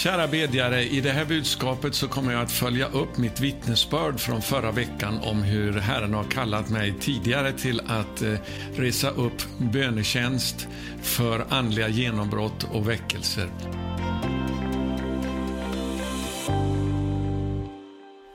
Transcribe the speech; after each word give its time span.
Kära 0.00 0.28
bedjare, 0.28 0.84
i 0.84 1.00
det 1.00 1.10
här 1.10 1.24
budskapet 1.24 1.94
så 1.94 2.08
kommer 2.08 2.32
jag 2.32 2.42
att 2.42 2.52
följa 2.52 2.88
upp 2.88 3.18
mitt 3.18 3.40
vittnesbörd 3.40 4.20
från 4.20 4.42
förra 4.42 4.72
veckan 4.72 5.18
om 5.18 5.42
hur 5.42 5.72
Herren 5.72 6.14
har 6.14 6.24
kallat 6.24 6.70
mig 6.70 6.94
tidigare 7.00 7.52
till 7.52 7.80
att 7.86 8.22
eh, 8.22 8.34
resa 8.76 9.10
upp 9.10 9.42
bönetjänst 9.58 10.68
för 11.02 11.44
andliga 11.48 11.88
genombrott 11.88 12.66
och 12.72 12.88
väckelser. 12.88 13.50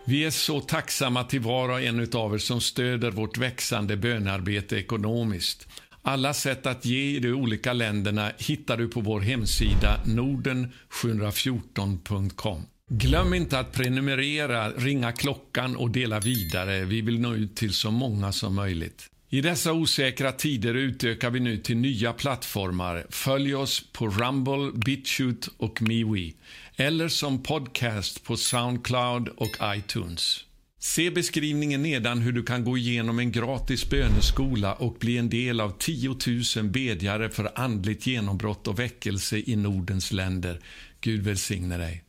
Vi 0.07 0.25
är 0.25 0.32
så 0.32 0.61
tacksamma 0.61 1.23
till 1.23 1.41
var 1.41 1.70
och 1.70 1.82
en 1.82 2.09
av 2.13 2.34
er 2.34 2.38
som 2.38 2.61
stöder 2.61 3.11
vårt 3.11 3.38
växande 3.38 3.97
bönarbete 3.97 4.75
ekonomiskt. 4.75 5.68
Alla 6.07 6.33
sätt 6.33 6.65
att 6.65 6.85
ge 6.85 7.15
i 7.15 7.19
de 7.19 7.31
olika 7.31 7.73
länderna 7.73 8.31
hittar 8.38 8.77
du 8.77 8.88
på 8.88 9.01
vår 9.01 9.21
hemsida 9.21 9.99
norden714.com. 10.05 12.61
Glöm 12.89 13.33
inte 13.33 13.59
att 13.59 13.71
prenumerera, 13.71 14.70
ringa 14.70 15.11
klockan 15.11 15.75
och 15.75 15.91
dela 15.91 16.20
vidare. 16.20 16.85
Vi 16.85 17.02
vill 17.02 17.20
nå 17.20 17.35
ut 17.35 17.55
till 17.55 17.73
så 17.73 17.91
många 17.91 18.31
som 18.31 18.55
möjligt. 18.55 19.09
I 19.30 19.41
dessa 19.41 19.73
osäkra 19.73 20.31
tider 20.31 20.73
utökar 20.73 21.30
vi 21.30 21.39
nu 21.39 21.57
till 21.57 21.77
nya 21.77 22.13
plattformar. 22.13 23.05
Följ 23.09 23.55
oss 23.55 23.83
på 23.91 24.08
Rumble, 24.08 24.72
BitChute 24.85 25.49
och 25.58 25.81
MeWe 25.81 26.33
eller 26.75 27.08
som 27.08 27.44
podcast 27.44 28.23
på 28.23 28.38
Soundcloud 28.38 29.27
och 29.27 29.58
iTunes. 29.63 30.45
Se 30.85 31.12
beskrivningen 31.12 31.84
nedan 31.84 32.21
hur 32.21 32.31
du 32.31 32.44
kan 32.44 32.63
gå 32.63 32.77
igenom 32.77 33.20
en 33.20 33.31
gratis 33.31 33.89
böneskola 33.89 34.73
och 34.73 34.94
bli 34.99 35.17
en 35.17 35.30
del 35.30 35.61
av 35.61 35.73
10 35.80 36.16
000 36.58 36.66
bedjare 36.70 37.30
för 37.30 37.59
andligt 37.59 38.08
genombrott 38.08 38.67
och 38.67 38.80
väckelse 38.80 39.38
i 39.38 39.55
Nordens 39.55 40.11
länder. 40.11 40.59
Gud 41.02 41.23
välsigne 41.23 41.77
dig. 41.77 42.03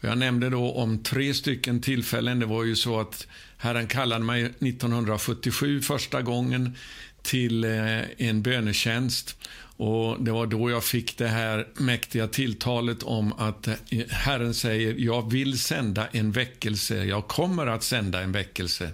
Jag 0.00 0.18
nämnde 0.18 0.50
då 0.50 0.72
om 0.72 1.02
tre 1.02 1.34
stycken 1.34 1.80
tillfällen. 1.80 2.38
Det 2.38 2.46
var 2.46 2.64
ju 2.64 2.76
så 2.76 3.00
att 3.00 3.26
Herren 3.56 3.86
kallade 3.86 4.24
mig 4.24 4.42
1977 4.42 5.80
första 5.80 6.22
gången 6.22 6.76
till 7.24 7.64
eh, 7.64 8.00
en 8.18 8.42
bönetjänst. 8.42 9.36
Och 9.76 10.24
Det 10.24 10.32
var 10.32 10.46
då 10.46 10.70
jag 10.70 10.84
fick 10.84 11.18
det 11.18 11.28
här 11.28 11.68
mäktiga 11.74 12.28
tilltalet 12.28 13.02
om 13.02 13.32
att 13.32 13.66
eh, 13.66 13.74
Herren 14.10 14.54
säger, 14.54 14.94
jag 14.98 15.32
vill 15.32 15.58
sända 15.58 16.06
en 16.12 16.32
väckelse, 16.32 17.04
jag 17.04 17.28
kommer 17.28 17.66
att 17.66 17.82
sända 17.82 18.22
en 18.22 18.32
väckelse 18.32 18.90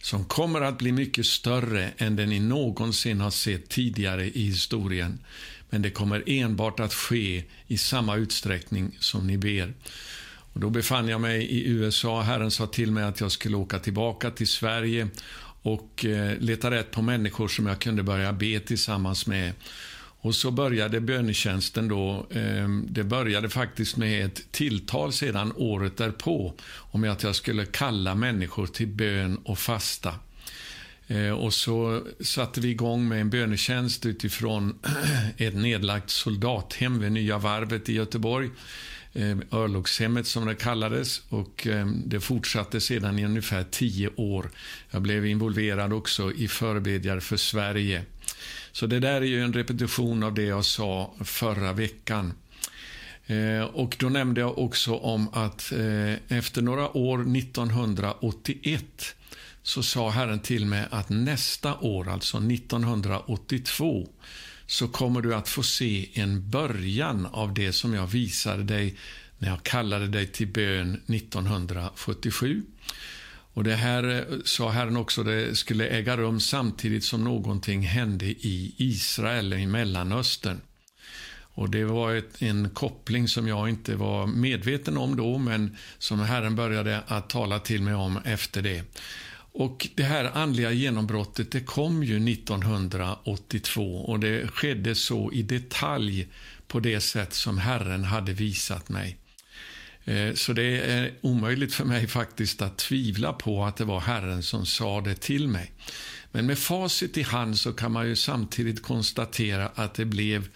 som 0.00 0.24
kommer 0.24 0.60
att 0.60 0.78
bli 0.78 0.92
mycket 0.92 1.26
större 1.26 1.90
än 1.98 2.16
den 2.16 2.28
ni 2.28 2.40
någonsin 2.40 3.20
har 3.20 3.30
sett 3.30 3.68
tidigare 3.68 4.26
i 4.26 4.42
historien. 4.42 5.18
Men 5.70 5.82
det 5.82 5.90
kommer 5.90 6.22
enbart 6.26 6.80
att 6.80 6.94
ske 6.94 7.44
i 7.66 7.78
samma 7.78 8.16
utsträckning 8.16 8.96
som 9.00 9.26
ni 9.26 9.38
ber. 9.38 9.74
Och 10.52 10.60
då 10.60 10.70
befann 10.70 11.08
jag 11.08 11.20
mig 11.20 11.42
i 11.42 11.68
USA. 11.68 12.20
Herren 12.22 12.50
sa 12.50 12.66
till 12.66 12.92
mig 12.92 13.04
att 13.04 13.20
jag 13.20 13.32
skulle 13.32 13.56
åka 13.56 13.78
tillbaka 13.78 14.30
till 14.30 14.48
Sverige 14.48 15.08
och 15.62 16.04
eh, 16.04 16.38
leta 16.38 16.70
rätt 16.70 16.90
på 16.90 17.02
människor 17.02 17.48
som 17.48 17.66
jag 17.66 17.78
kunde 17.78 18.02
börja 18.02 18.32
be 18.32 18.60
tillsammans 18.60 19.26
med. 19.26 19.52
Och 20.20 20.34
så 20.34 20.50
började 20.50 21.00
bönetjänsten 21.00 21.88
då. 21.88 22.26
Ehm, 22.34 22.86
det 22.90 23.04
började 23.04 23.48
faktiskt 23.48 23.96
med 23.96 24.24
ett 24.24 24.52
tilltal 24.52 25.12
sedan 25.12 25.52
året 25.56 25.96
därpå 25.96 26.54
om 26.74 27.04
att 27.04 27.22
jag 27.22 27.36
skulle 27.36 27.64
kalla 27.64 28.14
människor 28.14 28.66
till 28.66 28.88
bön 28.88 29.36
och 29.44 29.58
fasta. 29.58 30.14
Eh, 31.06 31.30
och 31.30 31.54
så 31.54 32.02
satte 32.20 32.60
vi 32.60 32.68
igång 32.68 33.08
med 33.08 33.20
en 33.20 33.30
bönetjänst 33.30 34.06
utifrån 34.06 34.78
ett 35.36 35.54
nedlagt 35.54 36.10
soldathem 36.10 37.00
vid 37.00 37.12
Nya 37.12 37.38
Varvet 37.38 37.88
i 37.88 37.92
Göteborg. 37.92 38.50
Ehm, 39.14 39.42
örlogshemmet 39.50 40.26
som 40.26 40.46
det 40.46 40.54
kallades 40.54 41.22
och 41.28 41.66
ehm, 41.66 42.02
det 42.06 42.20
fortsatte 42.20 42.80
sedan 42.80 43.18
i 43.18 43.24
ungefär 43.24 43.64
tio 43.70 44.10
år. 44.16 44.50
Jag 44.90 45.02
blev 45.02 45.26
involverad 45.26 45.92
också 45.92 46.32
i 46.32 46.48
Förberedare 46.48 47.20
för 47.20 47.36
Sverige. 47.36 48.04
Så 48.72 48.86
det 48.86 49.00
där 49.00 49.20
är 49.20 49.26
ju 49.26 49.42
en 49.42 49.52
repetition 49.52 50.22
av 50.22 50.34
det 50.34 50.42
jag 50.42 50.64
sa 50.64 51.14
förra 51.24 51.72
veckan. 51.72 52.32
Eh, 53.26 53.62
och 53.62 53.96
då 53.98 54.08
nämnde 54.08 54.40
jag 54.40 54.58
också 54.58 54.94
om 54.94 55.28
att 55.34 55.72
eh, 55.72 56.38
efter 56.38 56.62
några 56.62 56.96
år, 56.96 57.36
1981, 57.36 59.14
så 59.62 59.82
sa 59.82 60.10
Herren 60.10 60.40
till 60.40 60.66
mig 60.66 60.86
att 60.90 61.08
nästa 61.08 61.74
år, 61.78 62.08
alltså 62.08 62.38
1982, 62.38 64.08
så 64.70 64.88
kommer 64.88 65.20
du 65.20 65.34
att 65.34 65.48
få 65.48 65.62
se 65.62 66.08
en 66.14 66.50
början 66.50 67.26
av 67.26 67.54
det 67.54 67.72
som 67.72 67.94
jag 67.94 68.06
visade 68.06 68.64
dig 68.64 68.96
när 69.38 69.48
jag 69.48 69.62
kallade 69.62 70.08
dig 70.08 70.26
till 70.26 70.48
bön 70.48 71.02
1977. 71.06 72.62
Och 73.54 73.64
det 73.64 73.74
här 73.74 74.04
eh, 74.08 74.38
sa 74.44 74.70
Herren 74.70 74.96
också, 74.96 75.22
det 75.22 75.54
skulle 75.56 75.86
äga 75.86 76.16
rum 76.16 76.40
samtidigt 76.40 77.04
som 77.04 77.24
någonting 77.24 77.82
hände 77.82 78.26
i 78.26 78.74
Israel, 78.76 79.52
i 79.52 79.66
Mellanöstern. 79.66 80.60
Och 81.58 81.70
Det 81.70 81.84
var 81.84 82.14
ett, 82.14 82.42
en 82.42 82.70
koppling 82.70 83.28
som 83.28 83.48
jag 83.48 83.68
inte 83.68 83.96
var 83.96 84.26
medveten 84.26 84.96
om 84.96 85.16
då, 85.16 85.38
men 85.38 85.76
som 85.98 86.20
Herren 86.20 86.54
började 86.54 87.02
att 87.06 87.30
tala 87.30 87.58
till 87.58 87.82
mig 87.82 87.94
om 87.94 88.18
efter 88.24 88.62
det. 88.62 88.84
Och 89.58 89.88
Det 89.94 90.02
här 90.02 90.24
andliga 90.24 90.72
genombrottet 90.72 91.50
det 91.50 91.60
kom 91.60 92.02
ju 92.02 92.32
1982 92.32 93.96
och 93.96 94.20
det 94.20 94.48
skedde 94.48 94.94
så 94.94 95.32
i 95.32 95.42
detalj 95.42 96.28
på 96.66 96.80
det 96.80 97.00
sätt 97.00 97.32
som 97.32 97.58
Herren 97.58 98.04
hade 98.04 98.32
visat 98.32 98.88
mig. 98.88 99.16
Eh, 100.04 100.34
så 100.34 100.52
det 100.52 100.80
är 100.80 101.14
omöjligt 101.20 101.74
för 101.74 101.84
mig 101.84 102.06
faktiskt 102.06 102.62
att 102.62 102.78
tvivla 102.78 103.32
på 103.32 103.64
att 103.64 103.76
det 103.76 103.84
var 103.84 104.00
Herren 104.00 104.42
som 104.42 104.66
sa 104.66 105.00
det 105.00 105.14
till 105.14 105.48
mig. 105.48 105.72
Men 106.32 106.46
med 106.46 106.58
facit 106.58 107.18
i 107.18 107.22
hand 107.22 107.58
så 107.58 107.72
kan 107.72 107.92
man 107.92 108.08
ju 108.08 108.16
samtidigt 108.16 108.82
konstatera 108.82 109.68
att 109.74 109.94
det 109.94 110.04
blev 110.04 110.48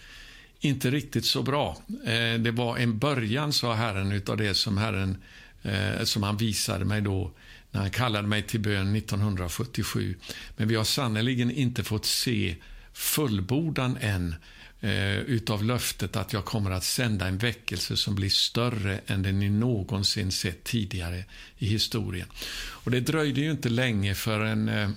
inte 0.59 0.91
riktigt 0.91 1.25
så 1.25 1.43
bra. 1.43 1.77
Eh, 2.05 2.39
det 2.39 2.51
var 2.51 2.77
en 2.77 2.99
början, 2.99 3.53
sa 3.53 3.73
Herren, 3.73 4.11
utav 4.11 4.37
det 4.37 4.53
som 4.53 4.77
Herren 4.77 5.17
eh, 5.61 6.03
som 6.03 6.23
han 6.23 6.37
visade 6.37 6.85
mig 6.85 7.01
då 7.01 7.31
när 7.73 7.81
han 7.81 7.91
kallade 7.91 8.27
mig 8.27 8.41
till 8.41 8.59
bön 8.59 8.95
1977. 8.95 10.15
Men 10.57 10.67
vi 10.67 10.75
har 10.75 10.83
sannerligen 10.83 11.51
inte 11.51 11.83
fått 11.83 12.05
se 12.05 12.55
fullbordan 12.93 13.97
än 14.01 14.35
eh, 14.81 15.17
utav 15.17 15.63
löftet 15.63 16.15
att 16.15 16.33
jag 16.33 16.45
kommer 16.45 16.71
att 16.71 16.83
sända 16.83 17.27
en 17.27 17.37
väckelse 17.37 17.97
som 17.97 18.15
blir 18.15 18.29
större 18.29 18.99
än 19.07 19.23
den 19.23 19.39
ni 19.39 19.49
någonsin 19.49 20.31
sett 20.31 20.63
tidigare 20.63 21.23
i 21.57 21.65
historien. 21.65 22.27
Och 22.55 22.91
Det 22.91 22.99
dröjde 22.99 23.41
ju 23.41 23.51
inte 23.51 23.69
länge 23.69 24.15
förrän 24.15 24.69
eh, 24.69 24.89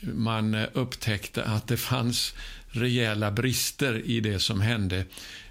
man 0.00 0.54
upptäckte 0.54 1.44
att 1.44 1.68
det 1.68 1.76
fanns 1.76 2.34
rejäla 2.68 3.30
brister 3.30 4.02
i 4.04 4.20
det 4.20 4.38
som 4.38 4.60
hände 4.60 5.04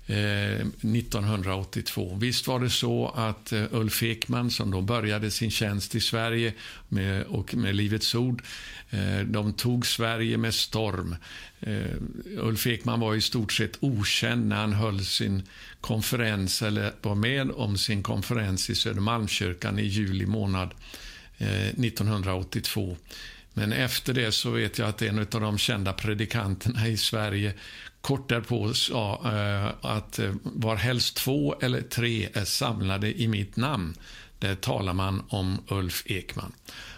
Eh, 0.10 0.66
1982. 0.82 2.18
Visst 2.20 2.48
var 2.48 2.60
det 2.60 2.70
så 2.70 3.08
att 3.16 3.52
eh, 3.52 3.64
Ulf 3.72 4.04
Ekman, 4.04 4.52
som 4.52 4.72
då 4.72 4.82
började 4.82 5.32
sin 5.32 5.52
tjänst 5.52 5.96
i 5.96 6.00
Sverige 6.00 6.54
med, 6.88 7.24
och 7.24 7.56
med 7.56 7.76
Livets 7.76 8.16
Ord, 8.16 8.44
eh, 8.90 9.20
de 9.20 9.54
tog 9.54 9.86
Sverige 9.86 10.38
med 10.38 10.54
storm. 10.54 11.16
Eh, 11.60 11.92
Ulf 12.38 12.68
Ekman 12.68 13.00
var 13.00 13.16
i 13.16 13.22
stort 13.22 13.54
sett 13.54 13.78
okänd 13.80 14.48
när 14.48 14.56
han 14.56 14.74
höll 14.74 15.06
sin 15.06 15.44
konferens, 15.82 16.62
eller 16.62 16.92
var 17.02 17.16
med 17.16 17.52
om 17.52 17.78
sin 17.78 18.04
konferens 18.04 18.70
i 18.70 18.76
Södermalmskyrkan 18.76 19.80
i 19.80 19.84
juli 19.84 20.26
månad 20.26 20.74
eh, 21.38 21.68
1982. 21.68 22.98
Men 23.58 23.74
efter 23.74 24.14
det 24.14 24.32
så 24.32 24.50
vet 24.50 24.78
jag 24.78 24.90
att 24.90 25.02
en 25.02 25.20
av 25.20 25.26
de 25.26 25.58
kända 25.58 25.94
predikanterna 25.94 26.88
i 26.88 26.98
Sverige 26.98 27.54
kort 28.02 28.30
därpå 28.30 28.74
sa 28.74 29.22
eh, 29.26 29.92
att 29.92 30.20
eh, 30.20 30.34
varhelst 30.44 30.64
var 30.64 30.76
helst 30.76 31.18
två 31.18 31.56
eller 31.62 31.82
tre 31.82 32.30
är 32.34 32.46
samlade 32.46 33.22
i 33.22 33.28
mitt 33.28 33.56
namn, 33.56 33.96
där 34.40 34.56
talar 34.56 34.94
man 34.94 35.24
om 35.30 35.62
Ulf 35.68 36.04
Ekman. 36.06 36.52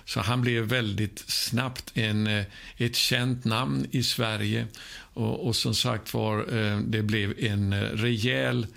Så 0.05 0.19
han 0.19 0.41
blev 0.41 0.63
väldigt 0.63 1.19
snabbt 1.19 1.91
en, 1.93 2.27
eh, 2.27 2.45
ett 2.77 2.95
känt 2.95 3.45
namn 3.45 3.87
i 3.91 4.03
Sverige 4.03 4.67
och, 5.13 5.47
och 5.47 5.55
som 5.55 5.75
sagt 5.75 6.13
var, 6.13 6.45
det 6.81 7.01
blev 7.01 7.39
en 7.39 7.73
rejäl 7.83 8.67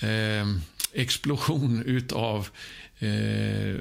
eh, 0.00 0.46
explosion 0.92 1.82
utav 1.86 2.48
eh, 2.98 3.76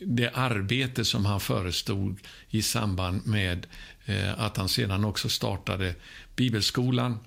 det 0.00 0.30
arbete 0.34 1.04
som 1.04 1.26
han 1.26 1.40
förestod 1.40 2.18
i 2.48 2.62
samband 2.62 3.26
med 3.26 3.66
eh, 4.04 4.40
att 4.40 4.56
han 4.56 4.68
sedan 4.68 5.04
också 5.04 5.28
startade 5.28 5.94
Bibelskolan 6.36 7.18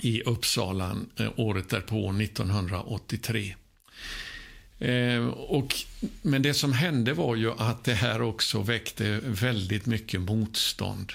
i 0.00 0.22
Uppsala 0.22 0.96
eh, 1.18 1.30
året 1.36 1.68
därpå, 1.68 2.10
1983. 2.10 3.54
Eh, 4.78 5.26
och, 5.26 5.74
men 6.22 6.42
det 6.42 6.54
som 6.54 6.72
hände 6.72 7.12
var 7.12 7.36
ju 7.36 7.52
att 7.52 7.84
det 7.84 7.94
här 7.94 8.22
också 8.22 8.62
väckte 8.62 9.20
väldigt 9.24 9.86
mycket 9.86 10.20
motstånd. 10.20 11.12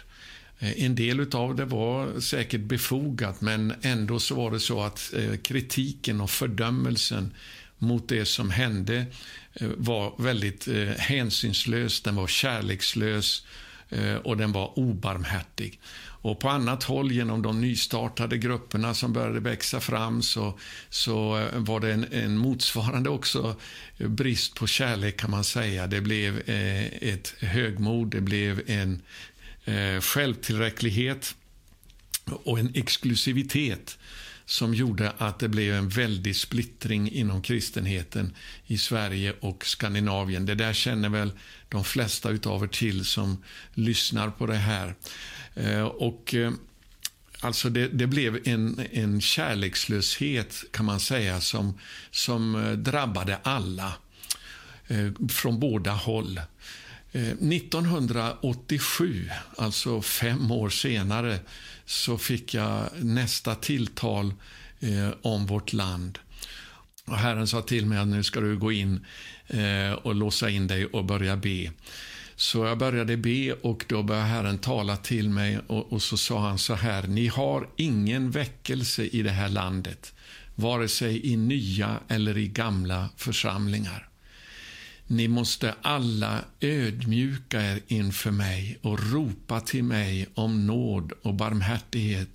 Eh, 0.60 0.84
en 0.84 0.96
del 0.96 1.36
av 1.36 1.56
det 1.56 1.66
var 1.66 2.20
säkert 2.20 2.62
befogat, 2.62 3.42
men 3.42 3.74
ändå 3.82 4.20
så 4.20 4.36
var 4.36 4.52
det 4.52 4.60
så 4.60 4.82
att 4.82 5.14
eh, 5.14 5.38
kritiken 5.38 6.22
och 6.22 6.30
fördömelsen 6.30 7.32
mot 7.80 8.10
det 8.10 8.26
som 8.26 8.50
hände 8.50 9.06
eh, 9.54 9.68
var 9.78 10.14
väldigt 10.18 10.68
eh, 10.68 10.88
hänsynslös, 10.88 12.02
den 12.02 12.16
var 12.16 12.28
kärlekslös 12.28 13.46
eh, 13.90 14.16
och 14.16 14.38
den 14.38 14.52
var 14.52 14.80
obarmhärtig. 14.80 15.80
Och 16.22 16.40
på 16.40 16.50
annat 16.50 16.84
håll, 16.84 17.12
genom 17.12 17.42
de 17.42 17.62
nystartade 17.62 18.38
grupperna 18.38 18.94
som 18.94 19.14
började 19.14 19.40
växa 19.40 19.80
fram, 19.80 20.22
så, 20.22 20.60
så 20.90 21.48
var 21.54 21.80
det 21.80 21.94
en, 21.94 22.06
en 22.12 22.38
motsvarande 22.38 23.10
också 23.10 23.56
brist 23.98 24.56
på 24.56 24.68
kärlek, 24.68 25.18
kan 25.18 25.32
man 25.32 25.44
säga. 25.44 25.88
Det 25.88 26.02
blev 26.02 26.42
ett 27.02 27.34
högmod, 27.40 28.08
det 28.08 28.22
blev 28.22 28.62
en 28.68 29.02
självtillräcklighet 30.02 31.36
och 32.26 32.60
en 32.60 32.72
exklusivitet 32.76 33.98
som 34.48 34.74
gjorde 34.74 35.12
att 35.18 35.40
det 35.40 35.48
blev 35.48 35.74
en 35.74 35.90
väldig 35.90 36.36
splittring 36.36 37.12
inom 37.12 37.42
kristenheten 37.42 38.34
i 38.68 38.78
Sverige 38.78 39.34
och 39.40 39.66
Skandinavien. 39.66 40.46
Det 40.46 40.56
där 40.56 40.74
känner 40.74 41.10
väl 41.10 41.32
de 41.70 41.84
flesta 41.84 42.30
av 42.30 42.64
er 42.64 42.68
till 42.68 43.06
som 43.06 43.44
lyssnar 43.74 44.30
på 44.30 44.46
det 44.46 44.56
här. 44.56 44.96
Eh, 45.56 45.84
och 45.84 46.34
eh, 46.34 46.52
Alltså 47.40 47.70
det, 47.70 47.88
det, 47.88 48.08
blev 48.08 48.48
en, 48.48 48.82
en 48.92 49.22
kärlekslöshet, 49.22 50.64
kan 50.72 50.86
man 50.86 51.00
säga, 51.00 51.42
som, 51.42 51.80
som 52.12 52.56
eh, 52.56 52.72
drabbade 52.72 53.40
alla 53.44 53.94
eh, 54.88 55.28
från 55.30 55.60
båda 55.60 55.92
håll. 55.92 56.42
Eh, 57.12 57.22
1987, 57.22 59.30
alltså 59.58 60.02
fem 60.02 60.52
år 60.52 60.70
senare, 60.70 61.40
så 61.86 62.18
fick 62.18 62.54
jag 62.54 62.84
nästa 63.00 63.56
tilltal 63.56 64.34
eh, 64.80 65.10
om 65.22 65.46
vårt 65.46 65.74
land. 65.74 66.20
Och 67.06 67.18
Herren 67.18 67.48
sa 67.48 67.62
till 67.62 67.86
mig 67.86 67.98
att 67.98 68.08
nu 68.08 68.24
ska 68.24 68.40
du 68.40 68.58
gå 68.58 68.72
in 68.72 69.06
eh, 69.48 69.92
och 69.92 70.16
låsa 70.16 70.50
in 70.50 70.68
dig 70.68 70.86
och 70.86 71.06
börja 71.06 71.38
be. 71.38 71.72
Så 72.36 72.66
jag 72.66 72.78
började 72.78 73.18
be 73.18 73.54
och 73.54 73.86
då 73.88 74.04
började 74.04 74.28
Herren 74.28 74.58
tala 74.58 74.98
till 74.98 75.30
mig 75.30 75.60
och, 75.68 75.94
och 75.94 76.02
så 76.02 76.18
sa 76.18 76.40
han 76.40 76.58
så 76.58 76.74
här, 76.74 77.08
ni 77.08 77.28
har 77.28 77.70
ingen 77.76 78.32
väckelse 78.32 79.04
i 79.04 79.22
det 79.22 79.32
här 79.32 79.50
landet, 79.50 80.14
vare 80.56 80.88
sig 80.88 81.32
i 81.32 81.38
nya 81.38 82.00
eller 82.08 82.38
i 82.38 82.48
gamla 82.48 83.10
församlingar. 83.16 84.07
Ni 85.08 85.28
måste 85.28 85.76
alla 85.82 86.44
ödmjuka 86.60 87.62
er 87.62 87.80
inför 87.88 88.32
mig 88.32 88.80
och 88.82 89.12
ropa 89.12 89.60
till 89.62 89.84
mig 89.84 90.28
om 90.34 90.68
nåd 90.68 91.12
och 91.22 91.34
barmhärtighet 91.34 92.30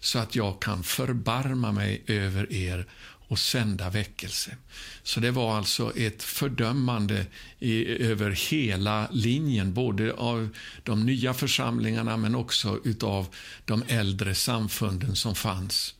så 0.00 0.18
att 0.18 0.34
jag 0.34 0.62
kan 0.62 0.82
förbarma 0.82 1.72
mig 1.72 2.02
över 2.06 2.52
er 2.52 2.86
och 3.28 3.38
sända 3.38 3.90
väckelse. 3.90 4.56
Så 5.02 5.20
det 5.20 5.30
var 5.30 5.56
alltså 5.56 5.96
ett 5.96 6.22
fördömande 6.22 7.26
i, 7.58 7.86
över 7.86 8.30
hela 8.50 9.08
linjen, 9.10 9.74
både 9.74 10.12
av 10.12 10.48
de 10.82 11.06
nya 11.06 11.34
församlingarna 11.34 12.16
men 12.16 12.34
också 12.34 12.80
av 13.02 13.26
de 13.64 13.82
äldre 13.88 14.34
samfunden 14.34 15.16
som 15.16 15.34
fanns. 15.34 15.94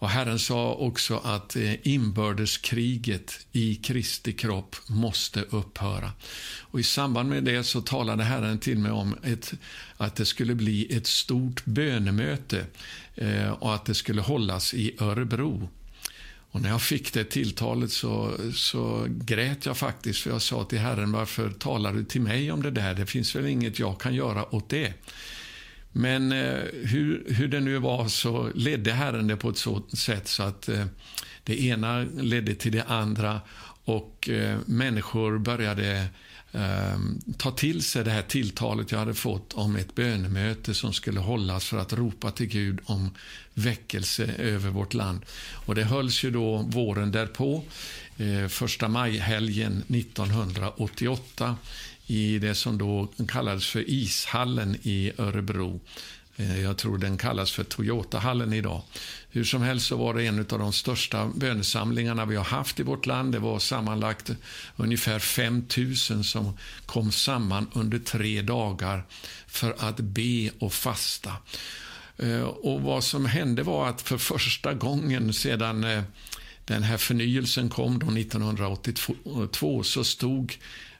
Och 0.00 0.08
Herren 0.08 0.38
sa 0.38 0.74
också 0.74 1.20
att 1.24 1.56
eh, 1.56 1.88
inbördeskriget 1.88 3.46
i 3.52 3.74
Kristi 3.74 4.32
kropp 4.32 4.76
måste 4.86 5.42
upphöra. 5.42 6.12
Och 6.60 6.80
I 6.80 6.82
samband 6.82 7.28
med 7.28 7.44
det 7.44 7.64
så 7.64 7.80
talade 7.80 8.24
Herren 8.24 8.58
till 8.58 8.78
mig 8.78 8.92
om 8.92 9.16
ett, 9.22 9.52
att 9.96 10.16
det 10.16 10.24
skulle 10.24 10.54
bli 10.54 10.96
ett 10.96 11.06
stort 11.06 11.64
bönemöte 11.64 12.66
eh, 13.14 13.50
och 13.50 13.74
att 13.74 13.84
det 13.84 13.94
skulle 13.94 14.22
hållas 14.22 14.74
i 14.74 14.96
Örebro. 14.98 15.68
Och 16.50 16.62
när 16.62 16.68
jag 16.68 16.82
fick 16.82 17.12
det 17.12 17.24
tilltalet 17.24 17.92
så, 17.92 18.32
så 18.54 19.06
grät 19.08 19.66
jag 19.66 19.76
faktiskt, 19.76 20.20
för 20.20 20.30
jag 20.30 20.42
sa 20.42 20.64
till 20.64 20.78
Herren, 20.78 21.12
varför 21.12 21.50
talar 21.50 21.92
du 21.92 22.04
till 22.04 22.20
mig 22.20 22.52
om 22.52 22.62
det 22.62 22.70
där? 22.70 22.94
Det 22.94 23.06
finns 23.06 23.36
väl 23.36 23.46
inget 23.46 23.78
jag 23.78 24.00
kan 24.00 24.14
göra 24.14 24.54
åt 24.54 24.68
det. 24.68 24.92
Men 25.92 26.32
eh, 26.32 26.58
hur, 26.72 27.24
hur 27.28 27.48
det 27.48 27.60
nu 27.60 27.78
var 27.78 28.08
så 28.08 28.50
ledde 28.54 28.92
Herren 28.92 29.26
det 29.26 29.36
på 29.36 29.48
ett 29.48 29.58
sådant 29.58 29.98
sätt 29.98 30.28
så 30.28 30.42
att 30.42 30.68
eh, 30.68 30.86
det 31.44 31.64
ena 31.64 31.98
ledde 32.20 32.54
till 32.54 32.72
det 32.72 32.84
andra 32.84 33.40
och 33.84 34.28
eh, 34.28 34.58
människor 34.66 35.38
började 35.38 36.06
ehm, 36.52 37.20
ta 37.38 37.50
till 37.50 37.82
sig 37.82 38.04
det 38.04 38.10
här 38.10 38.22
tilltalet 38.22 38.92
jag 38.92 38.98
hade 38.98 39.14
fått 39.14 39.52
om 39.52 39.76
ett 39.76 39.94
bönemöte 39.94 40.74
som 40.74 40.92
skulle 40.92 41.20
hållas 41.20 41.64
för 41.64 41.78
att 41.78 41.92
ropa 41.92 42.30
till 42.30 42.46
Gud 42.46 42.78
om 42.84 43.10
väckelse 43.54 44.34
över 44.38 44.70
vårt 44.70 44.94
land. 44.94 45.20
Och 45.66 45.74
det 45.74 45.84
hölls 45.84 46.24
ju 46.24 46.30
då 46.30 46.56
våren 46.56 47.12
därpå, 47.12 47.62
eh, 48.16 48.48
första 48.48 48.88
majhelgen 48.88 49.82
1988 49.88 51.56
i 52.10 52.38
det 52.38 52.54
som 52.54 52.78
då 52.78 53.08
kallades 53.28 53.66
för 53.66 53.90
ishallen 53.90 54.76
i 54.82 55.12
Örebro. 55.18 55.80
Eh, 56.36 56.62
jag 56.62 56.76
tror 56.76 56.98
den 56.98 57.18
kallas 57.18 57.52
för 57.52 57.64
Toyotahallen 57.64 58.52
idag. 58.52 58.82
Hur 59.30 59.44
som 59.44 59.62
helst 59.62 59.86
så 59.86 59.96
var 59.96 60.14
det 60.14 60.26
en 60.26 60.38
av 60.38 60.58
de 60.58 60.72
största 60.72 61.30
bönesamlingarna 61.34 62.24
vi 62.24 62.36
har 62.36 62.44
haft 62.44 62.80
i 62.80 62.82
vårt 62.82 63.06
land. 63.06 63.32
Det 63.32 63.38
var 63.38 63.58
sammanlagt 63.58 64.30
ungefär 64.76 65.18
5 65.18 65.66
000 66.10 66.24
som 66.24 66.58
kom 66.86 67.12
samman 67.12 67.70
under 67.72 67.98
tre 67.98 68.42
dagar 68.42 69.02
för 69.46 69.74
att 69.78 69.96
be 69.96 70.50
och 70.58 70.72
fasta. 70.72 71.32
Eh, 72.16 72.42
och 72.42 72.82
vad 72.82 73.04
som 73.04 73.26
hände 73.26 73.62
var 73.62 73.88
att 73.88 74.02
för 74.02 74.18
första 74.18 74.74
gången 74.74 75.32
sedan 75.32 75.84
eh, 75.84 76.02
den 76.64 76.82
här 76.82 76.96
förnyelsen 76.96 77.68
kom 77.68 77.98
då 77.98 78.06
1982 78.06 79.82
så 79.82 80.04
stod 80.04 80.54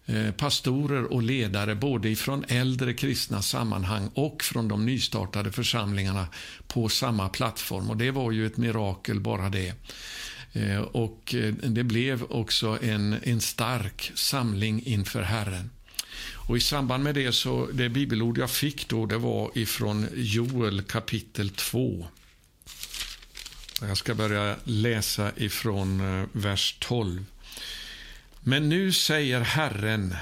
Eh, 0.08 0.30
pastorer 0.30 1.12
och 1.12 1.22
ledare 1.22 1.74
både 1.74 2.16
från 2.16 2.44
äldre 2.48 2.94
kristna 2.94 3.42
sammanhang 3.42 4.10
och 4.14 4.42
från 4.42 4.68
de 4.68 4.86
nystartade 4.86 5.52
församlingarna 5.52 6.28
på 6.66 6.88
samma 6.88 7.28
plattform. 7.28 7.90
Och 7.90 7.96
Det 7.96 8.10
var 8.10 8.32
ju 8.32 8.46
ett 8.46 8.56
mirakel 8.56 9.20
bara 9.20 9.48
det. 9.48 9.74
Eh, 10.52 10.78
och 10.78 11.34
eh, 11.34 11.54
Det 11.54 11.84
blev 11.84 12.22
också 12.22 12.78
en, 12.82 13.16
en 13.22 13.40
stark 13.40 14.12
samling 14.14 14.82
inför 14.86 15.22
Herren. 15.22 15.70
Och 16.48 16.56
I 16.56 16.60
samband 16.60 17.04
med 17.04 17.14
det 17.14 17.32
så 17.32 17.68
det 17.72 17.88
bibelord 17.88 18.38
jag 18.38 18.50
fick 18.50 18.88
då 18.88 19.06
det 19.06 19.18
var 19.18 19.50
ifrån 19.54 20.06
Joel 20.14 20.82
kapitel 20.82 21.50
2. 21.50 22.06
Jag 23.80 23.96
ska 23.96 24.14
börja 24.14 24.56
läsa 24.64 25.32
ifrån 25.36 26.02
vers 26.32 26.76
12. 26.80 27.24
Men 28.48 28.68
nu 28.68 28.92
säger 28.92 29.40
Herren, 29.40 30.14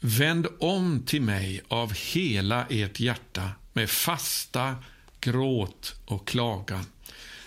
vänd 0.00 0.46
om 0.58 1.02
till 1.06 1.22
mig 1.22 1.62
av 1.68 1.92
hela 1.94 2.66
ert 2.70 3.00
hjärta 3.00 3.50
med 3.72 3.90
fasta, 3.90 4.76
gråt 5.20 5.94
och 6.04 6.28
klagan. 6.28 6.84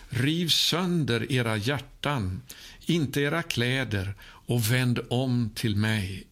Riv 0.09 0.47
sönder 0.47 1.31
era 1.31 1.57
hjärtan, 1.57 2.41
inte 2.85 3.21
era 3.21 3.43
kläder, 3.43 4.13
och 4.21 4.71
vänd 4.71 4.99
om 5.09 5.51
till 5.55 5.75
mig. 5.75 6.27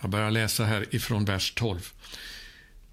Jag 0.00 0.10
börjar 0.10 0.30
läsa 0.30 0.64
här 0.64 0.94
ifrån 0.94 1.24
vers 1.24 1.52
12. 1.56 1.92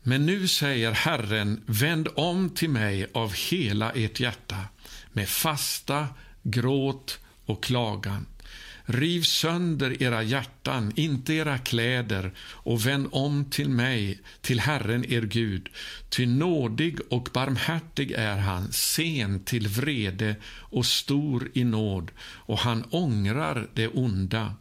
Men 0.03 0.25
nu 0.25 0.47
säger 0.47 0.91
Herren, 0.91 1.63
vänd 1.65 2.07
om 2.15 2.49
till 2.49 2.69
mig 2.69 3.07
av 3.13 3.33
hela 3.33 3.91
ert 3.91 4.19
hjärta 4.19 4.65
med 5.11 5.29
fasta, 5.29 6.07
gråt 6.43 7.19
och 7.45 7.63
klagan. 7.63 8.25
Riv 8.91 9.21
sönder 9.21 10.03
era 10.03 10.23
hjärtan, 10.23 10.93
inte 10.95 11.33
era 11.33 11.57
kläder, 11.57 12.31
och 12.39 12.85
vänd 12.85 13.07
om 13.11 13.45
till 13.45 13.69
mig, 13.69 14.19
till 14.41 14.59
Herren 14.59 15.05
er 15.13 15.21
Gud. 15.21 15.69
Ty 16.09 16.25
nådig 16.25 16.99
och 17.09 17.29
barmhärtig 17.33 18.11
är 18.11 18.37
han, 18.37 18.71
sen 18.71 19.43
till 19.43 19.67
vrede 19.67 20.35
och 20.45 20.85
stor 20.85 21.49
i 21.53 21.63
nåd, 21.63 22.11
och 22.21 22.57
han 22.57 22.83
ångrar 22.89 23.67
det 23.73 23.87
onda. 23.87 24.55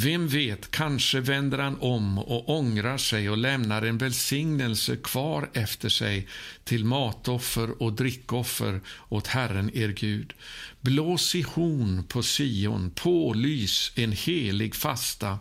Vem 0.00 0.28
vet, 0.28 0.70
kanske 0.70 1.20
vänder 1.20 1.58
han 1.58 1.80
om 1.80 2.18
och 2.18 2.58
ångrar 2.58 2.98
sig 2.98 3.30
och 3.30 3.38
lämnar 3.38 3.82
en 3.82 3.98
välsignelse 3.98 4.96
kvar 4.96 5.50
efter 5.52 5.88
sig 5.88 6.28
till 6.64 6.84
matoffer 6.84 7.82
och 7.82 7.92
drickoffer 7.92 8.80
åt 9.08 9.26
Herren 9.26 9.76
er 9.76 9.88
Gud. 9.88 10.32
Blås 10.80 11.34
i 11.34 11.42
horn 11.42 12.04
på 12.04 12.22
Sion, 12.22 12.90
pålys 12.90 13.92
en 13.94 14.12
helig 14.12 14.74
fasta, 14.74 15.38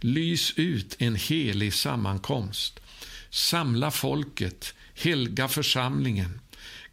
lys 0.00 0.52
ut 0.56 0.96
en 0.98 1.16
helig 1.16 1.74
sammankomst. 1.74 2.80
Samla 3.30 3.90
folket, 3.90 4.74
helga 4.94 5.48
församlingen. 5.48 6.40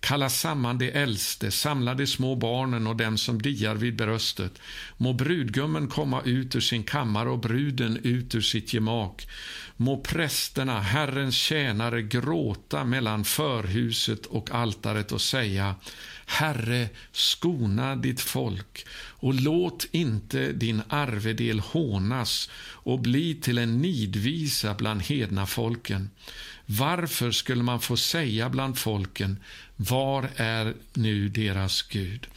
Kalla 0.06 0.30
samman 0.30 0.78
de 0.78 0.92
äldste, 0.92 1.52
samla 1.52 1.94
de 1.94 2.08
små 2.08 2.36
barnen 2.36 2.88
och 2.88 2.96
dem 2.96 3.18
som 3.18 3.42
diar 3.42 3.76
vid 3.76 3.96
bröstet. 3.96 4.62
Må 4.98 5.14
brudgummen 5.14 5.88
komma 5.88 6.22
ut 6.22 6.56
ur 6.56 6.60
sin 6.60 6.84
kammare 6.84 7.30
och 7.30 7.40
bruden 7.40 8.00
ut 8.04 8.36
ur 8.36 8.42
sitt 8.42 8.74
gemak. 8.74 9.28
Må 9.78 10.02
prästerna, 10.02 10.80
Herrens 10.82 11.36
tjänare, 11.36 12.02
gråta 12.02 12.84
mellan 12.84 13.24
förhuset 13.24 14.26
och 14.26 14.52
altaret 14.52 15.12
och 15.12 15.22
säga 15.22 15.76
Herre, 16.26 16.90
skona 17.12 17.96
ditt 17.96 18.22
folk 18.22 18.86
och 18.98 19.34
låt 19.34 19.88
inte 19.92 20.52
din 20.52 20.82
arvedel 20.90 21.60
hånas 21.60 22.50
och 22.72 23.00
bli 23.00 23.36
till 23.36 23.58
en 23.58 23.82
nidvisa 23.82 24.74
bland 24.74 25.02
hedna 25.02 25.46
folken. 25.46 26.10
Varför 26.66 27.32
skulle 27.32 27.64
man 27.64 27.80
få 27.80 27.98
säga 27.98 28.50
bland 28.50 28.78
folken, 28.78 29.40
var 29.76 30.30
är 30.36 30.74
nu 30.94 31.30
deras 31.30 31.82
Gud? 31.82 32.28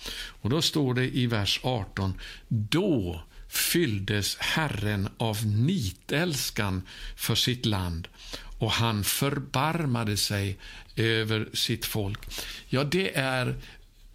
Och 0.40 0.50
då 0.50 0.62
står 0.62 0.94
det 0.94 1.16
i 1.16 1.26
vers 1.26 1.60
18, 1.62 2.14
då 2.48 3.22
fylldes 3.48 4.36
Herren 4.38 5.08
av 5.16 5.46
nitälskan 5.46 6.82
för 7.16 7.34
sitt 7.34 7.66
land 7.66 8.08
och 8.58 8.70
han 8.72 9.04
förbarmade 9.04 10.16
sig 10.16 10.58
över 10.96 11.48
sitt 11.52 11.84
folk. 11.84 12.18
Ja, 12.68 12.84
det 12.84 13.16
är 13.16 13.56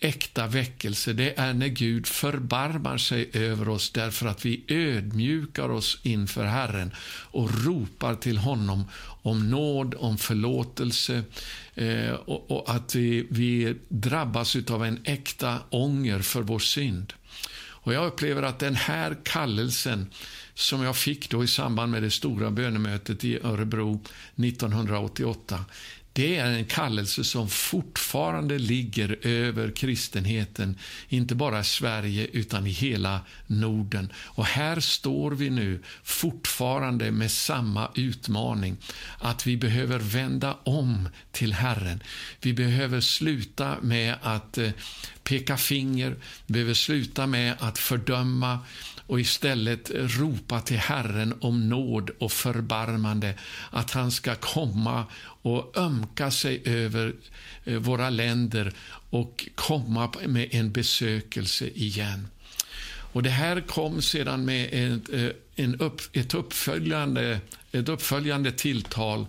äkta 0.04 0.48
väckelse, 0.48 1.14
det 1.14 1.40
är 1.40 1.54
när 1.54 1.68
Gud 1.68 2.08
förbarmar 2.08 2.98
sig 2.98 3.30
över 3.34 3.70
oss 3.70 3.92
därför 3.92 4.28
att 4.28 4.46
vi 4.46 4.64
ödmjukar 4.68 5.70
oss 5.70 6.00
inför 6.04 6.46
Herren 6.46 6.92
och 7.32 7.66
ropar 7.66 8.16
till 8.16 8.38
honom 8.38 8.84
om 9.22 9.50
nåd, 9.50 9.96
om 9.98 10.18
förlåtelse 10.18 11.24
eh, 11.76 12.12
och, 12.12 12.52
och, 12.52 12.76
att 12.76 12.96
vi, 12.96 13.28
vi 13.30 13.76
drabbas 13.88 14.56
av 14.56 14.86
en 14.86 15.00
äkta 15.04 15.60
ånger 15.70 16.20
för 16.20 16.42
vår 16.42 16.60
synd. 16.60 17.14
Och 17.84 17.94
Jag 17.94 18.08
upplever 18.08 18.44
att 18.44 18.60
den 18.60 18.76
här 18.76 19.18
kallelsen 19.24 20.10
som 20.54 20.84
jag 20.84 20.98
fick 20.98 21.30
då 21.30 21.44
i 21.44 21.48
samband 21.48 21.92
med 21.92 22.04
det 22.04 22.12
stora 22.12 22.52
bönemötet 22.52 23.24
i 23.24 23.40
Örebro 23.44 24.02
1988, 24.36 25.66
det 26.14 26.38
är 26.38 26.46
en 26.46 26.66
kallelse 26.66 27.24
som 27.24 27.50
fortfarande 27.50 28.58
ligger 28.58 29.28
över 29.28 29.72
kristenheten, 29.72 30.78
inte 31.10 31.36
bara 31.36 31.60
i 31.60 31.64
Sverige 31.64 32.28
utan 32.34 32.68
i 32.68 32.70
hela 32.70 33.22
Norden. 33.48 34.12
Och 34.16 34.46
här 34.46 34.80
står 34.80 35.32
vi 35.32 35.50
nu 35.50 35.80
fortfarande 36.04 37.12
med 37.12 37.32
samma 37.32 37.92
utmaning, 37.96 38.78
att 39.20 39.48
vi 39.48 39.58
behöver 39.58 40.00
vända 40.00 40.58
om 40.64 41.10
till 41.32 41.54
Herren. 41.54 42.04
Vi 42.42 42.54
behöver 42.54 43.02
sluta 43.02 43.76
med 43.82 44.16
att 44.22 44.58
eh, 44.58 44.72
peka 45.24 45.58
finger, 45.58 46.16
vi 46.46 46.54
behöver 46.54 46.74
sluta 46.74 47.28
med 47.28 47.56
att 47.60 47.78
fördöma 47.78 48.60
och 49.08 49.20
istället 49.20 49.92
ropa 49.94 50.62
till 50.62 50.78
Herren 50.78 51.34
om 51.42 51.70
nåd 51.70 52.10
och 52.20 52.32
förbarmande, 52.32 53.34
att 53.70 53.92
han 53.92 54.12
ska 54.12 54.36
komma 54.36 55.06
och 55.42 55.78
ömka 55.78 56.32
sig 56.32 56.62
över 56.66 57.14
eh, 57.66 57.78
våra 57.78 58.10
länder 58.10 58.74
och 59.10 59.50
komma 59.56 60.12
med 60.28 60.48
en 60.52 60.72
besökelse 60.72 61.68
igen. 61.68 62.28
Och 63.14 63.24
Det 63.24 63.30
här 63.30 63.62
kom 63.62 64.02
sedan 64.02 64.46
med 64.46 64.70
ett, 64.72 65.14
eh, 65.14 65.30
en 65.56 65.76
upp, 65.76 66.02
ett, 66.14 66.34
uppföljande, 66.34 67.40
ett 67.72 67.90
uppföljande 67.90 68.52
tilltal 68.52 69.26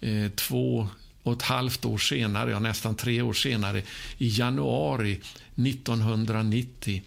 eh, 0.00 0.30
två 0.30 0.88
och 1.22 1.32
ett 1.32 1.42
halvt 1.42 1.84
år 1.84 1.98
senare, 1.98 2.50
ja, 2.50 2.58
nästan 2.58 2.94
tre 2.94 3.22
år 3.22 3.32
senare, 3.32 3.82
i 4.18 4.28
januari 4.38 5.20
1990 5.54 7.02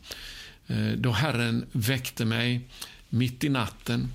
Eh, 0.72 0.98
då 0.98 1.12
Herren 1.12 1.66
väckte 1.72 2.25
mig 2.25 2.62
mitt 3.10 3.44
i 3.44 3.50
natten 3.50 4.10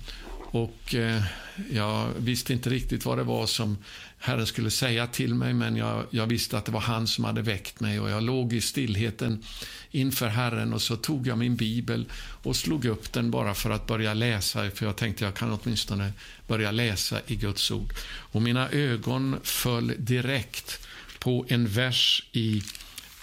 och 0.51 0.95
eh, 0.95 1.23
jag 1.71 2.09
visste 2.17 2.53
inte 2.53 2.69
riktigt 2.69 3.05
vad 3.05 3.17
det 3.17 3.23
var 3.23 3.45
som 3.45 3.77
Herren 4.19 4.47
skulle 4.47 4.71
säga 4.71 5.07
till 5.07 5.35
mig, 5.35 5.53
men 5.53 5.75
jag, 5.75 6.05
jag, 6.09 6.27
visste 6.27 6.57
att 6.57 6.65
det 6.65 6.71
var 6.71 6.79
han 6.79 7.07
som 7.07 7.23
hade 7.23 7.41
väckt 7.41 7.79
mig 7.79 7.99
och 7.99 8.09
jag 8.09 8.23
låg 8.23 8.53
i 8.53 8.61
stillheten 8.61 9.43
inför 9.91 10.27
Herren 10.27 10.73
och 10.73 10.81
så 10.81 10.95
tog 10.95 11.27
jag 11.27 11.37
min 11.37 11.55
bibel 11.55 12.05
och 12.43 12.55
slog 12.55 12.85
upp 12.85 13.13
den 13.13 13.31
bara 13.31 13.53
för 13.53 13.69
att 13.69 13.87
börja 13.87 14.13
läsa, 14.13 14.71
för 14.71 14.85
jag 14.85 14.95
tänkte 14.95 15.25
jag 15.25 15.33
kan 15.35 15.59
åtminstone 15.63 16.11
börja 16.47 16.71
läsa 16.71 17.21
i 17.27 17.35
Guds 17.35 17.71
ord. 17.71 17.93
Och 18.07 18.41
mina 18.41 18.69
ögon 18.69 19.39
föll 19.43 19.93
direkt 19.97 20.87
på 21.19 21.45
en 21.49 21.67
vers 21.67 22.23
i 22.31 22.63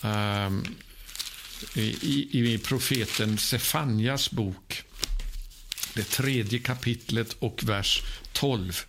um, 0.03 0.65
i, 1.75 2.55
i 2.55 2.59
profeten 2.59 3.39
Sefanjas 3.39 4.31
bok, 4.31 4.83
det 5.95 6.05
tredje 6.05 6.59
kapitlet 6.59 7.37
och 7.39 7.65
vers 7.65 8.03
12. 8.33 8.81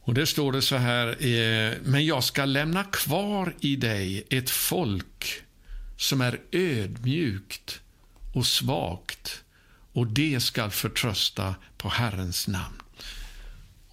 Och 0.00 0.14
där 0.14 0.24
står 0.24 0.52
det 0.52 0.62
så 0.62 0.76
här, 0.76 1.08
eh, 1.08 1.74
men 1.84 2.06
jag 2.06 2.24
ska 2.24 2.44
lämna 2.44 2.84
kvar 2.84 3.54
i 3.60 3.76
dig 3.76 4.26
ett 4.30 4.50
folk 4.50 5.42
som 5.96 6.20
är 6.20 6.40
ödmjukt 6.52 7.80
och 8.34 8.46
svagt 8.46 9.42
och 9.92 10.06
det 10.06 10.40
ska 10.40 10.70
förtrösta 10.70 11.54
på 11.76 11.88
Herrens 11.88 12.48
namn. 12.48 12.82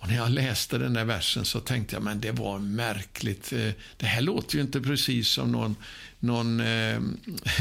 Och 0.04 0.08
när 0.08 0.16
jag 0.16 0.32
läste 0.32 0.78
den 0.78 0.94
där 0.94 1.06
versen 1.06 1.46
så 1.46 1.60
tänkte 1.60 1.96
jag, 1.96 2.04
men 2.04 2.22
det 2.22 2.32
var 2.32 2.60
märkligt. 2.60 3.54
Eh, 3.54 3.70
det 3.98 4.06
här 4.06 4.22
låter 4.22 4.56
ju 4.56 4.62
inte 4.62 4.82
precis 4.82 5.28
som 5.28 5.52
någon, 5.52 5.76
någon 6.24 6.60
eh, 6.60 7.02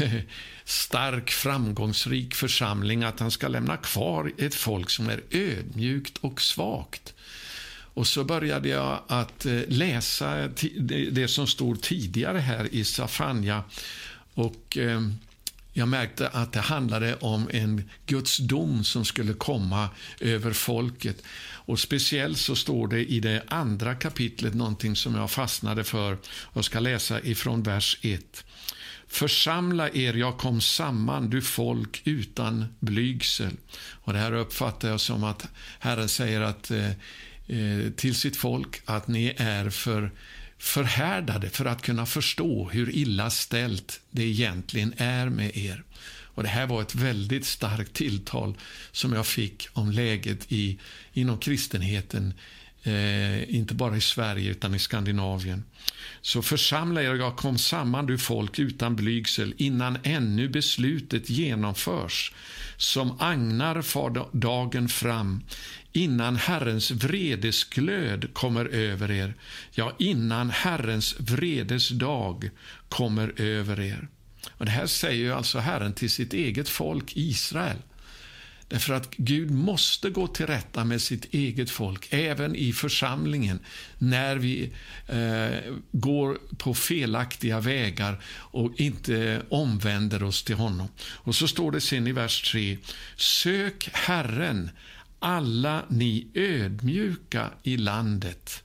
stark, 0.65 1.29
framgångsrik 1.31 2.35
församling, 2.35 3.03
att 3.03 3.19
han 3.19 3.31
ska 3.31 3.47
lämna 3.47 3.77
kvar 3.77 4.31
ett 4.37 4.55
folk 4.55 4.89
som 4.89 5.09
är 5.09 5.21
ödmjukt 5.31 6.17
och 6.17 6.41
svagt. 6.41 7.13
Och 7.93 8.07
så 8.07 8.23
började 8.23 8.69
jag 8.69 8.99
att 9.07 9.45
eh, 9.45 9.61
läsa 9.67 10.47
det 11.11 11.27
som 11.27 11.47
stod 11.47 11.81
tidigare 11.81 12.37
här 12.37 12.67
i 12.71 12.83
Safanja. 12.83 13.63
Och 14.33 14.77
eh, 14.77 15.01
jag 15.73 15.87
märkte 15.87 16.27
att 16.27 16.53
det 16.53 16.59
handlade 16.59 17.15
om 17.15 17.49
en 17.51 17.89
Guds 18.05 18.37
dom 18.37 18.83
som 18.83 19.05
skulle 19.05 19.33
komma 19.33 19.89
över 20.19 20.53
folket. 20.53 21.23
Och 21.65 21.79
Speciellt 21.79 22.37
så 22.37 22.55
står 22.55 22.87
det 22.87 23.05
i 23.05 23.19
det 23.19 23.43
andra 23.47 23.95
kapitlet 23.95 24.53
någonting 24.53 24.95
som 24.95 25.15
jag 25.15 25.31
fastnade 25.31 25.83
för 25.83 26.17
och 26.27 26.65
ska 26.65 26.79
läsa 26.79 27.21
ifrån 27.21 27.63
vers 27.63 27.99
1. 28.01 28.45
Församla 29.07 29.89
er, 29.89 30.13
jag 30.13 30.37
kom 30.37 30.61
samman, 30.61 31.29
du 31.29 31.41
folk 31.41 32.01
utan 32.05 32.65
blygsel. 32.79 33.53
Och 34.03 34.13
Det 34.13 34.19
här 34.19 34.33
uppfattar 34.33 34.89
jag 34.89 34.99
som 34.99 35.23
att 35.23 35.47
Herren 35.79 36.09
säger 36.09 36.41
att, 36.41 36.71
eh, 36.71 36.89
eh 37.47 37.91
till 37.95 38.15
sitt 38.15 38.37
folk 38.37 38.81
att 38.85 39.07
ni 39.07 39.33
är 39.37 39.69
för 39.69 40.11
förhärdade 40.63 41.49
för 41.49 41.65
att 41.65 41.81
kunna 41.81 42.05
förstå 42.05 42.69
hur 42.69 42.95
illa 42.95 43.29
ställt 43.29 44.01
det 44.09 44.23
egentligen 44.23 44.93
är 44.97 45.29
med 45.29 45.57
er. 45.57 45.83
Och 46.35 46.43
Det 46.43 46.49
här 46.49 46.67
var 46.67 46.81
ett 46.81 46.95
väldigt 46.95 47.45
starkt 47.45 47.93
tilltal 47.93 48.57
som 48.91 49.13
jag 49.13 49.27
fick 49.27 49.67
om 49.73 49.91
läget 49.91 50.51
i, 50.51 50.79
inom 51.13 51.37
kristenheten, 51.37 52.33
eh, 52.83 53.55
inte 53.55 53.73
bara 53.73 53.97
i 53.97 54.01
Sverige 54.01 54.51
utan 54.51 54.75
i 54.75 54.79
Skandinavien. 54.79 55.63
Så 56.21 56.41
församla 56.41 57.03
er, 57.03 57.15
jag 57.15 57.37
kom 57.37 57.57
samman 57.57 58.05
du 58.05 58.17
folk 58.17 58.59
utan 58.59 58.95
blygsel 58.95 59.53
innan 59.57 59.97
ännu 60.03 60.49
beslutet 60.49 61.29
genomförs, 61.29 62.33
som 62.77 63.21
agnar 63.21 63.81
far 63.81 64.29
dagen 64.31 64.89
fram, 64.89 65.43
innan 65.91 66.35
Herrens 66.35 66.91
vredesglöd 66.91 68.33
kommer 68.33 68.65
över 68.65 69.11
er, 69.11 69.33
ja, 69.71 69.95
innan 69.99 70.49
Herrens 70.49 71.15
vredesdag 71.19 72.49
kommer 72.89 73.41
över 73.41 73.79
er. 73.79 74.07
Och 74.51 74.65
Det 74.65 74.71
här 74.71 74.87
säger 74.87 75.33
alltså 75.33 75.59
Herren 75.59 75.93
till 75.93 76.09
sitt 76.09 76.33
eget 76.33 76.69
folk 76.69 77.11
Israel. 77.15 77.77
Därför 78.67 78.93
att 78.93 79.15
Gud 79.17 79.51
måste 79.51 80.09
gå 80.09 80.27
till 80.27 80.47
rätta 80.47 80.83
med 80.83 81.01
sitt 81.01 81.33
eget 81.33 81.69
folk, 81.69 82.07
även 82.09 82.55
i 82.55 82.73
församlingen, 82.73 83.59
när 83.97 84.35
vi 84.35 84.71
eh, 85.07 85.73
går 85.91 86.37
på 86.57 86.73
felaktiga 86.73 87.59
vägar 87.59 88.21
och 88.35 88.79
inte 88.79 89.41
omvänder 89.49 90.23
oss 90.23 90.43
till 90.43 90.55
honom. 90.55 90.87
Och 91.01 91.35
så 91.35 91.47
står 91.47 91.71
det 91.71 91.81
sen 91.81 92.07
i 92.07 92.11
vers 92.11 92.51
3. 92.51 92.77
Sök 93.15 93.89
Herren, 93.93 94.69
alla 95.19 95.85
ni 95.89 96.27
ödmjuka 96.33 97.51
i 97.63 97.77
landet. 97.77 98.62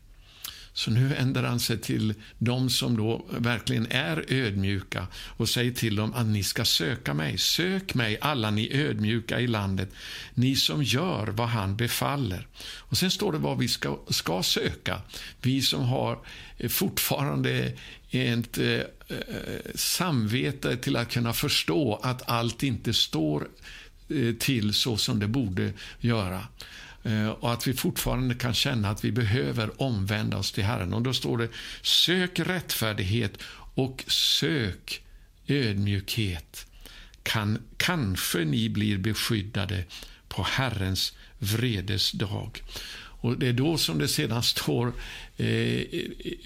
Så 0.78 0.90
nu 0.90 1.08
vänder 1.08 1.42
han 1.42 1.60
sig 1.60 1.78
till 1.78 2.14
de 2.38 2.70
som 2.70 2.96
då 2.96 3.24
verkligen 3.30 3.86
är 3.90 4.24
ödmjuka 4.28 5.06
och 5.14 5.48
säger 5.48 5.72
till 5.72 5.96
dem 5.96 6.14
att 6.14 6.26
ni 6.26 6.42
ska 6.42 6.64
söka 6.64 7.14
mig. 7.14 7.38
Sök 7.38 7.94
mig, 7.94 8.18
alla 8.20 8.50
ni 8.50 8.72
ödmjuka 8.72 9.40
i 9.40 9.46
landet, 9.46 9.88
ni 10.34 10.56
som 10.56 10.82
gör 10.82 11.26
vad 11.26 11.48
han 11.48 11.76
befaller. 11.76 12.46
Och 12.78 12.98
Sen 12.98 13.10
står 13.10 13.32
det 13.32 13.38
vad 13.38 13.58
vi 13.58 13.68
ska, 13.68 13.98
ska 14.08 14.42
söka. 14.42 15.02
Vi 15.42 15.62
som 15.62 15.84
har 15.84 16.18
eh, 16.58 16.68
fortfarande 16.68 17.72
ett 18.10 18.58
eh, 18.58 18.66
eh, 18.66 18.84
samvete 19.74 20.76
till 20.76 20.96
att 20.96 21.12
kunna 21.12 21.32
förstå 21.32 22.00
att 22.02 22.30
allt 22.30 22.62
inte 22.62 22.92
står 22.92 23.48
eh, 24.08 24.34
till 24.34 24.74
så 24.74 24.96
som 24.96 25.18
det 25.18 25.28
borde 25.28 25.72
göra. 26.00 26.44
Eh, 27.08 27.28
och 27.28 27.52
att 27.52 27.66
vi 27.66 27.74
fortfarande 27.74 28.34
kan 28.34 28.54
känna 28.54 28.90
att 28.90 29.04
vi 29.04 29.12
behöver 29.12 29.82
omvända 29.82 30.36
oss 30.36 30.52
till 30.52 30.64
Herren. 30.64 30.92
Och 30.92 31.02
Då 31.02 31.14
står 31.14 31.38
det 31.38 31.48
sök 31.82 32.38
rättfärdighet 32.38 33.38
och 33.74 34.04
sök 34.06 35.02
ödmjukhet. 35.46 36.66
Kan, 37.22 37.58
kanske 37.76 38.44
ni 38.44 38.68
blir 38.68 38.98
beskyddade 38.98 39.84
på 40.28 40.42
Herrens 40.42 41.16
vredes 41.38 42.12
dag. 42.12 42.62
Och 43.20 43.38
Det 43.38 43.48
är 43.48 43.52
då 43.52 43.78
som 43.78 43.98
det 43.98 44.08
sedan 44.08 44.42
står 44.42 44.92
eh, 45.36 45.84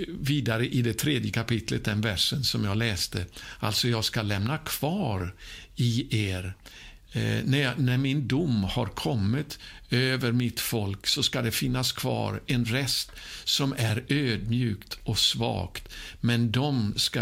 vidare 0.09 0.66
i 0.66 0.83
det 0.83 0.95
tredje 0.95 1.33
kapitlet, 1.33 1.85
den 1.85 2.00
versen 2.00 2.45
som 2.45 2.64
jag 2.64 2.76
läste. 2.76 3.26
Alltså, 3.59 3.88
jag 3.88 4.04
ska 4.04 4.23
lämna 4.23 4.59
kvar 4.59 5.35
i 5.76 6.25
er 6.26 6.54
Eh, 7.12 7.45
när, 7.45 7.59
jag, 7.59 7.78
när, 7.78 7.99
min 7.99 8.28
dom 8.28 8.64
har 8.64 8.87
kommit 8.87 9.59
över 9.90 10.33
mitt 10.33 10.61
folk 10.61 11.07
så 11.07 11.23
ska 11.23 11.42
det 11.42 11.50
finnas 11.50 11.92
kvar 11.92 12.42
en 12.47 12.64
rest 12.64 13.12
som 13.45 13.75
är 13.78 14.04
ödmjukt 14.09 14.99
och 15.04 15.19
svagt. 15.19 15.88
Men 16.21 16.50
de 16.50 16.95
ska 16.97 17.21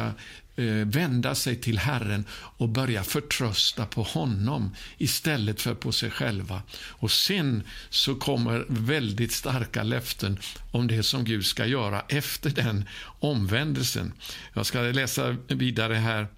eh, 0.57 0.65
vända 0.85 1.35
sig 1.35 1.57
till 1.57 1.79
Herren 1.79 2.25
och 2.33 2.69
börja 2.69 3.05
förtrösta 3.05 3.87
på 3.87 4.03
honom 4.03 4.75
istället 4.99 5.61
för 5.61 5.75
på 5.75 5.93
sig 5.93 6.11
själva. 6.11 6.63
Och 6.73 7.11
Sen 7.11 7.63
så 7.91 8.15
kommer 8.15 8.65
väldigt 8.69 9.33
starka 9.33 9.83
löften 9.83 10.39
om 10.71 10.87
det 10.87 11.03
som 11.03 11.25
Gud 11.25 11.47
ska 11.47 11.67
göra 11.67 12.05
efter 12.09 12.51
den 12.51 12.85
omvändelsen. 13.21 14.13
Jag 14.53 14.67
ska 14.67 14.81
läsa 14.81 15.37
vidare 15.49 15.95
här. 15.95 16.29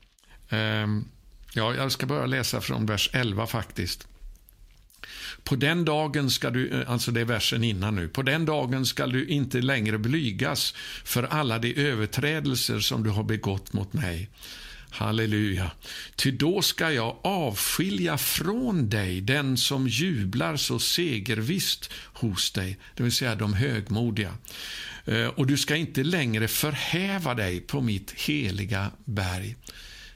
Eh, 0.49 0.87
Ja, 1.54 1.75
jag 1.75 1.92
ska 1.92 2.06
börja 2.06 2.26
läsa 2.26 2.61
från 2.61 2.87
vers 2.87 3.11
11 3.12 3.47
faktiskt. 3.47 4.09
På 5.44 5.56
den 5.56 5.85
dagen 5.85 6.30
ska 6.30 6.50
du, 6.50 6.80
eh, 6.80 6.90
alltså 6.90 7.11
det 7.11 7.21
är 7.21 7.25
versen 7.25 7.64
innan 7.64 7.97
nu, 7.97 8.09
på 8.09 8.23
den 8.23 8.44
dagen 8.44 8.87
ska 8.87 9.06
du 9.06 9.26
inte 9.26 9.61
längre 9.61 9.99
blygas 9.99 10.75
för 11.04 11.23
alla 11.23 11.59
de 11.59 11.75
överträdelser 11.75 12.80
som 12.80 13.02
du 13.02 13.11
har 13.11 13.23
begått 13.23 13.73
mot 13.73 13.92
mig. 13.92 14.28
Halleluja. 14.90 15.71
Ty 16.16 16.30
då 16.30 16.62
ska 16.62 16.92
jag 16.92 17.16
avskilja 17.23 18.18
från 18.18 18.88
dig 18.88 19.21
den 19.21 19.56
som 19.56 19.88
jublar 19.88 20.56
så 20.56 20.78
segervisst 20.78 21.90
hos 22.12 22.50
dig, 22.50 22.78
det 22.94 23.02
vill 23.02 23.12
säga 23.12 23.35
de 23.35 23.54
högmodiga. 23.54 24.35
Eh, 25.04 25.26
och 25.26 25.47
du 25.47 25.56
ska 25.56 25.76
inte 25.76 26.04
längre 26.04 26.49
förhäva 26.49 27.35
dig 27.35 27.61
på 27.61 27.80
mitt 27.80 28.11
heliga 28.11 28.90
berg 29.04 29.56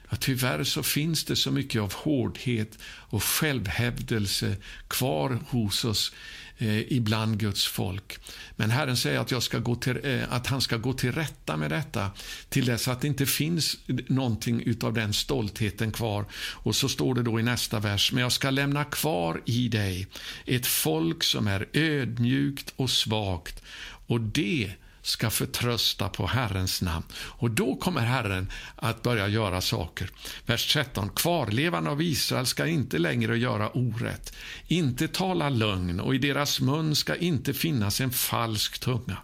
att 0.07 0.21
tyvärr 0.21 0.63
så 0.63 0.83
finns 0.83 1.23
det 1.23 1.35
så 1.35 1.51
mycket 1.51 1.81
av 1.81 1.93
hårdhet 1.93 2.77
och 2.83 3.23
självhävdelse 3.23 4.55
kvar 4.87 5.39
hos 5.49 5.85
oss 5.85 6.11
eh, 6.57 6.93
ibland 6.93 7.39
Guds 7.39 7.67
folk. 7.67 8.19
Men 8.55 8.71
Herren 8.71 8.97
säger 8.97 9.19
att, 9.19 9.31
jag 9.31 9.43
ska 9.43 9.59
gå 9.59 9.75
till, 9.75 9.99
eh, 10.03 10.33
att 10.33 10.47
han 10.47 10.61
ska 10.61 10.77
gå 10.77 10.93
till 10.93 11.11
rätta 11.11 11.57
med 11.57 11.69
detta 11.69 12.11
till 12.49 12.65
dess 12.65 12.87
att 12.87 13.01
det 13.01 13.07
inte 13.07 13.25
finns 13.25 13.77
någonting 14.07 14.75
av 14.81 14.93
den 14.93 15.13
stoltheten 15.13 15.91
kvar. 15.91 16.25
Och 16.35 16.75
så 16.75 16.89
står 16.89 17.15
det 17.15 17.23
då 17.23 17.39
i 17.39 17.43
nästa 17.43 17.79
vers, 17.79 18.11
men 18.11 18.21
jag 18.21 18.31
ska 18.31 18.49
lämna 18.49 18.83
kvar 18.83 19.41
i 19.45 19.67
dig 19.67 20.07
ett 20.45 20.65
folk 20.65 21.23
som 21.23 21.47
är 21.47 21.67
ödmjukt 21.73 22.73
och 22.75 22.89
svagt 22.89 23.61
och 24.07 24.21
det 24.21 24.71
ska 25.07 25.29
förtrösta 25.29 26.09
på 26.09 26.27
Herrens 26.27 26.81
namn. 26.81 27.05
Och 27.13 27.51
då 27.51 27.75
kommer 27.75 28.01
Herren 28.01 28.51
att 28.75 29.03
börja 29.03 29.27
göra 29.27 29.61
saker. 29.61 30.09
Vers 30.45 30.73
13. 30.73 31.09
Kvarlevan 31.09 31.87
av 31.87 32.01
Israel 32.01 32.45
ska 32.45 32.67
inte 32.67 32.97
längre 32.97 33.37
göra 33.37 33.69
orätt, 33.69 34.35
inte 34.67 35.07
tala 35.07 35.49
lögn 35.49 35.99
och 35.99 36.15
i 36.15 36.17
deras 36.17 36.61
mun 36.61 36.95
ska 36.95 37.15
inte 37.15 37.53
finnas 37.53 38.01
en 38.01 38.11
falsk 38.11 38.79
tunga. 38.79 39.17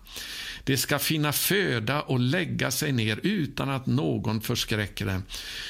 Det 0.65 0.77
ska 0.77 0.99
finna 0.99 1.31
föda 1.31 2.01
och 2.01 2.19
lägga 2.19 2.71
sig 2.71 2.91
ner 2.91 3.19
utan 3.23 3.69
att 3.69 3.85
någon 3.85 4.41
förskräcker 4.41 5.05
dem. 5.05 5.23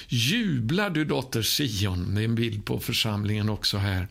Jubla 0.07 0.89
du 0.89 1.05
dotter 1.05 1.41
Sion, 1.41 2.15
det 2.15 2.21
är 2.21 2.25
en 2.25 2.35
bild 2.35 2.65
på 2.65 2.79
församlingen 2.79 3.49
också 3.49 3.77
här. 3.77 4.07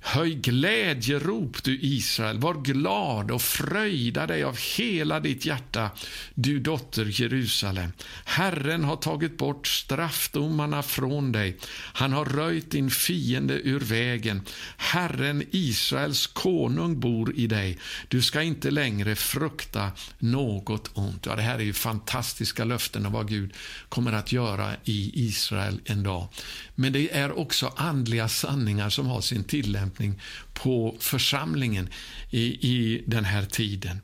Höj 0.00 0.34
glädjerop 0.34 1.62
du 1.62 1.78
Israel, 1.80 2.38
var 2.38 2.54
glad 2.54 3.30
och 3.30 3.42
fröjda 3.42 4.26
dig 4.26 4.44
av 4.44 4.58
hela 4.76 5.20
ditt 5.20 5.46
hjärta, 5.46 5.90
du 6.34 6.60
dotter 6.60 7.20
Jerusalem. 7.20 7.92
Herren 8.24 8.84
har 8.84 8.96
tagit 8.96 9.38
bort 9.38 9.66
straffdomarna 9.66 10.82
från 10.82 11.32
dig. 11.32 11.56
Han 11.92 12.12
har 12.12 12.24
röjt 12.24 12.70
din 12.70 12.90
fiende 12.90 13.54
ur 13.54 13.80
vägen. 13.80 14.42
Herren, 14.76 15.42
Israels 15.50 16.26
konung, 16.26 17.00
bor 17.00 17.36
i 17.36 17.46
dig. 17.46 17.78
Du 18.08 18.22
ska 18.22 18.42
inte 18.42 18.70
längre 18.70 19.16
frukta 19.16 19.92
något 20.22 20.90
ont. 20.94 21.26
Ja, 21.26 21.36
det 21.36 21.42
här 21.42 21.54
är 21.54 21.62
ju 21.62 21.72
fantastiska 21.72 22.64
löften 22.64 23.06
om 23.06 23.12
vad 23.12 23.28
Gud 23.28 23.52
kommer 23.88 24.12
att 24.12 24.32
göra 24.32 24.72
i 24.84 25.26
Israel 25.26 25.80
en 25.84 26.02
dag. 26.02 26.28
Men 26.74 26.92
det 26.92 27.16
är 27.16 27.38
också 27.38 27.72
andliga 27.76 28.28
sanningar 28.28 28.90
som 28.90 29.06
har 29.06 29.20
sin 29.20 29.44
tillämpning 29.44 30.20
på 30.52 30.96
församlingen 31.00 31.88
i, 32.30 32.42
i 32.42 33.02
den 33.06 33.24
här 33.24 33.44
tiden. 33.44 34.00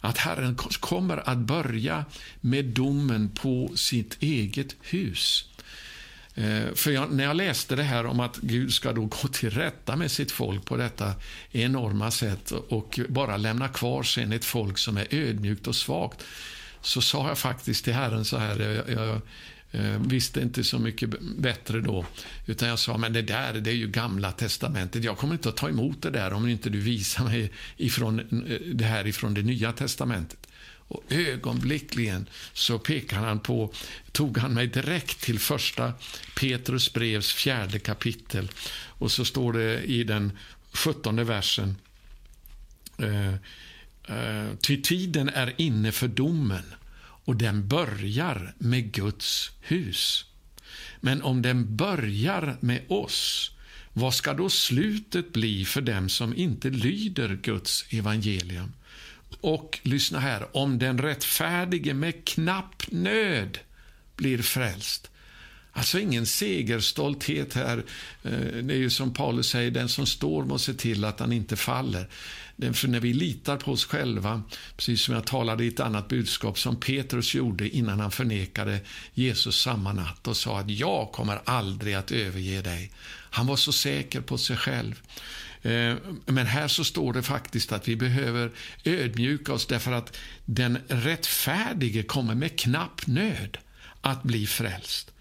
Att 0.00 0.18
Herren 0.18 0.56
kommer 0.56 1.28
att 1.28 1.38
börja 1.38 2.04
med 2.40 2.64
domen 2.64 3.28
på 3.28 3.70
sitt 3.74 4.22
eget 4.22 4.76
hus. 4.80 5.48
Eh, 6.34 6.74
för 6.74 6.90
jag, 6.90 7.12
när 7.12 7.24
jag 7.24 7.36
läste 7.36 7.76
det 7.76 7.82
här 7.82 8.06
om 8.06 8.20
att 8.20 8.36
Gud 8.36 8.72
ska 8.72 8.92
då 8.92 9.04
gå 9.04 9.28
till 9.28 9.50
rätta 9.50 9.96
med 9.96 10.10
sitt 10.10 10.32
folk 10.32 10.64
på 10.64 10.76
detta 10.76 11.12
enorma 11.50 12.10
sätt 12.10 12.50
och 12.50 13.00
bara 13.08 13.36
lämna 13.36 13.68
kvar 13.68 14.02
sen 14.02 14.32
ett 14.32 14.44
folk 14.44 14.78
som 14.78 14.96
är 14.96 15.06
ödmjukt 15.10 15.66
och 15.66 15.76
svagt, 15.76 16.24
så 16.80 17.00
sa 17.00 17.28
jag 17.28 17.38
faktiskt 17.38 17.84
till 17.84 17.94
Herren 17.94 18.24
så 18.24 18.36
här, 18.36 18.58
jag, 18.60 18.90
jag, 18.90 19.20
jag 19.70 19.98
visste 20.08 20.40
inte 20.40 20.64
så 20.64 20.78
mycket 20.78 21.10
bättre 21.38 21.80
då, 21.80 22.04
utan 22.46 22.68
jag 22.68 22.78
sa, 22.78 22.98
men 22.98 23.12
det 23.12 23.22
där, 23.22 23.52
det 23.52 23.70
är 23.70 23.74
ju 23.74 23.88
gamla 23.88 24.32
testamentet. 24.32 25.04
Jag 25.04 25.18
kommer 25.18 25.34
inte 25.34 25.48
att 25.48 25.56
ta 25.56 25.68
emot 25.68 26.02
det 26.02 26.10
där 26.10 26.32
om 26.32 26.48
inte 26.48 26.70
du 26.70 26.80
visar 26.80 27.24
mig 27.24 27.52
ifrån, 27.76 28.20
eh, 28.20 28.60
det 28.74 28.84
här 28.84 29.06
ifrån 29.06 29.34
det 29.34 29.42
nya 29.42 29.72
testamentet. 29.72 30.48
Och 30.92 31.12
ögonblickligen 31.12 32.26
så 32.52 32.78
pekade 32.78 33.26
han 33.26 33.40
på, 33.40 33.72
tog 34.12 34.38
han 34.38 34.54
mig 34.54 34.66
direkt 34.66 35.20
till 35.20 35.38
första 35.38 35.92
Petrus 36.40 36.92
brevs 36.92 37.32
fjärde 37.32 37.78
kapitel. 37.78 38.50
Och 38.98 39.12
så 39.12 39.24
står 39.24 39.52
det 39.52 39.82
i 39.82 40.04
den 40.04 40.38
sjuttonde 40.72 41.24
versen. 41.24 41.76
Eh, 42.98 43.34
eh, 44.18 44.54
Ty 44.60 44.82
tiden 44.82 45.28
är 45.28 45.54
inne 45.56 45.92
för 45.92 46.08
domen 46.08 46.74
och 47.24 47.36
den 47.36 47.68
börjar 47.68 48.54
med 48.58 48.92
Guds 48.92 49.50
hus. 49.60 50.24
Men 51.00 51.22
om 51.22 51.42
den 51.42 51.76
börjar 51.76 52.56
med 52.60 52.82
oss, 52.88 53.50
vad 53.92 54.14
ska 54.14 54.34
då 54.34 54.50
slutet 54.50 55.32
bli 55.32 55.64
för 55.64 55.80
dem 55.80 56.08
som 56.08 56.36
inte 56.36 56.70
lyder 56.70 57.38
Guds 57.42 57.84
evangelium? 57.90 58.72
Och 59.40 59.78
lyssna 59.82 60.20
här, 60.20 60.56
om 60.56 60.78
den 60.78 60.98
rättfärdige 60.98 61.94
med 61.94 62.24
knapp 62.24 62.82
nöd 62.88 63.58
blir 64.16 64.42
frälst. 64.42 65.10
Alltså 65.74 65.98
ingen 65.98 66.26
segerstolthet 66.26 67.54
här. 67.54 67.84
Eh, 68.22 68.30
det 68.62 68.74
är 68.74 68.78
ju 68.78 68.90
som 68.90 69.14
Paulus 69.14 69.48
säger, 69.48 69.70
den 69.70 69.88
som 69.88 70.06
står 70.06 70.44
måste 70.44 70.72
se 70.72 70.78
till 70.78 71.04
att 71.04 71.20
han 71.20 71.32
inte 71.32 71.56
faller. 71.56 72.08
För 72.72 72.88
när 72.88 73.00
vi 73.00 73.12
litar 73.12 73.56
på 73.56 73.72
oss 73.72 73.84
själva, 73.84 74.42
precis 74.76 75.02
som 75.02 75.14
jag 75.14 75.26
talade 75.26 75.64
i 75.64 75.68
ett 75.68 75.80
annat 75.80 76.08
budskap 76.08 76.58
som 76.58 76.76
Petrus 76.76 77.34
gjorde 77.34 77.68
innan 77.68 78.00
han 78.00 78.10
förnekade 78.10 78.80
Jesus 79.14 79.60
samma 79.60 79.92
natt 79.92 80.28
och 80.28 80.36
sa 80.36 80.58
att 80.58 80.70
jag 80.70 81.12
kommer 81.12 81.40
aldrig 81.44 81.94
att 81.94 82.10
överge 82.10 82.62
dig. 82.62 82.90
Han 83.30 83.46
var 83.46 83.56
så 83.56 83.72
säker 83.72 84.20
på 84.20 84.38
sig 84.38 84.56
själv. 84.56 85.02
Eh, 85.62 85.94
men 86.26 86.46
här 86.46 86.68
så 86.68 86.84
står 86.84 87.12
det 87.12 87.22
faktiskt 87.22 87.72
att 87.72 87.88
vi 87.88 87.96
behöver 87.96 88.50
ödmjuka 88.84 89.52
oss 89.52 89.66
därför 89.66 89.92
att 89.92 90.16
den 90.44 90.78
rättfärdige 90.88 92.02
kommer 92.02 92.34
med 92.34 92.58
knapp 92.58 93.06
nöd 93.06 93.58
att 94.00 94.22
bli 94.22 94.46
frälst. 94.46 95.12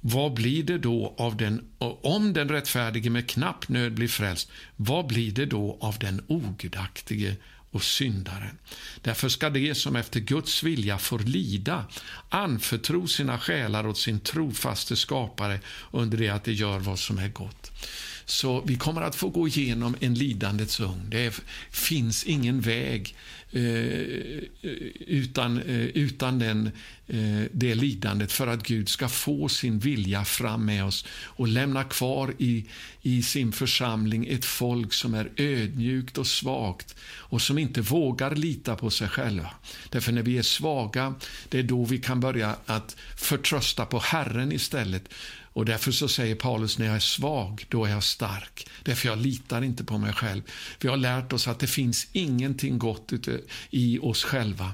Vad 0.00 0.34
blir 0.34 0.62
det 0.62 0.78
då 0.78 1.14
av 1.18 1.36
den, 1.36 1.64
om 2.02 2.32
den 2.32 2.48
rättfärdige 2.48 3.10
med 3.10 3.28
knapp 3.28 3.68
nöd 3.68 3.92
blir 3.94 4.08
frälst, 4.08 4.50
vad 4.76 5.06
blir 5.06 5.32
det 5.32 5.46
då 5.46 5.78
av 5.80 5.98
den 5.98 6.24
ogudaktige 6.26 7.36
och 7.72 7.82
syndaren. 7.82 8.58
Därför 9.02 9.28
ska 9.28 9.50
de 9.50 9.74
som 9.74 9.96
efter 9.96 10.20
Guds 10.20 10.62
vilja 10.62 10.98
får 10.98 11.18
lida 11.18 11.84
anförtro 12.28 13.06
sina 13.06 13.38
själar 13.38 13.86
åt 13.86 13.98
sin 13.98 14.20
trofaste 14.20 14.96
skapare 14.96 15.60
under 15.90 16.18
det 16.18 16.28
att 16.28 16.44
de 16.44 16.52
gör 16.52 16.78
vad 16.78 16.98
som 16.98 17.18
är 17.18 17.28
gott. 17.28 17.70
Så 18.24 18.60
vi 18.60 18.76
kommer 18.76 19.02
att 19.02 19.14
få 19.14 19.28
gå 19.28 19.48
igenom 19.48 19.96
en 20.00 20.14
lidandets 20.14 20.80
ugn. 20.80 21.10
Det 21.10 21.40
finns 21.70 22.24
ingen 22.24 22.60
väg 22.60 23.16
Eh, 23.54 24.42
utan, 25.06 25.58
eh, 25.58 25.80
utan 25.80 26.38
den, 26.38 26.66
eh, 27.06 27.42
det 27.52 27.74
lidandet 27.74 28.32
för 28.32 28.46
att 28.46 28.62
Gud 28.62 28.88
ska 28.88 29.08
få 29.08 29.48
sin 29.48 29.78
vilja 29.78 30.24
fram 30.24 30.64
med 30.64 30.84
oss 30.84 31.06
och 31.10 31.48
lämna 31.48 31.84
kvar 31.84 32.34
i, 32.38 32.64
i 33.02 33.22
sin 33.22 33.52
församling 33.52 34.26
ett 34.26 34.44
folk 34.44 34.92
som 34.92 35.14
är 35.14 35.30
ödmjukt 35.36 36.18
och 36.18 36.26
svagt 36.26 36.96
och 37.02 37.42
som 37.42 37.58
inte 37.58 37.80
vågar 37.80 38.34
lita 38.36 38.76
på 38.76 38.90
sig 38.90 39.08
själva. 39.08 39.50
Därför 39.90 40.12
när 40.12 40.22
vi 40.22 40.38
är 40.38 40.42
svaga, 40.42 41.14
det 41.48 41.58
är 41.58 41.62
då 41.62 41.84
vi 41.84 41.98
kan 41.98 42.20
börja 42.20 42.56
att 42.66 42.96
förtrösta 43.16 43.86
på 43.86 43.98
Herren 43.98 44.52
istället 44.52 45.08
och 45.52 45.64
därför 45.64 45.92
så 45.92 46.08
säger 46.08 46.34
Paulus, 46.34 46.78
när 46.78 46.86
jag 46.86 46.96
är 46.96 47.00
svag, 47.00 47.66
då 47.68 47.84
är 47.84 47.90
jag 47.90 48.04
stark. 48.04 48.66
Därför 48.82 49.08
jag 49.08 49.18
litar 49.18 49.62
inte 49.62 49.84
på 49.84 49.98
mig 49.98 50.12
själv. 50.12 50.42
Vi 50.80 50.88
har 50.88 50.96
lärt 50.96 51.32
oss 51.32 51.48
att 51.48 51.58
det 51.58 51.66
finns 51.66 52.06
ingenting 52.12 52.78
gott 52.78 53.12
i 53.70 53.98
oss 53.98 54.24
själva. 54.24 54.72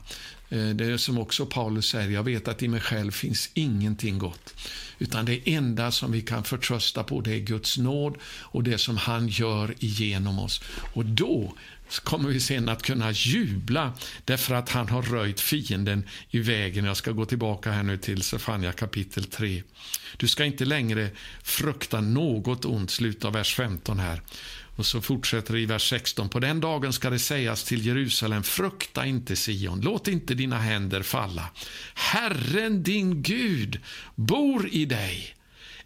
Eh, 0.49 0.69
det 0.69 0.85
är 0.85 0.97
som 0.97 1.19
också 1.19 1.47
Paulus 1.47 1.87
säger, 1.89 2.11
jag 2.11 2.23
vet 2.23 2.49
att 2.49 2.63
i 2.63 2.69
mig 2.69 2.81
själv 2.81 3.11
finns 3.11 3.51
ingenting 3.55 4.19
gott. 4.19 4.55
Utan 4.99 5.25
det 5.25 5.55
enda 5.55 5.91
som 5.91 6.13
vi 6.13 6.23
kan 6.23 6.45
förtrösta 6.45 7.05
på, 7.05 7.21
det 7.21 7.35
är 7.35 7.39
Guds 7.39 7.79
nåd 7.79 8.17
och 8.25 8.63
det 8.63 8.79
som 8.79 8.97
han 8.97 9.29
gör 9.29 9.75
igenom 9.79 10.39
oss. 10.39 10.61
Och 10.95 11.05
då 11.05 11.55
kommer 11.89 12.29
vi 12.29 12.41
sen 12.41 12.69
att 12.69 12.83
kunna 12.83 13.11
jubla 13.13 13.93
därför 14.25 14.55
att 14.55 14.69
han 14.69 14.89
har 14.89 15.03
röjt 15.03 15.41
fienden 15.41 16.09
i 16.31 16.39
vägen. 16.39 16.85
Jag 16.85 16.97
ska 16.97 17.11
gå 17.13 17.25
tillbaka 17.25 17.71
här 17.71 17.83
nu 17.83 17.97
till 17.97 18.23
Sefania 18.23 18.73
kapitel 18.73 19.25
3. 19.25 19.63
Du 20.17 20.29
ska 20.29 20.45
inte 20.45 20.65
längre 20.65 21.11
frukta 21.43 22.01
något 22.01 22.65
ont, 22.65 22.91
slut 22.91 23.25
av 23.25 23.33
vers 23.33 23.55
15 23.55 23.99
här. 23.99 24.23
Och 24.77 24.87
så 24.87 25.01
fortsätter 25.01 25.55
det 25.55 25.61
i 25.61 25.67
vers 25.67 25.91
16. 25.91 26.29
På 26.29 26.41
den 26.41 26.61
dagen 26.61 26.93
ska 26.93 27.11
det 27.11 27.19
sägas 27.19 27.65
till 27.65 27.87
Jerusalem, 27.87 28.43
frukta 28.43 29.07
inte 29.07 29.37
Sion, 29.37 29.81
låt 29.81 30.09
inte 30.09 30.35
dina 30.35 30.59
händer 30.59 31.03
falla. 31.03 31.51
Herren 31.95 32.83
din 32.83 33.23
Gud 33.23 33.81
bor 34.15 34.69
i 34.69 34.85
dig, 34.85 35.35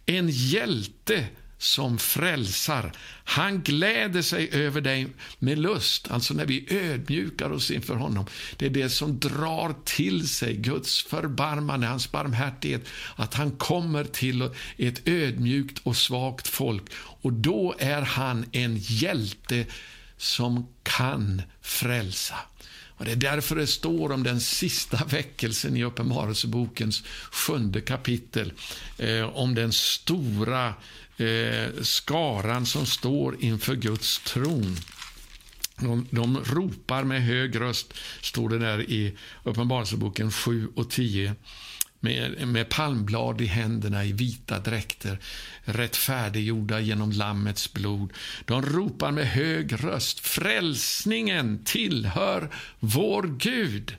en 0.07 0.29
hjälte 0.29 1.27
som 1.63 1.99
frälsar. 1.99 2.93
Han 3.25 3.63
gläder 3.63 4.23
sig 4.23 4.49
över 4.53 4.81
dig 4.81 5.07
med 5.39 5.59
lust, 5.59 6.11
alltså 6.11 6.35
när 6.35 6.47
vi 6.47 6.67
ödmjukar 6.71 7.51
oss 7.51 7.71
inför 7.71 7.95
honom. 7.95 8.27
Det 8.57 8.67
är 8.67 8.71
det 8.71 8.91
som 8.91 9.19
drar 9.19 9.75
till 9.85 10.29
sig 10.29 10.57
Guds 10.57 11.03
förbarmande, 11.03 11.87
hans 11.87 12.13
barmhärtighet, 12.13 12.89
att 13.17 13.35
han 13.35 13.51
kommer 13.51 14.05
till 14.05 14.51
ett 14.77 15.09
ödmjukt 15.09 15.79
och 15.83 15.97
svagt 15.97 16.49
folk. 16.49 16.83
Och 16.95 17.33
då 17.33 17.75
är 17.79 18.03
han 18.03 18.45
en 18.53 18.77
hjälte 18.77 19.67
som 20.17 20.67
kan 20.83 21.43
frälsa. 21.61 22.37
Och 23.03 23.07
Det 23.07 23.13
är 23.13 23.17
därför 23.17 23.57
det 23.57 23.67
står 23.67 24.13
om 24.13 24.23
den 24.23 24.41
sista 24.41 25.05
väckelsen 25.05 25.77
i 25.77 25.85
Uppenbarelsebokens 25.85 27.03
sjunde 27.31 27.81
kapitel, 27.81 28.53
eh, 28.99 29.23
om 29.23 29.55
den 29.55 29.73
stora 29.73 30.75
eh, 31.17 31.83
skaran 31.83 32.67
som 32.67 32.87
står 32.87 33.45
inför 33.45 33.75
Guds 33.75 34.19
tron. 34.19 34.77
De, 35.77 36.07
de 36.11 36.45
ropar 36.45 37.05
med 37.05 37.23
hög 37.23 37.61
röst, 37.61 37.95
står 38.21 38.49
det 38.49 38.59
där 38.59 38.91
i 38.91 39.17
Uppenbarelseboken 39.45 40.33
7 40.33 40.69
och 40.75 40.91
10 40.91 41.35
med, 42.03 42.49
med 42.49 42.69
palmblad 42.69 43.41
i 43.41 43.47
händerna 43.47 44.05
i 44.05 44.13
vita 44.13 44.59
dräkter, 44.59 45.19
rättfärdiggjorda 45.65 46.81
genom 46.81 47.13
Lammets 47.13 47.73
blod. 47.73 48.13
De 48.45 48.63
ropar 48.63 49.13
med 49.13 49.27
hög 49.27 49.85
röst, 49.85 50.21
frälsningen 50.21 51.65
tillhör 51.65 52.51
vår 52.81 53.23
Gud. 53.39 53.97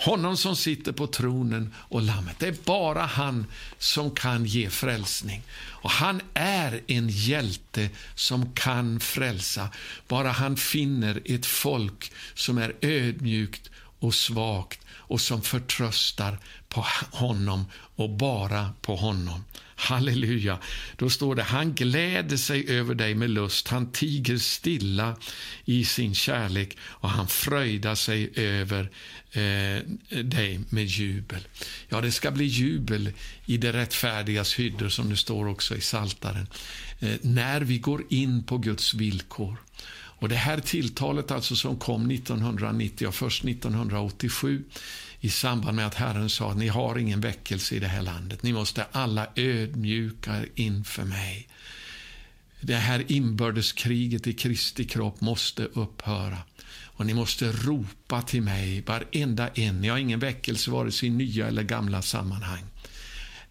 Honom 0.00 0.36
som 0.36 0.56
sitter 0.56 0.92
på 0.92 1.06
tronen 1.06 1.74
och 1.76 2.02
Lammet. 2.02 2.36
Det 2.38 2.48
är 2.48 2.56
bara 2.64 3.02
han 3.02 3.46
som 3.78 4.10
kan 4.10 4.44
ge 4.44 4.70
frälsning. 4.70 5.42
Och 5.52 5.90
Han 5.90 6.20
är 6.34 6.80
en 6.86 7.08
hjälte 7.08 7.88
som 8.14 8.52
kan 8.52 9.00
frälsa. 9.00 9.68
Bara 10.08 10.30
han 10.30 10.56
finner 10.56 11.22
ett 11.24 11.46
folk 11.46 12.12
som 12.34 12.58
är 12.58 12.76
ödmjukt 12.80 13.70
och 13.98 14.14
svagt 14.14 14.80
och 14.90 15.20
som 15.20 15.42
förtröstar 15.42 16.38
på 16.68 16.86
honom 17.10 17.64
och 17.96 18.10
bara 18.10 18.70
på 18.80 18.96
honom. 18.96 19.44
Halleluja. 19.80 20.58
Då 20.96 21.10
står 21.10 21.34
det, 21.34 21.42
han 21.42 21.74
gläder 21.74 22.36
sig 22.36 22.68
över 22.68 22.94
dig 22.94 23.14
med 23.14 23.30
lust, 23.30 23.68
han 23.68 23.92
tiger 23.92 24.38
stilla 24.38 25.16
i 25.64 25.84
sin 25.84 26.14
kärlek 26.14 26.76
och 26.82 27.10
han 27.10 27.28
fröjdar 27.28 27.94
sig 27.94 28.30
över 28.34 28.90
eh, 29.32 30.22
dig 30.22 30.60
med 30.70 30.86
jubel. 30.86 31.48
Ja, 31.88 32.00
det 32.00 32.12
ska 32.12 32.30
bli 32.30 32.44
jubel 32.44 33.12
i 33.46 33.56
det 33.56 33.72
rättfärdigas 33.72 34.54
hyddor, 34.54 34.88
som 34.88 35.10
det 35.10 35.16
står 35.16 35.48
också 35.48 35.76
i 35.76 35.80
Saltaren. 35.80 36.46
Eh, 37.00 37.14
när 37.22 37.60
vi 37.60 37.78
går 37.78 38.04
in 38.08 38.42
på 38.42 38.58
Guds 38.58 38.94
villkor. 38.94 39.56
Och 40.20 40.28
Det 40.28 40.36
här 40.36 40.60
tilltalet 40.60 41.30
alltså 41.30 41.56
som 41.56 41.76
kom 41.76 42.10
1990 42.10 43.08
och 43.08 43.14
först 43.14 43.44
1987 43.44 44.64
i 45.20 45.30
samband 45.30 45.76
med 45.76 45.86
att 45.86 45.94
Herren 45.94 46.30
sa 46.30 46.50
att 46.50 46.56
ni 46.56 46.68
har 46.68 46.98
ingen 46.98 47.20
väckelse 47.20 47.74
i 47.74 47.78
det 47.78 47.88
här 47.88 48.02
landet. 48.02 48.42
Ni 48.42 48.52
måste 48.52 48.86
alla 48.92 49.26
ödmjuka 49.36 50.44
inför 50.54 51.04
mig. 51.04 51.48
Det 52.60 52.76
här 52.76 53.04
inbördeskriget 53.12 54.26
i 54.26 54.32
Kristi 54.32 54.84
kropp 54.84 55.20
måste 55.20 55.64
upphöra. 55.64 56.38
Och 56.82 57.06
ni 57.06 57.14
måste 57.14 57.52
ropa 57.52 58.22
till 58.22 58.42
mig, 58.42 58.82
varenda 58.86 59.48
en. 59.48 59.80
Ni 59.80 59.88
har 59.88 59.98
ingen 59.98 60.20
väckelse 60.20 60.70
vare 60.70 60.92
sig 60.92 61.08
i 61.08 61.10
nya 61.10 61.48
eller 61.48 61.62
gamla 61.62 62.02
sammanhang. 62.02 62.62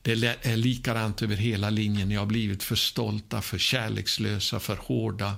Det 0.02 0.12
är 0.46 0.58
likadant 0.58 1.22
över 1.22 1.36
hela 1.36 1.70
linjen. 1.70 2.10
Ni 2.10 2.16
har 2.16 2.26
blivit 2.26 2.64
för 2.64 2.76
stolta, 2.76 3.42
för 3.42 3.58
kärlekslösa, 3.58 4.60
för 4.60 4.76
hårda. 4.76 5.38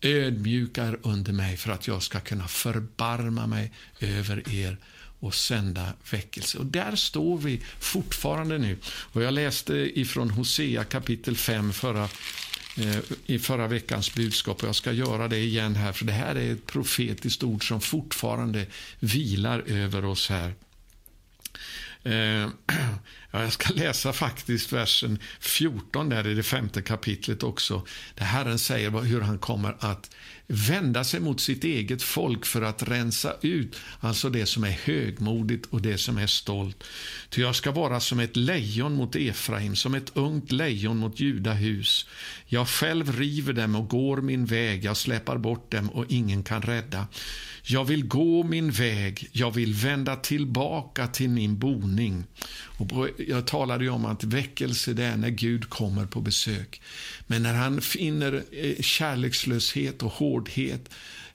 Ödmjuka 0.00 0.86
er 0.86 0.98
under 1.02 1.32
mig 1.32 1.56
för 1.56 1.70
att 1.70 1.86
jag 1.86 2.02
ska 2.02 2.20
kunna 2.20 2.48
förbarma 2.48 3.46
mig 3.46 3.72
över 4.00 4.54
er 4.54 4.78
och 5.24 5.34
sända 5.34 5.92
väckelse. 6.10 6.58
Och 6.58 6.66
där 6.66 6.96
står 6.96 7.38
vi 7.38 7.60
fortfarande 7.78 8.58
nu. 8.58 8.78
Och 8.86 9.22
jag 9.22 9.34
läste 9.34 9.74
ifrån 10.00 10.30
Hosea 10.30 10.84
kapitel 10.84 11.36
5 11.36 11.72
förra, 11.72 12.08
eh, 12.76 12.98
i 13.26 13.38
förra 13.38 13.66
veckans 13.68 14.14
budskap 14.14 14.62
och 14.62 14.68
jag 14.68 14.76
ska 14.76 14.92
göra 14.92 15.28
det 15.28 15.38
igen 15.38 15.76
här 15.76 15.92
för 15.92 16.04
det 16.04 16.12
här 16.12 16.34
är 16.34 16.52
ett 16.52 16.66
profetiskt 16.66 17.42
ord 17.42 17.68
som 17.68 17.80
fortfarande 17.80 18.66
vilar 19.00 19.62
över 19.66 20.04
oss 20.04 20.28
här. 20.28 20.54
Eh, 22.02 22.12
ja, 23.30 23.42
jag 23.42 23.52
ska 23.52 23.74
läsa 23.74 24.12
faktiskt 24.12 24.72
versen 24.72 25.18
14 25.40 26.08
där 26.08 26.26
i 26.26 26.34
det 26.34 26.42
femte 26.42 26.82
kapitlet 26.82 27.42
också. 27.42 27.86
Där 28.14 28.24
Herren 28.24 28.58
säger 28.58 28.90
hur 28.90 29.20
han 29.20 29.38
kommer 29.38 29.76
att 29.80 30.10
vända 30.46 31.04
sig 31.04 31.20
mot 31.20 31.40
sitt 31.40 31.64
eget 31.64 32.02
folk 32.02 32.46
för 32.46 32.62
att 32.62 32.82
rensa 32.82 33.36
ut 33.40 33.76
alltså 34.00 34.30
det 34.30 34.46
som 34.46 34.64
är 34.64 34.70
högmodigt 34.84 35.66
och 35.66 35.82
det 35.82 35.98
som 35.98 36.18
är 36.18 36.26
stolt. 36.26 36.84
Ty 37.30 37.40
jag 37.40 37.54
ska 37.54 37.72
vara 37.72 38.00
som 38.00 38.20
ett 38.20 38.36
lejon 38.36 38.94
mot 38.94 39.16
Efraim, 39.16 39.76
som 39.76 39.94
ett 39.94 40.10
ungt 40.14 40.52
lejon 40.52 40.96
mot 40.96 41.20
Judahus. 41.20 42.06
Jag 42.46 42.68
själv 42.68 43.18
river 43.18 43.52
dem 43.52 43.76
och 43.76 43.88
går 43.88 44.16
min 44.16 44.46
väg, 44.46 44.84
jag 44.84 44.96
släpar 44.96 45.38
bort 45.38 45.72
dem 45.72 45.90
och 45.90 46.04
ingen 46.08 46.42
kan 46.42 46.62
rädda. 46.62 47.06
Jag 47.66 47.84
vill 47.84 48.06
gå 48.06 48.42
min 48.42 48.70
väg, 48.70 49.28
jag 49.32 49.50
vill 49.50 49.74
vända 49.74 50.16
tillbaka 50.16 51.06
till 51.06 51.30
min 51.30 51.58
boning. 51.58 52.24
Och 52.78 53.08
jag 53.28 53.46
talade 53.46 53.88
om 53.88 54.04
att 54.04 54.24
väckelse 54.24 54.92
det 54.92 55.04
är 55.04 55.16
när 55.16 55.30
Gud 55.30 55.68
kommer 55.68 56.06
på 56.06 56.20
besök. 56.20 56.80
Men 57.26 57.42
när 57.42 57.54
han 57.54 57.80
finner 57.80 58.44
eh, 58.52 58.80
kärlekslöshet 58.80 60.02
och 60.02 60.12
hårdhet 60.12 60.33
hårdhet 60.34 60.88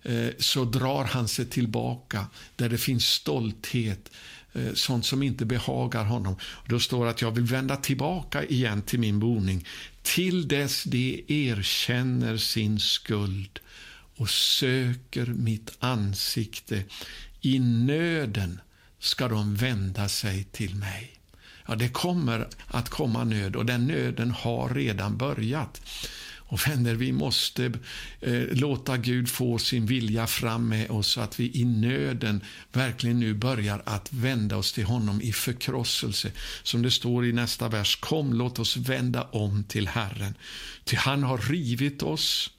eh, 0.03 0.29
så 0.39 0.65
drar 0.65 1.03
han 1.03 1.27
sig 1.27 1.45
tillbaka 1.45 2.25
där 2.55 2.69
det 2.69 2.77
finns 2.77 3.05
stolthet 3.05 4.11
eh, 4.53 4.73
sånt 4.73 5.05
som 5.05 5.23
inte 5.23 5.45
behagar 5.45 6.03
honom. 6.03 6.35
Då 6.67 6.79
står 6.79 7.05
det 7.05 7.11
att 7.11 7.21
jag 7.21 7.31
vill 7.31 7.43
vända 7.43 7.75
tillbaka 7.75 8.43
igen 8.43 8.81
till 8.81 8.99
min 8.99 9.19
boning 9.19 9.65
till 10.01 10.47
dess 10.47 10.83
de 10.83 11.23
erkänner 11.27 12.37
sin 12.37 12.79
skuld 12.79 13.59
och 14.17 14.29
söker 14.29 15.25
mitt 15.25 15.71
ansikte. 15.79 16.83
I 17.41 17.59
nöden 17.59 18.59
ska 18.99 19.27
de 19.27 19.55
vända 19.55 20.09
sig 20.09 20.43
till 20.43 20.75
mig. 20.75 21.11
Ja, 21.67 21.75
det 21.75 21.89
kommer 21.89 22.47
att 22.67 22.89
komma 22.89 23.23
nöd 23.23 23.55
och 23.55 23.65
den 23.65 23.87
nöden 23.87 24.31
har 24.31 24.69
redan 24.69 25.17
börjat. 25.17 25.81
Och 26.51 26.67
vänner, 26.67 26.95
vi 26.95 27.11
måste 27.11 27.65
eh, 28.21 28.43
låta 28.51 28.97
Gud 28.97 29.29
få 29.29 29.57
sin 29.57 29.85
vilja 29.85 30.27
fram 30.27 30.67
med 30.67 30.91
oss 30.91 31.07
så 31.07 31.21
att 31.21 31.39
vi 31.39 31.51
i 31.53 31.65
nöden 31.65 32.43
verkligen 32.71 33.19
nu 33.19 33.33
börjar 33.33 33.81
att 33.85 34.13
vända 34.13 34.57
oss 34.57 34.73
till 34.73 34.85
honom 34.85 35.21
i 35.21 35.33
förkrosselse. 35.33 36.31
Som 36.63 36.81
det 36.81 36.91
står 36.91 37.25
i 37.25 37.31
nästa 37.31 37.67
vers, 37.67 37.95
kom 37.95 38.33
låt 38.33 38.59
oss 38.59 38.77
vända 38.77 39.23
om 39.23 39.63
till 39.63 39.87
Herren. 39.87 40.33
Ty 40.83 40.95
han 40.95 41.23
har 41.23 41.37
rivit 41.37 42.03
oss, 42.03 42.51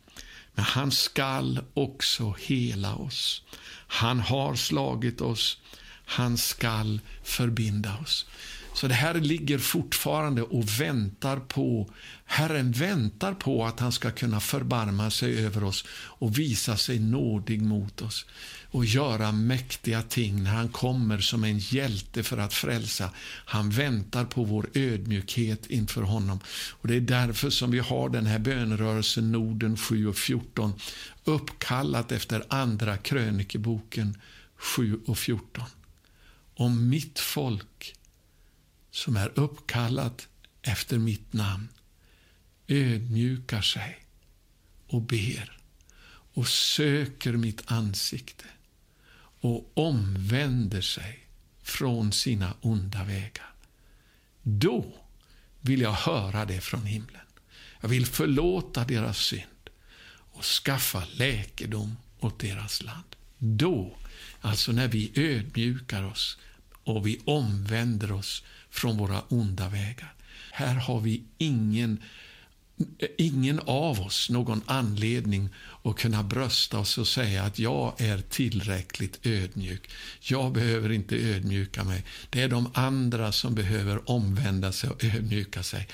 men 0.55 0.65
han 0.65 0.91
skall 0.91 1.61
också 1.75 2.35
hela 2.39 2.95
oss. 2.95 3.43
Han 3.87 4.21
har 4.21 4.55
slagit 4.55 5.21
oss, 5.21 5.59
han 6.05 6.39
skall 6.39 7.01
förbinda 7.23 7.97
oss. 8.03 8.27
Så 8.75 8.89
det 8.89 8.95
här 8.95 9.15
ligger 9.15 9.59
fortfarande 9.59 10.43
och 10.43 10.81
väntar 10.81 11.37
på, 11.37 11.91
Herren 12.25 12.73
väntar 12.73 13.35
på 13.35 13.65
att 13.65 13.81
han 13.81 13.93
ska 13.93 14.11
kunna 14.11 14.41
förbarma 14.41 15.11
sig 15.11 15.45
över 15.47 15.65
oss 15.65 15.85
och 15.93 16.39
visa 16.39 16.77
sig 16.77 16.99
nådig 16.99 17.63
mot 17.63 18.03
oss 18.03 18.27
och 18.71 18.85
göra 18.85 19.33
mäktiga 19.33 20.03
ting 20.03 20.43
när 20.43 20.51
han 20.51 20.69
kommer 20.69 21.19
som 21.19 21.45
en 21.45 21.59
hjälte 21.59 22.23
för 22.23 22.39
att 22.39 22.55
frälsa. 22.55 23.11
Han 23.45 23.71
väntar 23.71 24.25
på 24.25 24.45
vår 24.45 24.69
ödmjukhet 24.75 25.67
inför 25.67 26.03
honom. 26.03 26.41
Och 26.71 26.89
Det 26.89 26.97
är 26.97 27.01
därför 27.01 27.51
som 27.51 27.71
vi 27.71 27.79
har 27.79 28.09
den 28.09 28.27
här 28.27 28.39
bönerörelsen 28.39 29.33
Norden 29.33 29.77
7 29.77 30.07
och 30.07 30.17
14 30.17 30.73
uppkallat 31.25 32.13
efter 32.13 32.45
Andra 32.49 32.97
krönikeboken 32.97 34.19
7 34.57 35.01
och 35.07 35.19
14. 35.19 35.65
Om 36.55 36.89
mitt 36.89 37.19
folk 37.19 37.95
som 38.91 39.17
är 39.17 39.39
uppkallat 39.39 40.29
efter 40.63 40.99
mitt 40.99 41.33
namn 41.33 41.69
ödmjukar 42.69 43.63
sig 43.63 44.05
och 44.87 45.03
ber 45.03 45.59
och 46.33 46.49
söker 46.49 47.33
mitt 47.33 47.63
ansikte 47.71 48.45
och 49.41 49.73
omvänder 49.75 50.81
sig 50.81 51.27
från 51.63 52.13
sina 52.13 52.55
onda 52.61 53.05
vägar. 53.05 53.53
Då 54.43 54.95
vill 55.61 55.81
jag 55.81 55.93
höra 55.93 56.45
det 56.45 56.61
från 56.61 56.87
himlen. 56.87 57.21
Jag 57.81 57.89
vill 57.89 58.07
förlåta 58.07 58.85
deras 58.85 59.19
synd 59.19 59.71
och 60.09 60.45
skaffa 60.45 61.05
läkedom 61.13 61.97
åt 62.21 62.41
deras 62.41 62.83
land. 62.83 63.17
Då, 63.39 63.97
alltså 64.41 64.73
när 64.73 64.89
vi 64.89 65.13
ödmjukar 65.15 66.03
oss 66.03 66.39
och 66.97 67.07
vi 67.07 67.21
omvänder 67.25 68.13
oss 68.13 68.43
från 68.71 68.99
våra 68.99 69.21
onda 69.29 69.69
vägar. 69.69 70.15
Här 70.53 70.75
har 70.75 71.01
vi 71.01 71.23
ingen, 71.39 72.03
ingen 73.19 73.61
av 73.61 74.01
oss 74.01 74.31
någon 74.31 74.63
anledning 74.67 75.49
att 75.83 75.97
kunna 75.97 76.23
brösta 76.23 76.79
oss 76.79 76.99
och 76.99 77.09
säga 77.09 77.43
att 77.43 77.59
jag 77.59 78.01
är 78.01 78.19
tillräckligt 78.19 79.27
ödmjuk. 79.27 79.91
Jag 80.21 80.53
behöver 80.53 80.93
inte 80.93 81.17
ödmjuka 81.17 81.85
mig. 81.85 82.05
Det 82.31 82.43
är 82.43 82.49
de 82.49 82.71
andra 82.75 83.33
som 83.33 83.55
behöver 83.55 84.11
omvända 84.11 84.73
sig 84.73 84.91
och 84.91 85.05
ödmjuka 85.05 85.63
sig. 85.63 85.89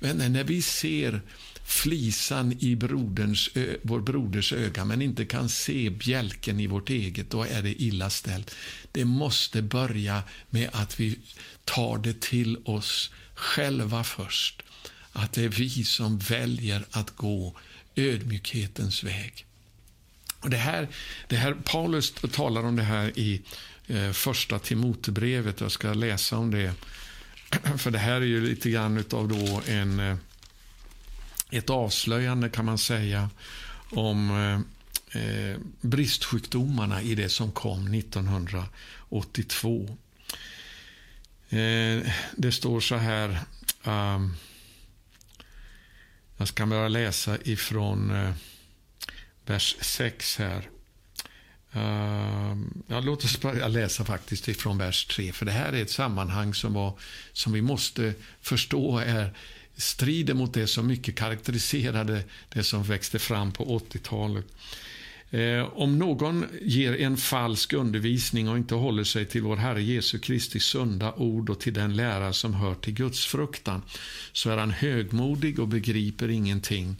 Men 0.00 0.32
när 0.32 0.44
vi 0.44 0.62
ser 0.62 1.20
flisan 1.70 2.56
i 2.60 2.76
broderns, 2.76 3.50
vår 3.82 4.00
broders 4.00 4.52
öga 4.52 4.84
men 4.84 5.02
inte 5.02 5.24
kan 5.24 5.48
se 5.48 5.90
bjälken 5.90 6.60
i 6.60 6.66
vårt 6.66 6.90
eget, 6.90 7.30
då 7.30 7.42
är 7.42 7.62
det 7.62 7.82
illa 7.82 8.10
ställt. 8.10 8.54
Det 8.92 9.04
måste 9.04 9.62
börja 9.62 10.22
med 10.50 10.70
att 10.72 11.00
vi 11.00 11.18
tar 11.64 11.98
det 11.98 12.20
till 12.20 12.56
oss 12.64 13.10
själva 13.34 14.04
först. 14.04 14.62
Att 15.12 15.32
det 15.32 15.44
är 15.44 15.48
vi 15.48 15.84
som 15.84 16.18
väljer 16.18 16.84
att 16.90 17.16
gå 17.16 17.56
ödmjukhetens 17.96 19.04
väg. 19.04 19.46
Och 20.40 20.50
det 20.50 20.56
här, 20.56 20.88
det 21.28 21.36
här, 21.36 21.54
Paulus 21.64 22.14
talar 22.32 22.62
om 22.62 22.76
det 22.76 22.82
här 22.82 23.18
i 23.18 23.42
eh, 23.86 24.10
första 24.10 24.58
Timotebrevet. 24.58 25.60
Jag 25.60 25.72
ska 25.72 25.94
läsa 25.94 26.36
om 26.36 26.50
det. 26.50 26.74
För 27.78 27.90
det 27.90 27.98
här 27.98 28.20
är 28.20 28.26
ju 28.26 28.46
lite 28.46 28.70
grann 28.70 29.04
av 29.12 29.28
då 29.28 29.62
en, 29.66 30.00
eh, 30.00 30.16
ett 31.50 31.70
avslöjande 31.70 32.48
kan 32.48 32.64
man 32.64 32.78
säga 32.78 33.30
om 33.90 34.30
eh, 34.30 34.60
eh 35.22 35.56
bristsjukdomarna 35.80 37.02
i 37.02 37.14
det 37.14 37.28
som 37.28 37.52
kom 37.52 37.94
1982. 37.94 39.96
Eh, 41.50 42.12
det 42.36 42.52
står 42.52 42.80
så 42.80 42.96
här. 42.96 43.38
Um, 43.84 44.36
jag 46.36 46.48
ska 46.48 46.66
bara 46.66 46.88
läsa 46.88 47.38
ifrån 47.44 48.10
eh, 48.10 48.32
vers 49.46 49.76
6 49.80 50.38
här. 50.38 50.68
Uh, 51.76 52.58
ja, 52.86 53.00
låt 53.00 53.24
oss 53.24 53.40
börja 53.40 53.68
läsa 53.68 54.04
faktiskt 54.04 54.48
ifrån 54.48 54.78
vers 54.78 55.06
3. 55.06 55.32
För 55.32 55.46
det 55.46 55.52
här 55.52 55.72
är 55.72 55.82
ett 55.82 55.90
sammanhang 55.90 56.54
som, 56.54 56.74
var, 56.74 56.98
som 57.32 57.52
vi 57.52 57.62
måste 57.62 58.14
förstå 58.40 58.98
är 58.98 59.34
strider 59.80 60.34
mot 60.34 60.54
det 60.54 60.66
som 60.66 60.86
mycket 60.86 61.16
karaktäriserade 61.16 62.22
det 62.48 62.62
som 62.62 62.82
växte 62.82 63.18
fram 63.18 63.52
på 63.52 63.78
80-talet. 63.78 64.46
Eh, 65.30 65.78
om 65.78 65.98
någon 65.98 66.44
ger 66.62 67.00
en 67.00 67.16
falsk 67.16 67.72
undervisning 67.72 68.48
och 68.48 68.56
inte 68.56 68.74
håller 68.74 69.04
sig 69.04 69.26
till 69.26 69.42
vår 69.42 69.56
Herre 69.56 69.82
Jesu 69.82 70.18
Kristi 70.18 70.60
sunda 70.60 71.12
ord 71.14 71.50
och 71.50 71.60
till 71.60 71.74
den 71.74 71.96
lära 71.96 72.32
som 72.32 72.54
hör 72.54 72.74
till 72.74 72.94
Guds 72.94 73.26
fruktan, 73.26 73.82
så 74.32 74.50
är 74.50 74.56
han 74.56 74.70
högmodig 74.70 75.60
och 75.60 75.68
begriper 75.68 76.28
ingenting. 76.28 76.96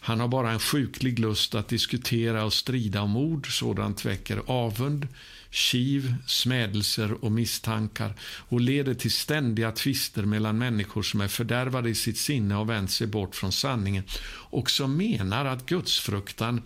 Han 0.00 0.20
har 0.20 0.28
bara 0.28 0.52
en 0.52 0.58
sjuklig 0.58 1.18
lust 1.18 1.54
att 1.54 1.68
diskutera 1.68 2.44
och 2.44 2.52
strida 2.52 3.02
om 3.02 3.16
ord. 3.16 3.58
Sådant 3.58 4.04
väcker 4.04 4.42
avund, 4.46 5.08
kiv, 5.54 6.14
smädelser 6.26 7.24
och 7.24 7.32
misstankar 7.32 8.14
och 8.22 8.60
leder 8.60 8.94
till 8.94 9.12
ständiga 9.12 9.72
tvister 9.72 10.22
mellan 10.22 10.58
människor 10.58 11.02
som 11.02 11.20
är 11.20 11.28
fördärvade 11.28 11.90
i 11.90 11.94
sitt 11.94 12.18
sinne 12.18 12.56
och 12.56 12.70
vänt 12.70 12.90
sig 12.90 13.06
bort 13.06 13.34
från 13.34 13.52
sanningen 13.52 14.04
och 14.30 14.70
som 14.70 14.96
menar 14.96 15.44
att 15.44 15.66
gudsfruktan 15.66 16.62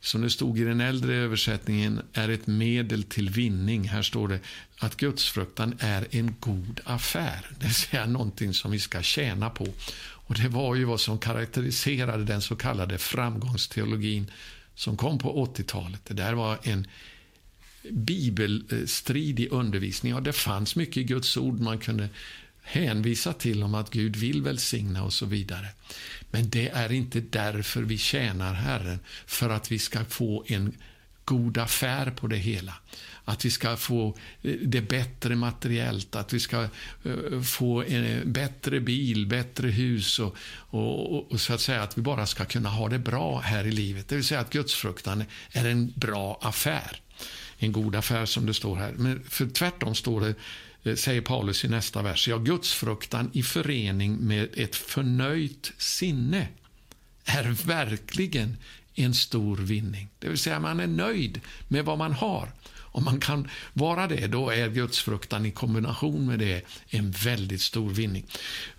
som 0.00 0.20
det 0.20 0.30
stod 0.30 0.58
i 0.58 0.64
den 0.64 0.80
äldre 0.80 1.14
översättningen, 1.14 2.02
är 2.12 2.28
ett 2.28 2.46
medel 2.46 3.02
till 3.02 3.30
vinning. 3.30 3.88
Här 3.88 4.02
står 4.02 4.28
det 4.28 4.40
att 4.78 4.96
gudsfruktan 4.96 5.74
är 5.78 6.06
en 6.10 6.34
god 6.40 6.80
affär, 6.84 7.50
det 7.58 7.66
vill 7.66 7.74
säga 7.74 8.06
någonting 8.06 8.54
som 8.54 8.70
vi 8.70 8.78
ska 8.78 9.02
tjäna 9.02 9.50
på. 9.50 9.68
Och 10.24 10.34
Det 10.34 10.48
var 10.48 10.74
ju 10.74 10.84
vad 10.84 11.00
som 11.00 11.18
karaktäriserade 11.18 12.24
den 12.24 12.42
så 12.42 12.56
kallade 12.56 12.98
framgångsteologin 12.98 14.30
som 14.74 14.96
kom 14.96 15.18
på 15.18 15.46
80-talet. 15.46 16.00
Det 16.04 16.14
där 16.14 16.32
var 16.32 16.58
en 16.62 16.86
bibelstridig 17.90 19.52
undervisning. 19.52 20.12
Ja, 20.12 20.20
det 20.20 20.32
fanns 20.32 20.76
mycket 20.76 20.96
i 20.96 21.04
Guds 21.04 21.36
ord 21.36 21.60
man 21.60 21.78
kunde 21.78 22.08
hänvisa 22.62 23.32
till 23.32 23.62
om 23.62 23.74
att 23.74 23.90
Gud 23.90 24.16
vill 24.16 24.42
välsigna 24.42 25.04
och 25.04 25.12
så 25.12 25.26
vidare. 25.26 25.66
Men 26.30 26.50
det 26.50 26.68
är 26.68 26.92
inte 26.92 27.20
därför 27.20 27.82
vi 27.82 27.98
tjänar 27.98 28.54
Herren, 28.54 28.98
för 29.26 29.50
att 29.50 29.72
vi 29.72 29.78
ska 29.78 30.04
få 30.04 30.44
en 30.46 30.72
god 31.24 31.58
affär 31.58 32.10
på 32.10 32.26
det 32.26 32.36
hela. 32.36 32.74
Att 33.24 33.44
vi 33.44 33.50
ska 33.50 33.76
få 33.76 34.16
eh, 34.42 34.54
det 34.62 34.80
bättre 34.80 35.36
materiellt, 35.36 36.16
att 36.16 36.32
vi 36.32 36.40
ska 36.40 36.62
eh, 37.04 37.40
få 37.42 37.82
en 37.82 38.04
eh, 38.04 38.24
bättre 38.24 38.80
bil, 38.80 39.26
bättre 39.26 39.68
hus 39.68 40.18
och, 40.18 40.36
och, 40.54 41.32
och, 41.32 41.40
så 41.40 41.54
att 41.54 41.60
säga 41.60 41.82
att 41.82 41.98
vi 41.98 42.02
bara 42.02 42.26
ska 42.26 42.44
kunna 42.44 42.68
ha 42.68 42.88
det 42.88 42.98
bra 42.98 43.40
här 43.40 43.66
i 43.66 43.72
livet. 43.72 44.08
Det 44.08 44.14
vill 44.14 44.24
säga 44.24 44.40
att 44.40 44.52
gudsfruktan 44.52 45.24
är 45.52 45.64
en 45.64 45.92
bra 45.94 46.38
affär. 46.42 47.00
En 47.62 47.72
god 47.72 47.96
affär 47.96 48.26
som 48.26 48.46
det 48.46 48.54
står 48.54 48.76
här. 48.76 48.92
Men 48.92 49.22
för 49.28 49.46
tvärtom 49.46 49.94
står 49.94 50.20
det 50.20 50.34
eh, 50.90 50.96
säger 50.96 51.20
Paulus 51.20 51.64
i 51.64 51.68
nästa 51.68 52.02
vers. 52.02 52.28
Ja, 52.28 52.38
gudsfruktan 52.38 53.30
i 53.32 53.42
förening 53.42 54.16
med 54.16 54.48
ett 54.54 54.76
förnöjt 54.76 55.72
sinne 55.78 56.48
är 57.24 57.66
verkligen 57.66 58.56
en 58.94 59.14
stor 59.14 59.56
vinning. 59.56 60.08
Det 60.18 60.28
vill 60.28 60.38
säga, 60.38 60.60
man 60.60 60.80
är 60.80 60.86
nöjd 60.86 61.40
med 61.68 61.84
vad 61.84 61.98
man 61.98 62.12
har. 62.12 62.52
Om 62.94 63.04
man 63.04 63.20
kan 63.20 63.48
vara 63.72 64.06
det, 64.06 64.26
då 64.26 64.50
är 64.50 64.68
gudsfruktan 64.68 65.46
i 65.46 65.50
kombination 65.50 66.26
med 66.26 66.38
det 66.38 66.62
en 66.88 67.10
väldigt 67.10 67.60
stor 67.60 67.90
vinning. 67.90 68.26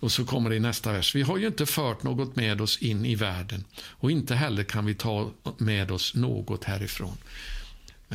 Och 0.00 0.12
så 0.12 0.24
kommer 0.24 0.50
det 0.50 0.56
i 0.56 0.60
nästa 0.60 0.92
vers. 0.92 1.14
Vi 1.14 1.22
har 1.22 1.38
ju 1.38 1.46
inte 1.46 1.66
fört 1.66 2.02
något 2.02 2.36
med 2.36 2.60
oss 2.60 2.78
in 2.78 3.06
i 3.06 3.14
världen 3.14 3.64
och 3.74 4.10
inte 4.10 4.34
heller 4.34 4.64
kan 4.64 4.86
vi 4.86 4.94
ta 4.94 5.30
med 5.58 5.90
oss 5.90 6.14
något 6.14 6.64
härifrån. 6.64 7.16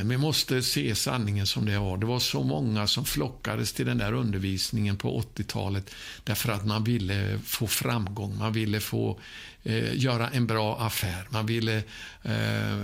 Men 0.04 0.08
vi 0.08 0.16
måste 0.16 0.62
se 0.62 0.94
sanningen 0.94 1.46
som 1.46 1.66
det 1.66 1.78
var. 1.78 1.96
Det 1.96 2.06
var 2.06 2.18
så 2.18 2.42
många 2.42 2.86
som 2.86 3.04
flockades 3.04 3.72
till 3.72 3.86
den 3.86 3.98
där 3.98 4.12
undervisningen 4.12 4.96
på 4.96 5.20
80-talet 5.20 5.94
därför 6.24 6.52
att 6.52 6.66
man 6.66 6.84
ville 6.84 7.38
få 7.44 7.66
framgång, 7.66 8.38
man 8.38 8.52
ville 8.52 8.80
få 8.80 9.20
eh, 9.62 9.96
göra 9.96 10.28
en 10.28 10.46
bra 10.46 10.80
affär. 10.80 11.26
Man 11.30 11.46
ville 11.46 11.82
eh, 12.22 12.80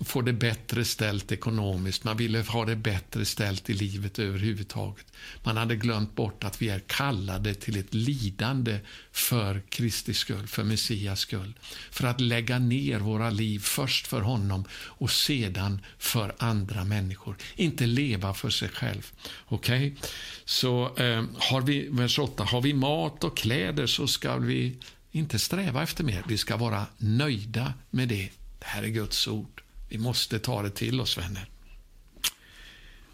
få 0.00 0.22
det 0.22 0.32
bättre 0.32 0.84
ställt 0.84 1.32
ekonomiskt. 1.32 2.04
Man 2.04 2.16
ville 2.16 2.40
ha 2.40 2.64
det 2.64 2.76
bättre 2.76 3.24
ställt 3.24 3.70
i 3.70 3.72
livet 3.72 4.18
överhuvudtaget. 4.18 5.06
Man 5.42 5.56
hade 5.56 5.76
glömt 5.76 6.14
bort 6.14 6.44
att 6.44 6.62
vi 6.62 6.68
är 6.68 6.80
kallade 6.86 7.54
till 7.54 7.78
ett 7.78 7.94
lidande 7.94 8.78
för 9.12 9.62
Kristi 9.68 10.14
skull, 10.14 10.46
för 10.46 10.64
Messias 10.64 11.20
skull. 11.20 11.54
För 11.90 12.06
att 12.06 12.20
lägga 12.20 12.58
ner 12.58 12.98
våra 12.98 13.30
liv 13.30 13.58
först 13.58 14.06
för 14.06 14.20
honom 14.20 14.64
och 14.72 15.10
sedan 15.10 15.80
för 15.98 16.34
andra 16.38 16.84
människor. 16.84 17.36
Inte 17.56 17.86
leva 17.86 18.34
för 18.34 18.50
sig 18.50 18.68
själv. 18.68 19.12
Okej? 19.46 19.86
Okay? 19.86 20.10
Så 20.44 20.96
eh, 20.96 21.24
har 21.38 21.60
vi, 21.60 21.88
vers 21.90 22.18
8, 22.18 22.44
har 22.44 22.60
vi 22.60 22.74
mat 22.74 23.24
och 23.24 23.36
kläder 23.36 23.86
så 23.86 24.06
ska 24.06 24.36
vi 24.36 24.76
inte 25.12 25.38
sträva 25.38 25.82
efter 25.82 26.04
mer. 26.04 26.24
Vi 26.28 26.38
ska 26.38 26.56
vara 26.56 26.86
nöjda 26.98 27.74
med 27.90 28.08
det. 28.08 28.28
Det 28.58 28.66
här 28.66 28.82
är 28.82 28.88
Guds 28.88 29.28
ord. 29.28 29.62
Vi 29.88 29.98
måste 29.98 30.38
ta 30.38 30.62
det 30.62 30.70
till 30.70 31.00
oss, 31.00 31.18
vänner. 31.18 31.48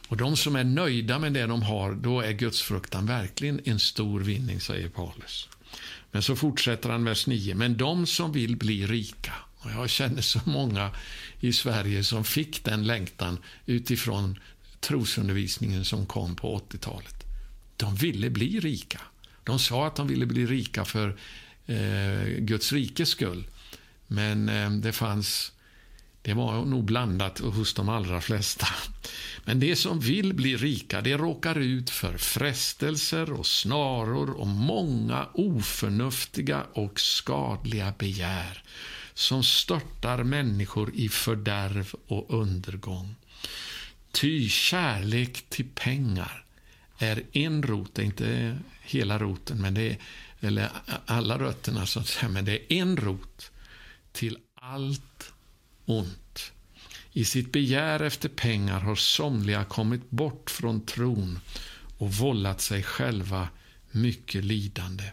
Och 0.09 0.16
de 0.16 0.37
som 0.37 0.56
är 0.56 0.64
nöjda 0.64 1.18
med 1.18 1.32
det 1.32 1.46
de 1.46 1.62
har, 1.62 1.94
då 1.94 2.20
är 2.20 2.32
Guds 2.32 2.62
fruktan 2.62 3.06
verkligen 3.06 3.61
en 3.64 3.78
stor 3.78 4.20
vinning, 4.20 4.61
säger 4.61 4.88
Paulus. 4.88 5.48
Men 6.12 6.22
så 6.22 6.37
fortsätter 6.37 6.90
han 6.90 7.04
vers 7.04 7.26
9. 7.26 7.54
Men 7.54 7.76
de 7.76 8.06
som 8.06 8.32
vill 8.32 8.56
bli 8.56 8.87
rika, 8.87 9.32
och 9.59 9.70
jag 9.70 9.90
känner 9.90 10.22
så 10.22 10.40
många 10.44 10.90
i 11.40 11.52
Sverige 11.52 12.04
som 12.04 12.24
fick 12.24 12.64
den 12.64 12.87
längtan 12.87 13.38
utifrån 13.66 14.38
trosundervisningen 14.80 15.85
som 15.85 16.06
kom 16.06 16.37
på 16.37 16.59
80-talet. 16.59 17.24
De 17.76 17.94
ville 17.94 18.30
bli 18.30 18.61
rika. 18.61 19.00
De 19.44 19.59
sa 19.59 19.87
att 19.87 19.96
de 19.96 20.06
ville 20.06 20.26
bli 20.26 20.46
rika 20.46 20.85
för 20.85 21.16
Eh, 21.66 22.29
Guds 22.38 22.72
rikes 22.72 23.09
skull. 23.09 23.46
Men 24.07 24.48
eh, 24.48 24.70
det 24.70 24.92
fanns 24.92 25.52
det 26.26 26.35
var 26.35 26.64
nog 26.64 26.85
blandat 26.85 27.38
hos 27.38 27.74
de 27.74 27.88
allra 27.88 28.20
flesta. 28.20 28.66
Men 29.44 29.61
det 29.61 29.76
som 29.76 30.00
vill 30.00 30.35
bli 30.35 30.57
rika, 30.57 31.00
det 31.00 31.16
råkar 31.16 31.59
ut 31.59 31.90
för 31.90 32.18
frestelser 32.18 33.33
och 33.33 33.46
snaror 33.46 34.31
och 34.31 34.46
många 34.46 35.26
oförnuftiga 35.35 36.66
och 36.72 37.00
skadliga 37.00 37.94
begär 37.98 38.62
som 39.14 39.44
störtar 39.44 40.22
människor 40.22 40.90
i 40.94 41.09
fördärv 41.09 41.94
och 42.07 42.40
undergång. 42.40 43.14
Ty 44.12 44.48
kärlek 44.48 45.44
till 45.48 45.68
pengar 45.74 46.44
är 46.98 47.22
en 47.33 47.62
rot, 47.62 47.98
inte 47.98 48.59
hela 48.83 49.18
roten, 49.18 49.61
men 49.61 49.74
det 49.74 49.90
är, 49.90 49.98
eller 50.40 50.70
alla 51.07 51.38
rötterna, 51.38 51.87
så 51.87 52.01
att 52.01 52.09
säga, 52.09 52.29
men 52.29 52.44
det 52.44 52.53
är 52.53 52.83
en 52.83 52.96
rot 52.96 53.51
till 54.12 54.38
allt 54.55 55.33
ont. 55.85 56.53
I 57.12 57.25
sitt 57.25 57.53
begär 57.53 58.01
efter 58.01 58.29
pengar 58.29 58.81
har 58.81 58.96
somliga 58.96 59.64
kommit 59.64 60.11
bort 60.11 60.51
från 60.51 60.87
tron 60.87 61.40
och 61.99 62.12
vållat 62.12 62.61
sig 62.61 62.83
själva 62.83 63.49
mycket 63.90 64.44
lidande. 64.44 65.05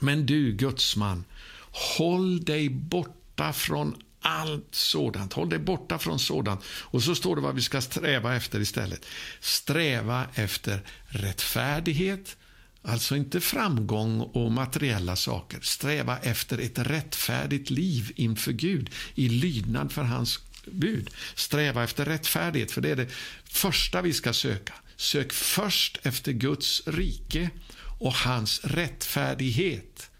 Men 0.00 0.26
du, 0.26 0.52
gudsman, 0.52 1.24
håll 1.70 2.44
dig 2.44 2.68
borta 2.68 3.52
från 3.52 3.96
allt 4.20 4.74
sådant. 4.74 5.32
Håll 5.32 5.48
dig 5.48 5.58
borta 5.58 5.98
från 5.98 6.18
sådant. 6.18 6.64
Och 6.66 7.02
så 7.02 7.14
står 7.14 7.36
det 7.36 7.42
vad 7.42 7.54
vi 7.54 7.62
ska 7.62 7.80
sträva 7.80 8.36
efter 8.36 8.60
istället. 8.60 9.06
Sträva 9.40 10.26
efter 10.34 10.80
rättfärdighet, 11.06 12.36
alltså 12.84 13.16
inte 13.16 13.40
framgång 13.40 14.20
och 14.20 14.52
materiella 14.52 15.16
saker. 15.16 15.60
Sträva 15.62 16.18
efter 16.18 16.58
ett 16.58 16.78
rättfärdigt 16.78 17.70
liv 17.70 18.12
inför 18.16 18.52
Gud 18.52 18.90
i 19.14 19.28
lydnad 19.28 19.92
för 19.92 20.02
hans 20.02 20.38
bud. 20.66 21.10
Sträva 21.34 21.84
efter 21.84 22.04
rättfärdighet, 22.04 22.70
för 22.70 22.80
det 22.80 22.90
är 22.90 22.96
det 22.96 23.10
första 23.44 24.02
vi 24.02 24.12
ska 24.12 24.32
söka. 24.32 24.74
Sök 24.96 25.32
först 25.32 25.98
efter 26.02 26.32
Guds 26.32 26.82
rike 26.86 27.50
och 27.98 28.14
hans 28.14 28.60
rättfärdighet 28.64 30.10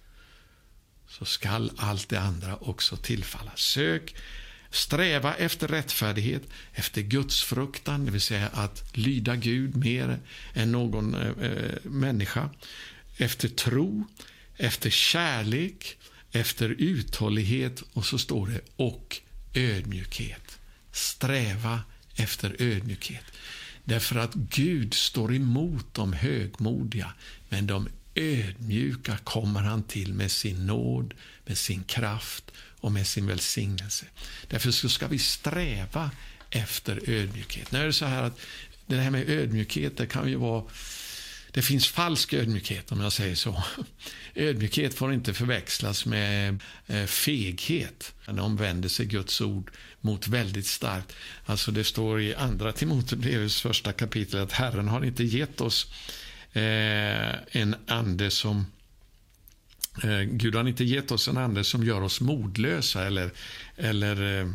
så 1.09 1.25
skall 1.25 1.73
allt 1.77 2.09
det 2.09 2.21
andra 2.21 2.57
också 2.57 2.97
tillfalla. 2.97 3.53
Sök, 3.57 4.15
sträva 4.75 5.35
efter 5.35 5.69
rättfärdighet, 5.69 6.43
efter 6.73 7.03
Guds 7.03 7.43
fruktan, 7.43 8.05
det 8.05 8.11
vill 8.11 8.21
säga 8.21 8.49
att 8.49 8.97
lyda 8.97 9.37
Gud 9.37 9.77
mer 9.77 10.19
än 10.55 10.73
någon 10.73 11.15
eh, 11.15 11.51
eh, 11.51 11.75
människa. 11.83 12.51
Efter 13.17 13.49
tro, 13.49 14.05
efter 14.57 14.91
kärlek, 14.91 15.99
efter 16.33 16.69
uthållighet 16.69 17.83
och 17.93 18.07
så 18.07 18.19
står 18.19 18.47
det 18.47 18.61
och 18.77 19.21
ödmjukhet. 19.55 20.59
Sträva 20.93 21.81
efter 22.17 22.57
ödmjukhet. 22.59 23.25
Därför 23.85 24.17
att 24.17 24.35
Gud 24.35 24.95
står 24.95 25.35
emot 25.35 25.95
de 25.95 26.13
högmodiga, 26.13 27.13
men 27.49 27.67
de 27.67 27.89
ödmjuka 28.15 29.19
kommer 29.25 29.61
han 29.61 29.83
till 29.83 30.15
med 30.15 30.33
sin 30.33 30.67
nåd, 30.67 31.15
med 31.47 31.59
sin 31.59 31.85
kraft 31.85 32.51
och 32.81 32.93
med 32.93 33.07
sin 33.07 33.27
välsignelse. 33.27 34.07
Därför 34.49 34.89
ska 34.89 35.07
vi 35.07 35.19
sträva 35.19 36.11
efter 36.51 37.11
ödmjukhet. 37.11 37.73
Nu 37.73 37.79
är 37.79 37.87
det 37.87 37.93
så 37.93 38.05
här 38.05 38.23
att 38.23 38.41
det 38.87 38.97
här 38.97 39.11
med 39.11 39.29
ödmjukhet, 39.29 39.97
det 39.97 40.07
kan 40.07 40.29
ju 40.29 40.37
vara 40.37 40.65
det 41.55 41.63
finns 41.63 41.89
falsk 41.89 42.33
ödmjukhet, 42.33 42.93
om 42.93 43.01
jag 43.01 43.13
säger 43.13 43.35
så. 43.35 43.63
Ödmjukhet 44.35 44.95
får 44.95 45.13
inte 45.13 45.35
förväxlas 45.35 46.07
med 46.07 46.61
eh, 46.87 47.05
feghet. 47.05 48.15
De 48.27 48.57
vänder 48.57 48.89
sig 48.89 49.07
Guds 49.07 49.41
ord 49.41 49.71
mot 50.01 50.29
väldigt 50.29 50.67
starkt. 50.67 51.13
Alltså 51.47 51.71
det 51.71 51.85
står 51.85 52.21
i 52.21 52.35
Andra 52.35 52.73
Timoteus 52.73 53.61
första 53.61 53.93
kapitel 53.93 54.41
att 54.41 54.53
Herren 54.53 54.89
har 54.89 55.05
inte 55.05 55.25
gett 55.25 55.61
oss 55.61 55.93
eh, 56.55 57.61
en 57.63 57.77
ande 57.87 58.31
som 58.31 58.67
eh, 60.03 60.21
Gud 60.21 60.55
har 60.55 60.69
inte 60.69 60.85
gett 60.85 61.11
oss 61.11 61.29
en 61.29 61.37
ande 61.37 61.65
som 61.65 61.85
gör 61.85 62.01
oss 62.01 62.21
modlösa 62.21 63.07
eller, 63.07 63.31
eller 63.77 64.41
eh, 64.41 64.49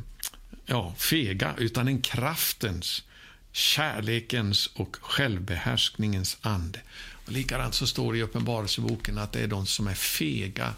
ja, 0.65 0.93
fega, 0.97 1.53
utan 1.57 1.87
en 1.87 2.01
kraftens, 2.01 3.03
kärlekens 3.51 4.67
och 4.67 4.97
självbehärskningens 5.01 6.37
ande. 6.41 6.81
Och 7.25 7.31
likadant 7.31 7.73
så 7.73 7.87
står 7.87 8.13
det 8.13 8.19
i 8.19 8.23
Uppenbarelseboken 8.23 9.17
att 9.17 9.31
det 9.31 9.39
är 9.39 9.47
de 9.47 9.65
som 9.65 9.87
är 9.87 9.93
fega, 9.93 10.73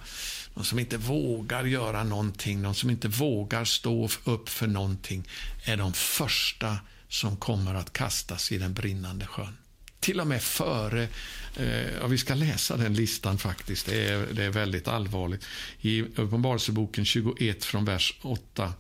de 0.54 0.64
som 0.64 0.80
inte 0.80 0.98
vågar 0.98 1.64
göra 1.64 2.04
någonting, 2.04 2.62
de 2.62 2.76
som 2.76 2.90
inte 2.90 3.08
vågar 3.08 3.66
stå 3.66 4.10
upp 4.24 4.50
för 4.50 4.68
någonting, 4.68 5.28
är 5.64 5.78
de 5.78 5.94
första 5.94 6.78
som 7.10 7.38
kommer 7.38 7.76
att 7.76 7.94
kastas 7.94 8.52
i 8.52 8.58
den 8.58 8.74
brinnande 8.74 9.26
sjön 9.26 9.58
till 10.02 10.20
och 10.20 10.28
med 10.28 10.42
före, 10.42 11.08
eh, 11.56 11.94
ja, 12.00 12.08
vi 12.08 12.18
ska 12.18 12.34
läsa 12.34 12.78
den 12.78 12.94
listan 12.94 13.38
faktiskt, 13.38 13.86
det 13.86 14.08
är, 14.08 14.28
det 14.34 14.44
är 14.44 14.50
väldigt 14.50 14.88
allvarligt. 14.88 15.46
I 15.82 16.02
Uppenbarelseboken 16.02 17.06
21 17.06 17.66
från 17.66 17.86
vers 17.86 18.18
8. 18.22 18.74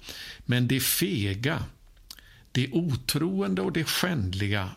Men 0.45 0.67
det 0.67 0.79
fega, 0.79 1.63
det 2.51 2.69
otroende 2.71 3.61
och 3.61 3.71
det 3.71 3.83
skändliga, 3.83 4.69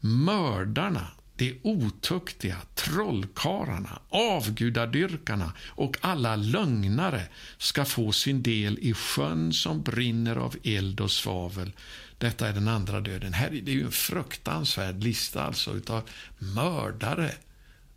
mördarna, 0.00 1.08
de 1.36 1.60
otuktiga, 1.62 2.56
trollkarlarna, 2.74 3.98
avgudadyrkarna 4.08 5.52
och 5.68 5.96
alla 6.00 6.36
lögnare 6.36 7.22
ska 7.58 7.84
få 7.84 8.12
sin 8.12 8.42
del 8.42 8.78
i 8.78 8.94
sjön 8.94 9.52
som 9.52 9.82
brinner 9.82 10.36
av 10.36 10.56
eld 10.62 11.00
och 11.00 11.10
svavel. 11.10 11.72
Detta 12.18 12.48
är 12.48 12.52
den 12.52 12.68
andra 12.68 13.00
döden. 13.00 13.32
Här 13.32 13.46
är 13.46 13.70
ju 13.70 13.84
en 13.84 13.92
fruktansvärd 13.92 15.02
lista 15.02 15.42
alltså 15.42 15.76
utav 15.76 16.02
mördare, 16.38 17.32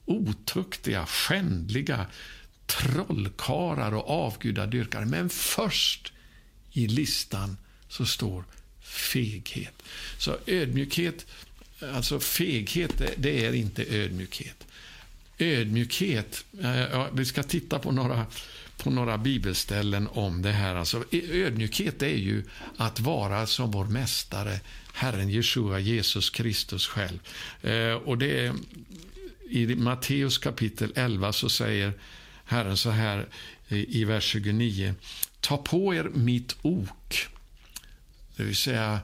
otuktiga, 0.05 1.05
skändliga, 1.05 2.05
trollkarlar 2.65 3.91
och 3.91 4.09
avgudadyrkare. 4.09 5.05
Men 5.05 5.29
först 5.29 6.13
i 6.71 6.87
listan 6.87 7.57
så 7.89 8.05
står 8.05 8.43
feghet. 8.81 9.83
Så 10.17 10.37
ödmjukhet, 10.45 11.25
alltså 11.93 12.19
feghet, 12.19 13.01
det 13.17 13.45
är 13.45 13.53
inte 13.53 13.83
ödmjukhet. 13.83 14.67
Ödmjukhet, 15.37 16.45
eh, 16.61 16.79
ja, 16.79 17.09
vi 17.13 17.25
ska 17.25 17.43
titta 17.43 17.79
på 17.79 17.91
några 17.91 18.25
på 18.77 18.89
några 18.89 19.17
bibelställen 19.17 20.07
om 20.07 20.41
det 20.41 20.51
här. 20.51 20.75
Alltså, 20.75 21.03
ödmjukhet 21.11 22.01
är 22.01 22.07
ju 22.07 22.43
att 22.77 22.99
vara 22.99 23.47
som 23.47 23.71
vår 23.71 23.85
mästare, 23.85 24.59
Herren 24.93 25.29
Jeshua, 25.29 25.79
Jesus 25.79 26.29
Kristus 26.29 26.87
själv. 26.87 27.19
Eh, 27.61 27.93
och 27.93 28.17
det 28.17 28.45
är, 28.45 28.53
I 29.49 29.75
Matteus 29.75 30.37
kapitel 30.37 30.93
11 30.95 31.33
så 31.33 31.49
säger 31.49 31.93
Herren 32.45 32.77
så 32.77 32.89
här 32.89 33.27
eh, 33.67 33.77
i, 33.77 34.03
vers 34.05 34.23
29. 34.23 34.93
Ta 35.39 35.57
på 35.57 35.95
er 35.95 36.03
mitt 36.13 36.55
ok. 36.61 37.27
Det 38.35 38.43
vill 38.43 38.55
säga 38.55 38.99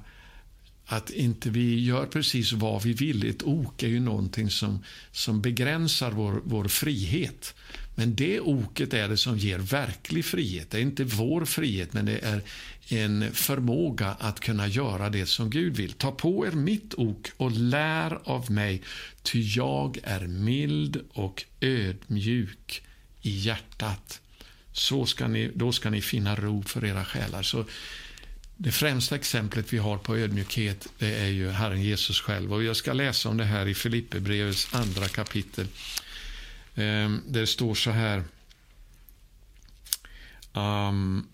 att 0.85 1.09
inte 1.09 1.49
vi 1.49 1.83
gör 1.83 2.05
precis 2.05 2.51
vad 2.51 2.83
vi 2.83 2.93
vill. 2.93 3.29
Ett 3.29 3.43
ok 3.43 3.83
är 3.83 3.87
ju 3.87 3.99
någonting 3.99 4.49
som, 4.49 4.83
som 5.11 5.41
begränsar 5.41 6.11
vår, 6.11 6.41
vår 6.43 6.67
frihet. 6.67 7.55
Men 7.95 8.15
det 8.15 8.39
oket 8.39 8.93
är 8.93 9.09
det 9.09 9.17
som 9.17 9.37
ger 9.37 9.59
verklig 9.59 10.25
frihet. 10.25 10.71
Det 10.71 10.77
är 10.77 10.81
inte 10.81 11.03
vår 11.03 11.45
frihet, 11.45 11.93
men 11.93 12.05
det 12.05 12.17
är 12.17 12.41
en 12.89 13.33
förmåga 13.33 14.07
att 14.19 14.39
kunna 14.39 14.67
göra 14.67 15.09
det 15.09 15.25
som 15.25 15.49
Gud 15.49 15.75
vill. 15.75 15.93
Ta 15.93 16.11
på 16.11 16.47
er 16.47 16.51
mitt 16.51 16.93
ok 16.97 17.31
och 17.37 17.51
lär 17.51 18.19
av 18.23 18.51
mig, 18.51 18.81
ty 19.21 19.41
jag 19.55 19.99
är 20.03 20.27
mild 20.27 21.01
och 21.13 21.43
ödmjuk 21.61 22.83
i 23.21 23.29
hjärtat. 23.29 24.21
Så 24.71 25.05
ska 25.05 25.27
ni, 25.27 25.51
då 25.55 25.71
ska 25.71 25.89
ni 25.89 26.01
finna 26.01 26.35
ro 26.35 26.63
för 26.63 26.85
era 26.85 27.05
själar. 27.05 27.43
Så 27.43 27.65
det 28.57 28.71
främsta 28.71 29.15
exemplet 29.15 29.73
vi 29.73 29.77
har 29.77 29.97
på 29.97 30.17
ödmjukhet 30.17 30.87
det 30.97 31.15
är 31.15 31.27
ju 31.27 31.49
Herren 31.49 31.81
Jesus 31.81 32.19
själv. 32.19 32.53
Och 32.53 32.63
Jag 32.63 32.75
ska 32.75 32.93
läsa 32.93 33.29
om 33.29 33.37
det 33.37 33.43
här 33.43 33.67
i 33.67 33.73
Filipperbrevets 33.73 34.73
andra 34.73 35.07
kapitel. 35.07 35.67
Där 36.75 37.19
det 37.27 37.47
står 37.47 37.75
så 37.75 37.91
här 37.91 38.23
um, 40.53 41.27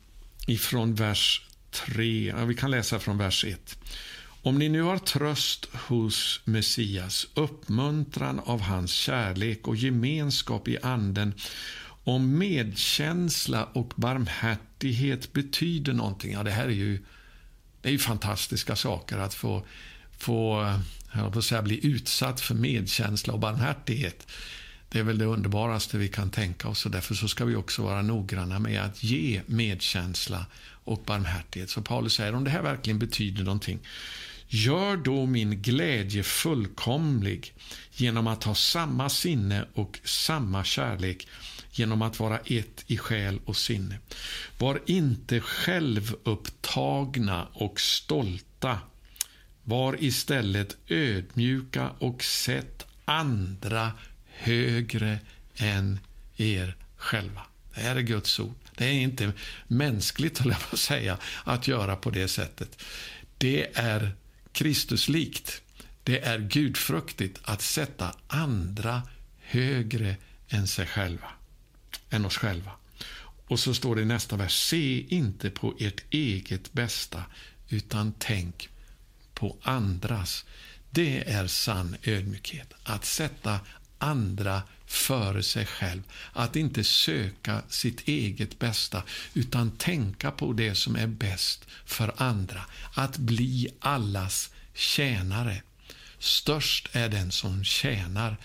ifrån 0.48 0.96
vers 0.96 1.42
3. 1.72 2.28
Ja, 2.28 2.46
vi 2.46 2.56
kan 2.56 2.72
läsa 2.72 3.00
från 3.00 3.18
vers 3.18 3.46
1. 3.46 3.78
Om 4.42 4.60
ni 4.60 4.70
nu 4.70 4.82
har 4.82 4.98
tröst 4.98 5.66
hos 5.74 6.42
Messias, 6.44 7.28
uppmuntran 7.34 8.40
av 8.40 8.62
hans 8.62 8.92
kärlek 8.92 9.68
och 9.68 9.76
gemenskap 9.76 10.68
i 10.68 10.78
anden 10.82 11.34
om 12.04 12.38
medkänsla 12.38 13.66
och 13.66 13.94
barmhärtighet 13.96 15.34
betyder 15.34 15.94
någonting, 15.94 16.34
ja 16.34 16.44
det 16.44 16.52
här 16.52 16.66
är 16.66 16.70
ju, 16.70 17.04
det 17.82 17.90
är 17.90 17.92
ju 17.92 18.00
fantastiska 18.00 18.76
saker 18.76 19.18
att 19.18 19.34
få, 19.34 19.66
få 20.18 20.74
jag 21.14 21.34
på 21.34 21.42
säga, 21.42 21.62
bli 21.62 21.88
utsatt 21.88 22.42
för 22.42 22.56
medkänsla 22.56 23.34
och 23.34 23.40
barmhärtighet. 23.40 24.28
Det 24.90 25.00
är 25.00 25.04
väl 25.04 25.18
det 25.18 25.26
underbaraste 25.26 25.98
vi 25.98 26.08
kan 26.08 26.30
tänka 26.30 26.68
oss 26.68 26.86
och 26.86 26.92
därför 26.92 27.16
så 27.16 27.28
ska 27.28 27.46
vi 27.46 27.56
också 27.56 27.82
vara 27.82 28.02
noggranna 28.02 28.60
med 28.60 28.82
att 28.82 29.04
ge 29.04 29.42
medkänsla 29.46 30.46
och 30.84 31.04
barmhärtighet. 31.06 31.70
Så 31.70 31.82
Paulus 31.82 32.14
säger 32.14 32.36
om 32.36 32.44
det 32.44 32.50
här 32.50 32.62
verkligen 32.62 33.00
betyder 33.00 33.44
någonting. 33.44 33.80
Gör 34.48 34.98
då 34.98 35.26
min 35.26 35.62
glädje 35.62 36.24
fullkomlig 36.24 37.54
genom 37.92 38.28
att 38.28 38.44
ha 38.44 38.56
samma 38.56 39.10
sinne 39.10 39.66
och 39.74 40.00
samma 40.04 40.64
kärlek 40.64 41.28
genom 41.72 42.02
att 42.02 42.20
vara 42.20 42.38
ett 42.38 42.84
i 42.88 42.98
själ 42.98 43.40
och 43.46 43.58
sinne. 43.58 44.00
Var 44.58 44.82
inte 44.86 45.40
självupptagna 45.40 47.48
och 47.54 47.80
stolta. 47.80 48.80
Var 49.64 50.04
istället 50.04 50.78
ödmjuka 50.88 51.90
och 52.00 52.24
sätt 52.24 52.86
andra 53.06 53.92
högre 54.40 55.20
än 55.56 56.00
er 56.38 56.76
själva. 56.98 57.42
Det 57.74 57.82
här 57.82 57.96
är 57.96 58.02
Guds 58.02 58.40
ord. 58.40 58.56
Det 58.76 58.86
är 58.86 58.92
inte 58.92 59.32
mänskligt, 59.68 60.38
höll 60.38 60.52
jag 60.52 60.70
på 60.70 60.76
att 60.76 60.80
säga, 60.80 61.18
att 61.44 61.68
göra 61.68 61.96
på 61.96 62.10
det 62.10 62.28
sättet. 62.28 62.84
Det 63.38 63.78
är 63.78 64.16
Kristuslikt. 64.52 65.62
Det 66.04 66.20
är 66.20 66.40
gudfruktigt 66.40 67.40
att 67.44 67.62
sätta 67.62 68.16
andra 68.28 69.02
högre 69.38 70.16
än 70.50 70.68
sig 70.68 70.86
själva 70.88 71.28
än 72.10 72.26
oss 72.26 72.38
själva. 72.38 72.72
Och 73.48 73.60
så 73.60 73.74
står 73.74 73.96
det 73.96 74.02
i 74.02 74.06
nästa 74.06 74.36
vers, 74.36 74.54
se 74.54 75.06
inte 75.16 75.50
på 75.50 75.76
ert 75.80 76.04
eget 76.10 76.74
bästa, 76.74 77.24
utan 77.70 78.14
tänk 78.20 78.70
på 79.34 79.58
andras. 79.62 80.46
Det 80.90 81.32
är 81.32 81.48
sann 81.48 81.96
ödmjukhet, 82.04 82.74
att 82.84 83.06
sätta 83.06 83.60
andra 84.00 84.62
före 84.86 85.44
sig 85.44 85.66
själv. 85.66 86.02
Att 86.34 86.56
inte 86.56 86.84
söka 86.84 87.62
sitt 87.70 88.08
eget 88.08 88.60
bästa, 88.60 89.04
utan 89.34 89.72
tänka 89.72 90.32
på 90.32 90.54
det 90.54 90.76
som 90.76 90.96
är 90.96 91.08
bäst 91.08 91.66
för 91.86 92.14
andra. 92.18 92.62
Att 92.94 93.18
bli 93.18 93.68
allas 93.80 94.50
tjänare. 94.74 95.62
Störst 96.20 96.90
är 96.92 97.10
den 97.10 97.32
som 97.32 97.64
tjänar. 97.64 98.38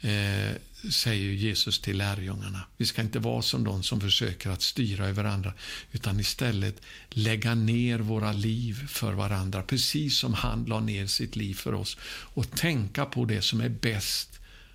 Eh, 0.00 0.56
säger 0.90 1.32
Jesus 1.32 1.80
till 1.80 1.96
lärjungarna. 1.98 2.60
Vi 2.76 2.86
ska 2.86 3.02
inte 3.02 3.18
vara 3.18 3.42
som 3.42 3.64
de 3.64 3.82
som 3.82 4.00
försöker 4.00 4.50
att 4.50 4.62
styra 4.62 5.06
över 5.06 5.24
andra, 5.24 5.54
utan 5.92 6.20
istället 6.20 6.80
lägga 7.10 7.54
ner 7.54 7.98
våra 7.98 8.32
liv 8.32 8.88
för 8.88 9.12
varandra, 9.12 9.62
precis 9.62 10.16
som 10.16 10.34
han 10.34 10.64
la 10.64 10.80
ner 10.80 11.06
sitt 11.06 11.36
liv 11.36 11.54
för 11.54 11.74
oss. 11.74 11.96
Och 12.06 12.50
tänka 12.50 13.04
på 13.04 13.24
det 13.24 13.42
som 13.42 13.60
är 13.60 13.68
bäst 13.68 14.33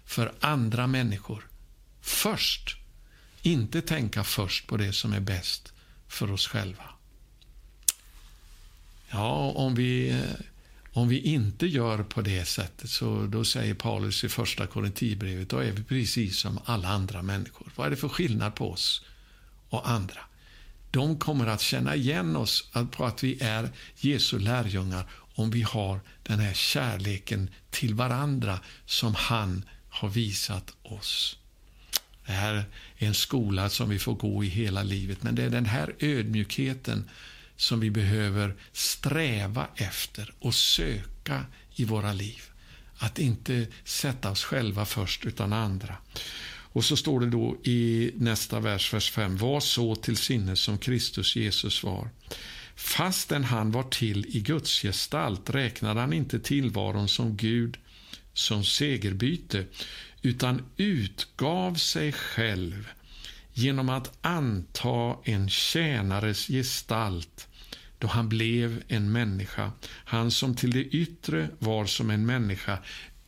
för 0.09 0.31
andra 0.39 0.87
människor. 0.87 1.47
Först. 2.01 2.77
Inte 3.41 3.81
tänka 3.81 4.23
först 4.23 4.67
på 4.67 4.77
det 4.77 4.93
som 4.93 5.13
är 5.13 5.19
bäst 5.19 5.73
för 6.07 6.31
oss 6.31 6.47
själva. 6.47 6.83
Ja, 9.09 9.51
om 9.55 9.75
vi 9.75 10.21
om 10.93 11.07
vi 11.07 11.19
inte 11.19 11.67
gör 11.67 12.03
på 12.03 12.21
det 12.21 12.45
sättet, 12.45 12.89
så 12.89 13.25
då 13.25 13.45
säger 13.45 13.73
Paulus 13.73 14.23
i 14.23 14.29
första 14.29 14.67
Korinthierbrevet, 14.67 15.49
då 15.49 15.57
är 15.57 15.71
vi 15.71 15.83
precis 15.83 16.39
som 16.39 16.59
alla 16.65 16.87
andra 16.87 17.21
människor. 17.21 17.71
Vad 17.75 17.87
är 17.87 17.91
det 17.91 17.97
för 17.97 18.09
skillnad 18.09 18.55
på 18.55 18.71
oss 18.71 19.05
och 19.69 19.89
andra? 19.89 20.21
De 20.91 21.19
kommer 21.19 21.47
att 21.47 21.61
känna 21.61 21.95
igen 21.95 22.35
oss 22.35 22.71
på 22.91 23.05
att 23.05 23.23
vi 23.23 23.41
är 23.41 23.69
Jesu 23.95 24.39
lärjungar 24.39 25.09
om 25.35 25.51
vi 25.51 25.61
har 25.61 25.99
den 26.23 26.39
här 26.39 26.53
kärleken 26.53 27.49
till 27.69 27.93
varandra 27.93 28.59
som 28.85 29.15
han 29.15 29.63
har 29.99 30.09
visat 30.09 30.73
oss. 30.83 31.37
Det 32.25 32.31
här 32.31 32.65
är 32.97 33.07
en 33.07 33.13
skola 33.13 33.69
som 33.69 33.89
vi 33.89 33.99
får 33.99 34.13
gå 34.13 34.43
i 34.43 34.47
hela 34.47 34.83
livet, 34.83 35.23
men 35.23 35.35
det 35.35 35.43
är 35.43 35.49
den 35.49 35.65
här 35.65 35.95
ödmjukheten 35.99 37.09
som 37.55 37.79
vi 37.79 37.89
behöver 37.89 38.55
sträva 38.71 39.67
efter 39.75 40.33
och 40.39 40.55
söka 40.55 41.45
i 41.75 41.85
våra 41.85 42.13
liv. 42.13 42.41
Att 42.97 43.19
inte 43.19 43.67
sätta 43.83 44.31
oss 44.31 44.43
själva 44.43 44.85
först, 44.85 45.25
utan 45.25 45.53
andra. 45.53 45.95
Och 46.71 46.85
så 46.85 46.97
står 46.97 47.19
det 47.19 47.29
då 47.29 47.57
i 47.63 48.11
nästa 48.15 48.59
vers, 48.59 48.93
vers 48.93 49.11
5. 49.11 49.37
Var 49.37 49.59
så 49.59 49.95
till 49.95 50.17
sinnes 50.17 50.59
som 50.59 50.77
Kristus 50.77 51.35
Jesus 51.35 51.83
var. 51.83 52.09
Fastän 52.75 53.43
han 53.43 53.71
var 53.71 53.83
till 53.83 54.25
i 54.35 54.39
Guds 54.39 54.81
gestalt 54.81 55.49
räknade 55.49 55.99
han 55.99 56.13
inte 56.13 56.39
tillvaron 56.39 57.07
som 57.07 57.37
Gud 57.37 57.77
som 58.33 58.63
segerbyte, 58.63 59.65
utan 60.21 60.65
utgav 60.77 61.75
sig 61.75 62.11
själv 62.11 62.89
genom 63.53 63.89
att 63.89 64.17
anta 64.21 65.17
en 65.23 65.49
tjänares 65.49 66.47
gestalt 66.47 67.47
då 67.99 68.07
han 68.07 68.29
blev 68.29 68.83
en 68.87 69.11
människa. 69.11 69.71
Han 69.85 70.31
som 70.31 70.55
till 70.55 70.71
det 70.71 70.83
yttre 70.83 71.49
var 71.59 71.85
som 71.85 72.09
en 72.09 72.25
människa 72.25 72.77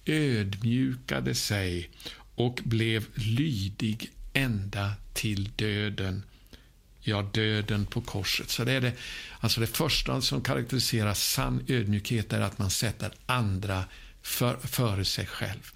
ödmjukade 0.05 1.35
sig 1.35 1.89
och 2.35 2.59
blev 2.63 3.05
lydig 3.13 4.11
ända 4.33 4.93
till 5.13 5.51
döden. 5.55 6.23
Ja, 7.01 7.21
döden 7.21 7.85
på 7.85 8.01
korset. 8.01 8.49
Så 8.49 8.63
det 8.63 8.71
är 8.71 8.81
det, 8.81 8.93
alltså 9.39 9.61
det 9.61 9.67
första 9.67 10.21
som 10.21 10.41
karaktäriserar 10.41 11.13
sann 11.13 11.65
ödmjukhet 11.67 12.33
är 12.33 12.41
att 12.41 12.59
man 12.59 12.69
sätter 12.69 13.11
andra 13.25 13.83
för, 14.21 14.57
före 14.57 15.05
sig 15.05 15.25
själv. 15.25 15.71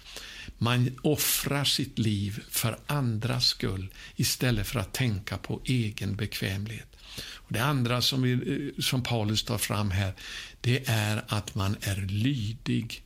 Man 0.58 0.98
offrar 1.02 1.64
sitt 1.64 1.98
liv 1.98 2.44
för 2.50 2.78
andras 2.86 3.46
skull 3.46 3.88
istället 4.16 4.66
för 4.66 4.80
att 4.80 4.92
tänka 4.92 5.38
på 5.38 5.60
egen 5.64 6.16
bekvämlighet. 6.16 6.96
Och 7.22 7.52
det 7.52 7.64
andra 7.64 8.02
som, 8.02 8.22
vi, 8.22 8.32
eh, 8.32 8.82
som 8.82 9.02
Paulus 9.02 9.44
tar 9.44 9.58
fram 9.58 9.90
här, 9.90 10.12
det 10.60 10.88
är 10.88 11.24
att 11.28 11.54
man 11.54 11.76
är 11.80 11.96
lydig 11.96 13.02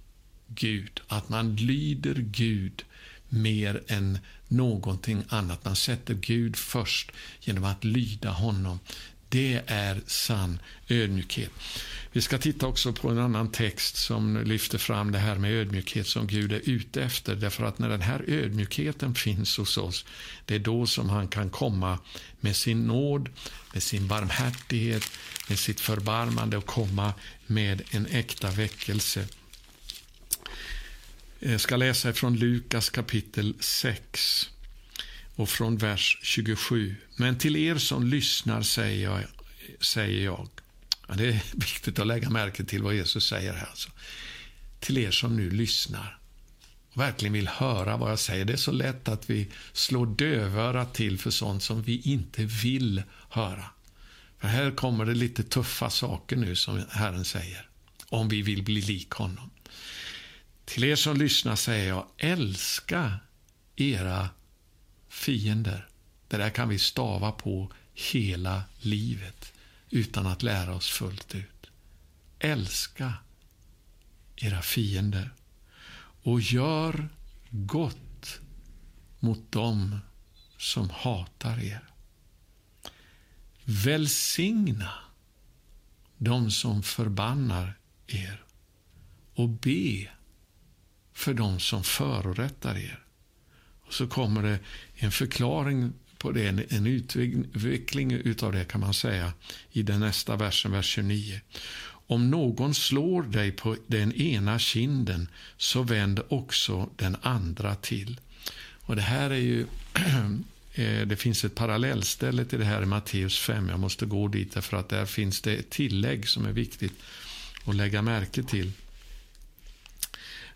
Gud. 0.47 1.01
Att 1.07 1.29
man 1.29 1.57
lyder 1.57 2.15
Gud 2.15 2.85
mer 3.29 3.83
än 3.87 4.19
någonting 4.49 5.25
annat. 5.29 5.65
Man 5.65 5.77
sätter 5.77 6.15
Gud 6.15 6.57
först 6.57 7.11
genom 7.41 7.65
att 7.65 7.85
lyda 7.85 8.31
honom. 8.31 8.79
Det 9.29 9.63
är 9.67 10.01
sann 10.07 10.61
ödmjukhet. 10.89 11.51
Vi 12.13 12.23
ska 12.23 12.39
titta 12.39 12.67
också 12.67 12.93
på 12.93 13.09
en 13.09 13.19
annan 13.19 13.53
text 13.53 13.97
som 13.97 14.43
lyfter 14.45 14.79
fram 14.79 15.13
det 15.13 15.19
här 15.19 15.37
med 15.37 15.53
ödmjukhet 15.53 16.07
som 16.07 16.27
Gud 16.27 16.53
är 16.53 16.61
ute 16.65 17.03
efter. 17.03 17.35
Därför 17.35 17.65
att 17.65 17.79
när 17.79 17.89
den 17.89 18.01
här 18.01 18.25
ödmjukheten 18.29 19.15
finns 19.15 19.57
hos 19.57 19.79
oss, 19.79 20.05
det 20.45 20.55
är 20.55 20.59
då 20.59 20.87
som 20.87 21.11
han 21.11 21.29
kan 21.29 21.51
komma 21.51 21.99
med 22.41 22.57
sin 22.57 22.87
nåd, 22.87 23.29
med 23.73 23.83
sin 23.83 24.09
barmhärtighet, 24.09 25.11
med 25.49 25.59
sitt 25.59 25.81
förbarmande 25.81 26.57
och 26.57 26.67
komma 26.67 27.15
med 27.47 27.83
en 27.91 28.07
äkta 28.07 28.51
väckelse. 28.51 29.27
Jag 31.39 31.61
ska 31.61 31.77
läsa 31.77 32.13
från 32.13 32.37
Lukas 32.37 32.91
kapitel 32.91 33.55
6 33.61 34.51
och 35.37 35.49
från 35.49 35.77
vers 35.77 36.19
27. 36.23 36.97
Men 37.17 37.39
till 37.39 37.57
er 37.57 37.79
som 37.79 38.07
lyssnar 38.07 38.63
säger 38.63 39.11
jag, 39.11 39.25
säger 39.81 40.25
jag 40.25 40.49
Ja, 41.11 41.17
det 41.17 41.29
är 41.29 41.43
viktigt 41.57 41.99
att 41.99 42.07
lägga 42.07 42.31
märke 42.31 42.65
till 42.65 42.83
vad 42.83 42.95
Jesus 42.95 43.27
säger 43.27 43.53
här. 43.53 43.67
Alltså. 43.67 43.91
Till 44.81 44.99
er 44.99 45.11
som 45.11 45.37
nu 45.37 45.51
lyssnar. 45.51 46.19
och 46.93 47.01
verkligen 47.01 47.33
vill 47.33 47.49
höra 47.49 47.97
vad 47.97 48.11
jag 48.11 48.19
säger. 48.19 48.45
Det 48.45 48.53
är 48.53 48.57
så 48.57 48.73
lätt 48.73 49.09
att 49.09 49.31
vi 49.31 49.49
slår 49.73 50.07
dövörat 50.07 50.95
till 50.95 51.19
för 51.19 51.31
sånt 51.31 51.63
som 51.63 51.83
vi 51.83 52.01
inte 52.01 52.45
vill 52.45 53.03
höra. 53.31 53.65
För 54.39 54.49
här 54.49 54.71
kommer 54.71 55.05
det 55.05 55.15
lite 55.15 55.43
tuffa 55.43 55.91
saker 55.91 56.37
nu 56.37 56.57
som 56.57 56.85
Herren 56.91 57.25
säger, 57.25 57.69
om 58.09 58.29
vi 58.29 58.43
vill 58.43 58.63
bli 58.63 58.81
lik 58.81 59.11
honom. 59.11 59.51
Till 60.65 60.85
er 60.85 60.97
som 60.97 61.17
lyssnar 61.17 61.57
säger 61.57 61.89
jag, 61.89 62.07
älska 62.19 63.15
era 63.77 64.29
fiender. 65.09 65.89
Det 66.29 66.37
där 66.37 66.51
kan 66.51 66.69
vi 66.69 66.79
stava 66.79 67.33
på 67.33 67.73
hela 67.95 68.63
livet 68.79 69.40
utan 69.91 70.27
att 70.27 70.43
lära 70.43 70.75
oss 70.75 70.89
fullt 70.89 71.35
ut. 71.35 71.71
Älska 72.39 73.15
era 74.37 74.63
fiender 74.63 75.35
och 76.23 76.41
gör 76.41 77.09
gott 77.51 78.41
mot 79.19 79.53
dem 79.53 79.99
som 80.59 80.91
hatar 80.91 81.65
er. 81.65 81.85
Välsigna 83.65 84.93
dem 86.19 86.51
som 86.51 86.83
förbannar 86.83 87.79
er 88.07 88.45
och 89.35 89.49
be 89.49 90.09
för 91.13 91.35
dem 91.35 91.61
som 91.61 91.85
förorättar 91.85 92.77
er. 92.77 93.05
Och 93.87 93.95
så 93.95 94.09
kommer 94.09 94.43
det 94.43 94.59
en 94.95 95.13
förklaring 95.13 95.93
på 96.21 96.33
det, 96.33 96.73
en 96.73 96.87
utveckling 96.87 98.13
utav 98.13 98.53
det 98.53 98.65
kan 98.65 98.81
man 98.81 98.95
säga 98.95 99.33
i 99.73 99.83
den 99.83 100.01
nästa 100.01 100.37
versen, 100.37 100.73
vers 100.73 100.87
29. 100.87 101.41
Om 102.07 102.31
någon 102.31 102.75
slår 102.75 103.23
dig 103.23 103.53
på 103.53 103.77
den 103.87 104.13
ena 104.13 104.59
kinden, 104.59 105.29
så 105.57 105.83
vänd 105.83 106.21
också 106.29 106.91
den 106.97 107.17
andra 107.23 107.75
till. 107.75 108.21
Och 108.91 108.97
Det 108.97 109.03
här 109.03 109.31
är 109.31 109.35
ju 109.35 109.67
eh, 110.75 111.07
det 111.07 111.17
finns 111.17 111.45
ett 111.45 111.55
parallellställe 111.55 112.45
till 112.45 112.59
det 112.59 112.65
här 112.65 112.83
i 112.83 112.87
Matteus 112.87 113.39
5. 113.39 113.69
Jag 113.69 113.81
måste 113.81 114.07
gå 114.07 114.29
dit 114.29 114.65
för 114.65 114.77
att 114.77 114.89
där 114.89 115.07
finns 115.07 115.41
det 115.41 115.57
ett 115.57 115.71
tillägg 115.71 116.29
som 116.29 116.47
är 116.47 116.53
viktigt 116.53 116.95
att 117.65 117.75
lägga 117.75 118.03
märke 118.03 118.43
till. 118.43 118.73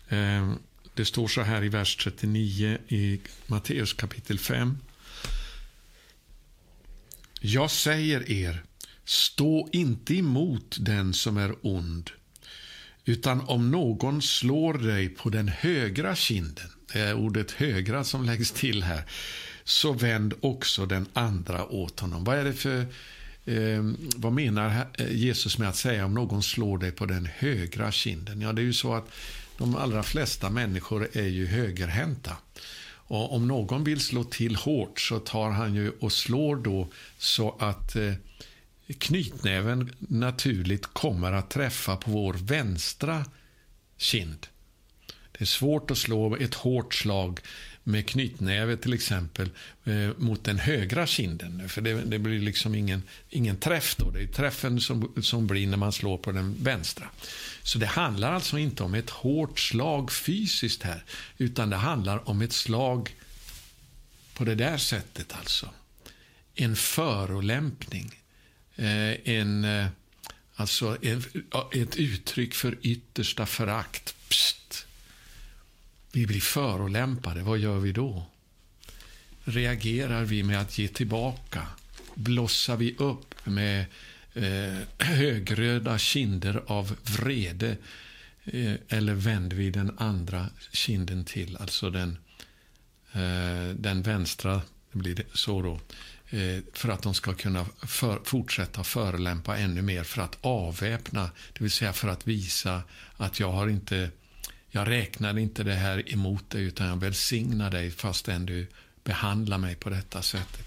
Eh, 0.09 0.53
det 0.93 1.05
står 1.05 1.27
så 1.27 1.41
här 1.41 1.63
i 1.63 1.69
vers 1.69 1.95
39 1.95 2.77
i 2.87 3.19
Matteus 3.47 3.93
kapitel 3.93 4.39
5. 4.39 4.77
Jag 7.47 7.71
säger 7.71 8.31
er, 8.31 8.63
Stå 9.03 9.69
inte 9.71 10.15
emot 10.15 10.77
den 10.79 11.13
som 11.13 11.37
är 11.37 11.55
ond, 11.61 12.09
utan 13.05 13.41
om 13.41 13.71
någon 13.71 14.21
slår 14.21 14.73
dig 14.73 15.09
på 15.09 15.29
den 15.29 15.47
högra 15.47 16.15
kinden, 16.15 16.69
det 16.93 16.99
är 16.99 17.13
ordet 17.13 17.51
högra 17.51 18.03
som 18.03 18.25
läggs 18.25 18.51
till 18.51 18.83
här, 18.83 19.03
så 19.63 19.93
vänd 19.93 20.33
också 20.41 20.85
den 20.85 21.05
andra 21.13 21.65
åt 21.65 21.99
honom. 21.99 22.23
Vad 22.23 22.37
är 22.37 22.43
det 22.43 22.53
för 22.53 22.79
eh, 23.45 23.83
vad 24.15 24.33
menar 24.33 24.87
eh, 24.93 25.11
Jesus 25.11 25.57
med 25.57 25.69
att 25.69 25.75
säga 25.75 26.05
om 26.05 26.13
någon 26.13 26.43
slår 26.43 26.77
dig 26.77 26.91
på 26.91 27.05
den 27.05 27.25
högra 27.25 27.91
kinden? 27.91 28.41
Ja, 28.41 28.53
det 28.53 28.61
är 28.61 28.63
ju 28.63 28.73
så 28.73 28.93
att 28.93 29.11
de 29.57 29.75
allra 29.75 30.03
flesta 30.03 30.49
människor 30.49 31.09
är 31.13 31.27
ju 31.27 31.47
högerhänta. 31.47 32.37
Och 33.07 33.35
om 33.35 33.47
någon 33.47 33.83
vill 33.83 33.99
slå 33.99 34.23
till 34.23 34.55
hårt 34.55 34.99
så 34.99 35.19
tar 35.19 35.49
han 35.49 35.75
ju 35.75 35.91
och 35.99 36.11
slår 36.11 36.55
då 36.55 36.87
så 37.17 37.55
att 37.59 37.95
eh, 37.95 38.13
knytnäven 38.97 39.95
naturligt 39.99 40.85
kommer 40.85 41.31
att 41.31 41.49
träffa 41.49 41.95
på 41.95 42.11
vår 42.11 42.33
vänstra 42.33 43.25
kind. 43.97 44.47
Det 45.31 45.41
är 45.41 45.45
svårt 45.45 45.91
att 45.91 45.97
slå 45.97 46.35
ett 46.35 46.53
hårt 46.53 46.93
slag 46.93 47.39
med 47.87 48.07
knytnäve 48.07 48.77
till 48.77 48.93
exempel 48.93 49.49
eh, 49.83 50.09
mot 50.17 50.43
den 50.43 50.59
högra 50.59 51.07
kinden. 51.07 51.69
För 51.69 51.81
det, 51.81 51.93
det, 51.93 52.19
blir 52.19 52.39
liksom 52.39 52.75
ingen, 52.75 53.03
ingen 53.29 53.57
träff 53.57 53.95
då. 53.95 54.11
Det 54.11 54.21
är 54.21 54.27
träffen 54.27 54.81
som, 54.81 55.13
som 55.21 55.47
blir 55.47 55.67
när 55.67 55.77
man 55.77 55.91
slår 55.91 56.17
på 56.17 56.31
den 56.31 56.63
vänstra. 56.63 57.09
Så 57.63 57.79
det 57.79 57.85
handlar 57.85 58.33
alltså 58.33 58.57
inte 58.57 58.83
om 58.83 58.93
ett 58.93 59.09
hårt 59.09 59.59
slag 59.59 60.11
fysiskt 60.11 60.83
här, 60.83 61.03
utan 61.37 61.69
det 61.69 61.75
handlar 61.75 62.29
om 62.29 62.41
ett 62.41 62.53
slag 62.53 63.15
på 64.33 64.43
det 64.43 64.55
där 64.55 64.77
sättet 64.77 65.33
alltså. 65.39 65.69
En 66.55 66.75
förolämpning 66.75 68.15
Eh, 68.75 69.29
en, 69.29 69.65
eh, 69.65 69.87
alltså 70.55 70.97
eh, 71.01 71.19
ett 71.71 71.95
uttryck 71.95 72.53
för 72.53 72.77
yttersta 72.81 73.45
förakt. 73.45 74.15
Psst. 74.29 74.64
Vi 76.15 76.25
blir 76.27 76.39
förolämpade. 76.39 77.41
Vad 77.41 77.59
gör 77.59 77.79
vi 77.79 77.91
då? 77.91 78.25
Reagerar 79.43 80.23
vi 80.23 80.43
med 80.43 80.61
att 80.61 80.77
ge 80.77 80.87
tillbaka? 80.87 81.67
Blossar 82.13 82.77
vi 82.77 82.95
upp 82.97 83.45
med 83.45 83.85
eh, 84.33 84.77
högröda 85.05 85.97
kinder 85.97 86.63
av 86.67 86.95
vrede? 87.03 87.77
Eh, 88.43 88.73
eller 88.89 89.13
vänder 89.13 89.57
vi 89.57 89.69
den 89.69 89.97
andra 89.97 90.49
kinden 90.71 91.25
till, 91.25 91.57
alltså 91.57 91.89
den, 91.89 92.17
eh, 93.11 93.75
den 93.75 94.01
vänstra, 94.01 94.61
det 94.91 94.97
blir 94.97 95.15
det 95.15 95.25
så 95.33 95.61
då, 95.61 95.79
eh, 96.37 96.63
för 96.73 96.89
att 96.89 97.03
de 97.03 97.13
ska 97.13 97.33
kunna 97.33 97.65
för, 97.81 98.19
fortsätta 98.23 98.83
förelämpa 98.83 99.57
ännu 99.57 99.81
mer 99.81 100.03
för 100.03 100.21
att 100.21 100.37
avväpna, 100.41 101.29
det 101.53 101.63
vill 101.63 101.71
säga 101.71 101.93
för 101.93 102.07
att 102.07 102.27
visa 102.27 102.81
att 103.17 103.39
jag 103.39 103.51
har 103.51 103.67
inte 103.67 104.09
jag 104.75 104.87
räknar 104.87 105.37
inte 105.37 105.63
det 105.63 105.73
här 105.73 106.13
emot 106.13 106.49
dig 106.49 106.63
utan 106.63 106.87
jag 106.87 106.97
välsignar 106.97 107.71
dig 107.71 107.91
fastän 107.91 108.45
du 108.45 108.67
behandlar 109.03 109.57
mig 109.57 109.75
på 109.75 109.89
detta 109.89 110.21
sätt. 110.21 110.57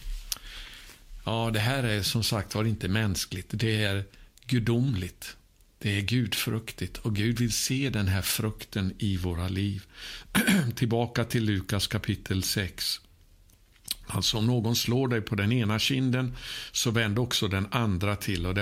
Ja, 1.24 1.50
det 1.52 1.60
här 1.60 1.82
är 1.82 2.02
som 2.02 2.24
sagt 2.24 2.54
var 2.54 2.64
inte 2.64 2.88
mänskligt. 2.88 3.46
Det 3.50 3.84
är 3.84 4.04
gudomligt. 4.46 5.36
Det 5.78 5.98
är 5.98 6.00
gudfruktigt 6.00 6.96
och 6.96 7.16
Gud 7.16 7.38
vill 7.38 7.52
se 7.52 7.90
den 7.90 8.08
här 8.08 8.22
frukten 8.22 8.94
i 8.98 9.16
våra 9.16 9.48
liv. 9.48 9.82
Tillbaka 10.74 11.24
till 11.24 11.44
Lukas 11.44 11.86
kapitel 11.86 12.42
6. 12.42 13.00
Alltså 14.10 14.38
om 14.38 14.46
någon 14.46 14.76
slår 14.76 15.08
dig 15.08 15.20
på 15.20 15.34
den 15.34 15.52
ena 15.52 15.78
kinden 15.78 16.36
så 16.72 16.90
vänd 16.90 17.18
också 17.18 17.48
den 17.48 17.66
andra 17.70 18.16
till. 18.16 18.46
Och 18.46 18.54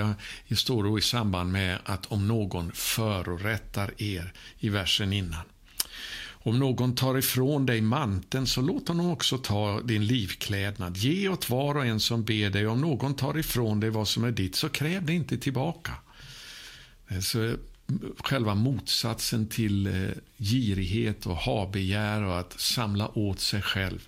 Det 0.47 0.55
står 0.55 0.83
då 0.83 0.99
i 0.99 1.01
samband 1.01 1.51
med 1.51 1.79
att 1.85 2.05
om 2.05 2.27
någon 2.27 2.71
förorättar 2.71 3.93
er 3.97 4.33
i 4.59 4.69
versen 4.69 5.13
innan. 5.13 5.43
Om 6.47 6.59
någon 6.59 6.95
tar 6.95 7.17
ifrån 7.17 7.65
dig 7.65 7.81
manteln 7.81 8.47
så 8.47 8.61
låt 8.61 8.87
honom 8.87 9.09
också 9.11 9.37
ta 9.37 9.81
din 9.81 10.05
livklädnad. 10.05 10.97
Ge 10.97 11.29
åt 11.29 11.49
var 11.49 11.75
och 11.75 11.85
en 11.85 11.99
som 11.99 12.23
ber 12.23 12.49
dig. 12.49 12.67
Om 12.67 12.81
någon 12.81 13.15
tar 13.15 13.37
ifrån 13.37 13.79
dig 13.79 13.89
vad 13.89 14.07
som 14.07 14.23
är 14.23 14.31
ditt 14.31 14.55
så 14.55 14.69
kräv 14.69 15.05
det 15.05 15.13
inte 15.13 15.37
tillbaka. 15.37 15.93
Så 17.21 17.55
själva 18.17 18.55
motsatsen 18.55 19.47
till 19.47 19.87
eh, 19.87 20.09
girighet 20.37 21.25
och 21.25 21.37
habegär 21.37 22.23
och 22.23 22.39
att 22.39 22.59
samla 22.59 23.17
åt 23.17 23.39
sig 23.39 23.61
själv. 23.61 24.07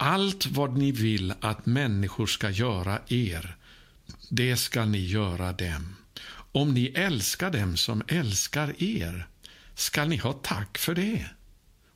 Allt 0.00 0.46
vad 0.46 0.76
ni 0.76 0.92
vill 0.92 1.34
att 1.40 1.66
människor 1.66 2.26
ska 2.26 2.50
göra 2.50 3.00
er, 3.08 3.56
det 4.30 4.56
ska 4.56 4.84
ni 4.84 5.06
göra 5.06 5.52
dem. 5.52 5.96
Om 6.52 6.74
ni 6.74 6.86
älskar 6.86 7.50
dem 7.50 7.76
som 7.76 8.02
älskar 8.08 8.82
er, 8.82 9.28
ska 9.74 10.04
ni 10.04 10.16
ha 10.16 10.32
tack 10.32 10.78
för 10.78 10.94
det. 10.94 11.26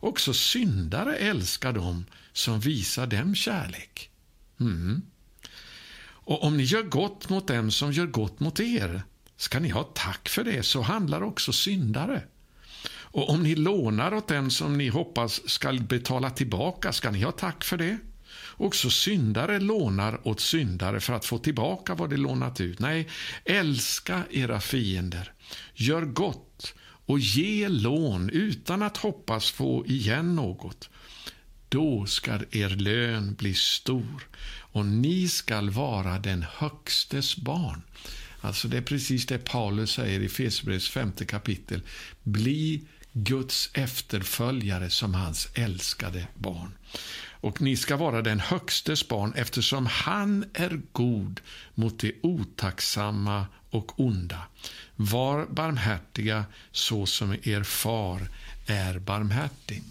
Också 0.00 0.34
syndare 0.34 1.16
älskar 1.16 1.72
dem 1.72 2.04
som 2.32 2.60
visar 2.60 3.06
dem 3.06 3.34
kärlek. 3.34 4.10
Mm. 4.60 5.02
Och 6.24 6.44
om 6.44 6.56
ni 6.56 6.62
gör 6.62 6.82
gott 6.82 7.28
mot 7.28 7.48
dem 7.48 7.70
som 7.70 7.92
gör 7.92 8.06
gott 8.06 8.40
mot 8.40 8.60
er, 8.60 9.02
ska 9.36 9.60
ni 9.60 9.68
ha 9.68 9.82
tack 9.82 10.28
för 10.28 10.44
det, 10.44 10.62
så 10.62 10.82
handlar 10.82 11.22
också 11.22 11.52
syndare. 11.52 12.22
Och 13.12 13.30
om 13.30 13.42
ni 13.42 13.54
lånar 13.54 14.14
åt 14.14 14.28
den 14.28 14.50
som 14.50 14.78
ni 14.78 14.88
hoppas 14.88 15.48
skall 15.48 15.80
betala 15.80 16.30
tillbaka, 16.30 16.92
ska 16.92 17.10
ni 17.10 17.22
ha 17.22 17.32
tack 17.32 17.64
för 17.64 17.76
det. 17.76 17.98
Också 18.56 18.90
syndare 18.90 19.60
lånar 19.60 20.28
åt 20.28 20.40
syndare 20.40 21.00
för 21.00 21.12
att 21.12 21.24
få 21.24 21.38
tillbaka 21.38 21.94
vad 21.94 22.10
de 22.10 22.16
lånat 22.16 22.60
ut. 22.60 22.78
Nej, 22.78 23.08
älska 23.44 24.22
era 24.30 24.60
fiender. 24.60 25.32
Gör 25.74 26.02
gott 26.02 26.74
och 27.06 27.18
ge 27.18 27.68
lån 27.68 28.30
utan 28.30 28.82
att 28.82 28.96
hoppas 28.96 29.50
få 29.50 29.86
igen 29.86 30.34
något. 30.34 30.90
Då 31.68 32.06
skall 32.06 32.44
er 32.50 32.68
lön 32.68 33.34
bli 33.34 33.54
stor 33.54 34.28
och 34.72 34.86
ni 34.86 35.28
skall 35.28 35.70
vara 35.70 36.18
den 36.18 36.44
Högstes 36.56 37.36
barn. 37.36 37.82
Alltså 38.40 38.68
Det 38.68 38.76
är 38.76 38.82
precis 38.82 39.26
det 39.26 39.38
Paulus 39.38 39.92
säger 39.92 40.20
i 40.20 40.28
Fesbrevs 40.28 40.88
femte 40.88 41.24
kapitel. 41.24 41.82
Bli 42.22 42.82
Guds 43.12 43.70
efterföljare 43.72 44.90
som 44.90 45.14
hans 45.14 45.48
älskade 45.54 46.26
barn. 46.34 46.72
Och 47.42 47.60
ni 47.60 47.76
ska 47.76 47.96
vara 47.96 48.22
den 48.22 48.40
högstes 48.40 49.08
barn 49.08 49.32
eftersom 49.36 49.86
han 49.86 50.44
är 50.54 50.80
god 50.92 51.40
mot 51.74 52.00
det 52.00 52.12
otacksamma 52.22 53.46
och 53.70 54.00
onda. 54.00 54.42
Var 54.96 55.46
barmhärtiga 55.46 56.44
så 56.72 57.06
som 57.06 57.36
er 57.42 57.62
far 57.62 58.28
är 58.66 58.98
barmhärtig. 58.98 59.82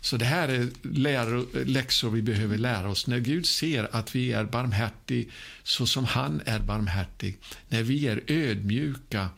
Så 0.00 0.16
det 0.16 0.24
här 0.24 0.48
är 0.48 0.68
lär, 0.82 1.64
läxor 1.64 2.10
vi 2.10 2.22
behöver 2.22 2.58
lära 2.58 2.88
oss. 2.88 3.06
När 3.06 3.18
Gud 3.18 3.46
ser 3.46 3.96
att 3.96 4.14
vi 4.14 4.32
är 4.32 4.44
barmhärtig 4.44 5.30
så 5.62 5.86
som 5.86 6.04
han 6.04 6.42
är 6.44 6.58
barmhärtig, 6.58 7.38
när 7.68 7.82
vi 7.82 8.08
är 8.08 8.22
ödmjuka, 8.26 9.28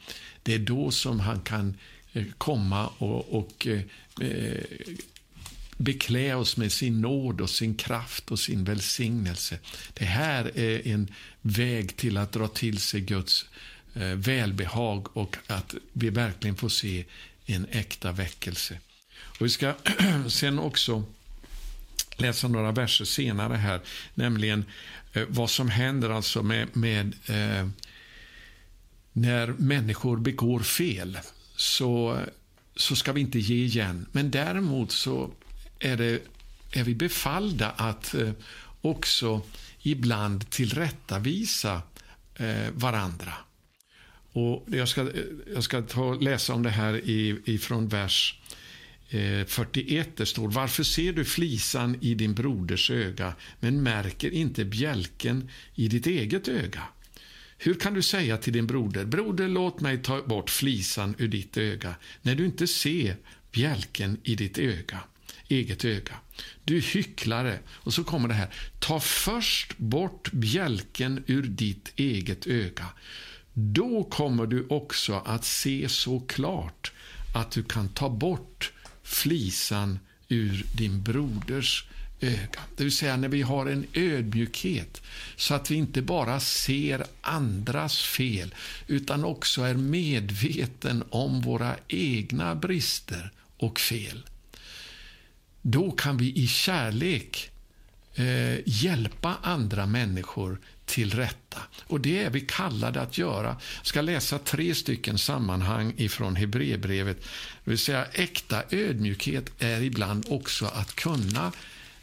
det 0.42 0.54
är 0.54 0.58
då 0.58 0.90
som 0.90 1.20
han 1.20 1.40
kan 1.40 1.74
Eh, 2.18 2.24
komma 2.38 2.86
och, 2.86 3.38
och 3.38 3.66
eh, 3.66 3.80
eh, 4.20 4.62
beklä 5.76 6.34
oss 6.34 6.56
med 6.56 6.72
sin 6.72 7.00
nåd 7.00 7.40
och 7.40 7.50
sin 7.50 7.74
kraft 7.74 8.30
och 8.30 8.38
sin 8.38 8.64
välsignelse. 8.64 9.58
Det 9.94 10.04
här 10.04 10.58
är 10.58 10.88
en 10.88 11.08
väg 11.40 11.96
till 11.96 12.16
att 12.16 12.32
dra 12.32 12.48
till 12.48 12.78
sig 12.78 13.00
Guds 13.00 13.46
eh, 13.94 14.02
välbehag 14.02 15.16
och 15.16 15.36
att 15.46 15.74
vi 15.92 16.10
verkligen 16.10 16.56
får 16.56 16.68
se 16.68 17.04
en 17.46 17.66
äkta 17.70 18.12
väckelse. 18.12 18.78
Och 19.38 19.46
vi 19.46 19.50
ska 19.50 19.74
sen 20.28 20.58
också 20.58 21.04
läsa 22.16 22.48
några 22.48 22.72
verser 22.72 23.04
senare 23.04 23.56
här, 23.56 23.80
nämligen 24.14 24.64
eh, 25.12 25.24
vad 25.28 25.50
som 25.50 25.68
händer 25.68 26.10
alltså 26.10 26.42
med, 26.42 26.76
med 26.76 27.14
eh, 27.26 27.68
när 29.12 29.46
människor 29.46 30.16
begår 30.16 30.60
fel. 30.60 31.18
Så, 31.59 32.20
så 32.76 32.96
ska 32.96 33.12
vi 33.12 33.20
inte 33.20 33.38
ge 33.38 33.64
igen. 33.64 34.06
Men 34.12 34.30
däremot 34.30 34.92
så 34.92 35.30
är, 35.78 35.96
det, 35.96 36.22
är 36.72 36.84
vi 36.84 36.94
befallda 36.94 37.70
att 37.70 38.14
eh, 38.14 38.30
också 38.80 39.42
ibland 39.82 40.50
tillrättavisa 40.50 41.82
eh, 42.34 42.70
varandra. 42.72 43.32
Och 44.32 44.66
jag 44.66 44.88
ska, 44.88 45.00
eh, 45.00 45.09
jag 45.54 45.64
ska 45.64 45.82
ta, 45.82 46.14
läsa 46.14 46.54
om 46.54 46.62
det 46.62 46.70
här 46.70 47.00
från 47.00 47.54
ifrån 47.54 47.88
vers 47.88 48.40
41. 49.46 50.16
Det 50.16 50.26
står 50.26 50.48
Varför 50.48 50.82
ser 50.82 51.12
du 51.12 51.24
flisan 51.24 51.96
i 52.00 52.14
din 52.14 52.34
broders 52.34 52.90
öga 52.90 53.34
men 53.61 53.82
märker 53.82 54.30
inte 54.30 54.64
bjälken 54.64 55.50
i 55.74 55.88
ditt 55.88 56.06
eget 56.06 56.48
öga? 56.48 56.82
Hur 57.59 57.74
kan 57.74 57.94
du 57.94 58.02
säga 58.02 58.36
till 58.36 58.52
din 58.52 58.66
broder 58.66 59.04
Broder, 59.04 59.48
låt 59.48 59.80
mig 59.80 60.02
ta 60.02 60.22
bort 60.22 60.50
flisan 60.50 61.14
ur 61.18 61.28
ditt 61.28 61.56
öga 61.56 61.94
när 62.22 62.34
du 62.34 62.44
inte 62.44 62.66
ser 62.66 63.16
bjälken 63.52 64.20
i 64.24 64.34
ditt 64.34 64.59
öga? 64.59 65.00
eget 65.48 65.84
öga. 65.84 66.14
Du 66.64 66.80
hycklare. 66.80 67.59
Och 67.68 67.94
så 67.94 68.04
kommer 68.04 68.28
det 68.28 68.34
här. 68.34 68.54
Ta 68.78 69.00
först 69.00 69.78
bort 69.78 70.32
bjälken 70.32 71.24
ur 71.26 71.42
ditt 71.42 71.92
eget 71.96 72.46
öga. 72.46 72.86
Då 73.52 74.04
kommer 74.04 74.46
du 74.46 74.66
också 74.68 75.22
att 75.26 75.44
se 75.44 75.88
så 75.88 76.20
klart 76.20 76.92
att 77.34 77.50
du 77.50 77.62
kan 77.62 77.88
ta 77.88 78.11
bort 78.11 78.72
flisan 79.02 79.98
ur 80.28 80.66
din 80.76 81.02
broders 81.02 81.84
öga. 82.20 82.60
Det 82.76 82.84
vill 82.84 82.92
säga 82.92 83.16
när 83.16 83.28
vi 83.28 83.42
har 83.42 83.66
en 83.66 83.86
ödmjukhet 83.92 85.02
så 85.36 85.54
att 85.54 85.70
vi 85.70 85.74
inte 85.74 86.02
bara 86.02 86.40
ser 86.40 87.04
andras 87.20 88.02
fel 88.02 88.54
utan 88.86 89.24
också 89.24 89.62
är 89.62 89.74
medveten 89.74 91.04
om 91.10 91.40
våra 91.40 91.76
egna 91.88 92.54
brister 92.54 93.30
och 93.56 93.80
fel 93.80 94.22
då 95.70 95.90
kan 95.90 96.16
vi 96.16 96.32
i 96.32 96.46
kärlek 96.46 97.50
eh, 98.14 98.58
hjälpa 98.64 99.36
andra 99.42 99.86
människor 99.86 100.60
till 100.84 101.10
rätta. 101.10 101.58
Och 101.86 102.00
det 102.00 102.22
är 102.22 102.30
vi 102.30 102.40
kallade 102.40 103.00
att 103.00 103.18
göra. 103.18 103.56
Jag 103.76 103.86
ska 103.86 104.00
läsa 104.00 104.38
tre 104.38 104.74
stycken 104.74 105.18
sammanhang 105.18 105.94
ifrån 105.96 106.36
Hebreerbrevet. 106.36 107.16
Det 107.64 107.70
vill 107.70 107.78
säga 107.78 108.04
äkta 108.12 108.62
ödmjukhet 108.70 109.50
är 109.58 109.82
ibland 109.82 110.26
också 110.28 110.66
att 110.66 110.94
kunna 110.94 111.52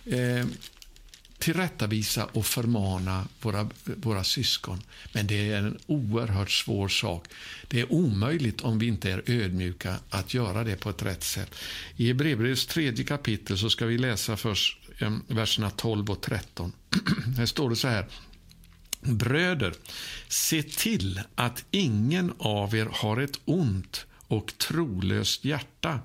eh, 0.06 0.46
tillrättavisa 1.40 2.26
och 2.26 2.46
förmana 2.46 3.28
våra, 3.42 3.70
våra 3.84 4.24
syskon. 4.24 4.82
Men 5.14 5.28
det 5.28 5.52
är 5.52 5.58
en 5.58 5.78
oerhört 5.86 6.52
svår 6.52 6.88
sak. 6.88 7.28
Det 7.68 7.80
är 7.80 7.92
omöjligt 7.92 8.62
om 8.62 8.80
vi 8.80 8.88
inte 8.88 9.12
är 9.12 9.24
ödmjuka 9.26 9.96
att 10.10 10.34
göra 10.34 10.64
det 10.64 10.76
på 10.76 10.90
ett 10.90 11.04
rätt 11.04 11.24
sätt. 11.24 11.56
I 11.96 12.08
Hebreerbrevets 12.08 12.66
tredje 12.66 13.06
kapitel 13.06 13.58
så 13.58 13.70
ska 13.70 13.86
vi 13.86 13.98
läsa 13.98 14.38
först 14.38 14.78
eh, 15.00 15.18
verserna 15.28 15.70
12 15.70 16.12
och 16.12 16.22
13. 16.22 16.72
Här 17.38 17.46
står 17.46 17.70
det 17.70 17.76
så 17.76 17.88
här. 17.88 18.06
Bröder, 19.02 19.74
se 20.28 20.64
till 20.64 21.22
att 21.36 21.66
ingen 21.72 22.34
av 22.38 22.76
er 22.76 22.88
har 22.92 23.22
ett 23.22 23.40
ont 23.46 24.06
och 24.28 24.58
trolöst 24.58 25.46
hjärta 25.46 26.00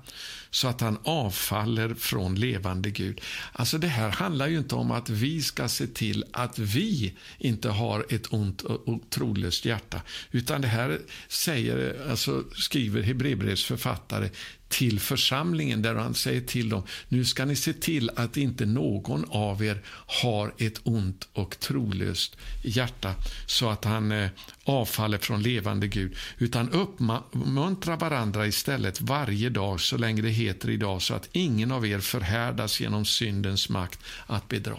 så 0.49 0.67
att 0.67 0.81
han 0.81 0.97
avfaller 1.03 1.93
från 1.93 2.35
levande 2.35 2.89
Gud. 2.89 3.21
Alltså 3.53 3.77
Det 3.77 3.87
här 3.87 4.09
handlar 4.09 4.47
ju 4.47 4.57
inte 4.57 4.75
om 4.75 4.91
att 4.91 5.09
vi 5.09 5.41
ska 5.41 5.67
se 5.67 5.87
till 5.87 6.23
att 6.33 6.59
vi 6.59 7.13
inte 7.37 7.69
har 7.69 8.05
ett 8.09 8.33
ont 8.33 8.61
och 8.61 9.01
trolöst 9.09 9.65
hjärta. 9.65 10.01
Utan 10.31 10.61
det 10.61 10.67
här 10.67 10.99
säger, 11.27 12.07
alltså 12.09 12.43
skriver 12.55 13.01
Hebreerbrevets 13.01 13.63
författare 13.63 14.29
till 14.71 14.99
församlingen 14.99 15.81
där 15.81 15.95
han 15.95 16.13
säger 16.13 16.41
till 16.41 16.69
dem, 16.69 16.83
nu 17.07 17.25
ska 17.25 17.45
ni 17.45 17.55
se 17.55 17.73
till 17.73 18.11
att 18.15 18.37
inte 18.37 18.65
någon 18.65 19.25
av 19.29 19.63
er 19.63 19.81
har 20.07 20.53
ett 20.57 20.81
ont 20.83 21.27
och 21.33 21.59
trolöst 21.59 22.37
hjärta 22.61 23.15
så 23.45 23.69
att 23.69 23.85
han 23.85 24.11
eh, 24.11 24.29
avfaller 24.63 25.17
från 25.17 25.43
levande 25.43 25.87
Gud, 25.87 26.15
utan 26.37 26.69
uppmuntra 26.69 27.95
varandra 27.95 28.47
istället 28.47 29.01
varje 29.01 29.49
dag 29.49 29.81
så 29.81 29.97
länge 29.97 30.21
det 30.21 30.29
heter 30.29 30.69
idag 30.69 31.01
så 31.01 31.13
att 31.13 31.29
ingen 31.31 31.71
av 31.71 31.85
er 31.85 31.99
förhärdas 31.99 32.81
genom 32.81 33.05
syndens 33.05 33.69
makt 33.69 33.99
att 34.27 34.47
bedra. 34.47 34.77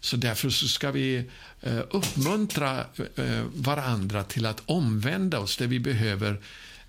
Så 0.00 0.16
därför 0.16 0.50
så 0.50 0.68
ska 0.68 0.90
vi 0.90 1.24
eh, 1.60 1.78
uppmuntra 1.90 2.84
eh, 3.16 3.42
varandra 3.54 4.24
till 4.24 4.46
att 4.46 4.62
omvända 4.66 5.38
oss 5.38 5.56
där 5.56 5.66
vi 5.66 5.80
behöver 5.80 6.40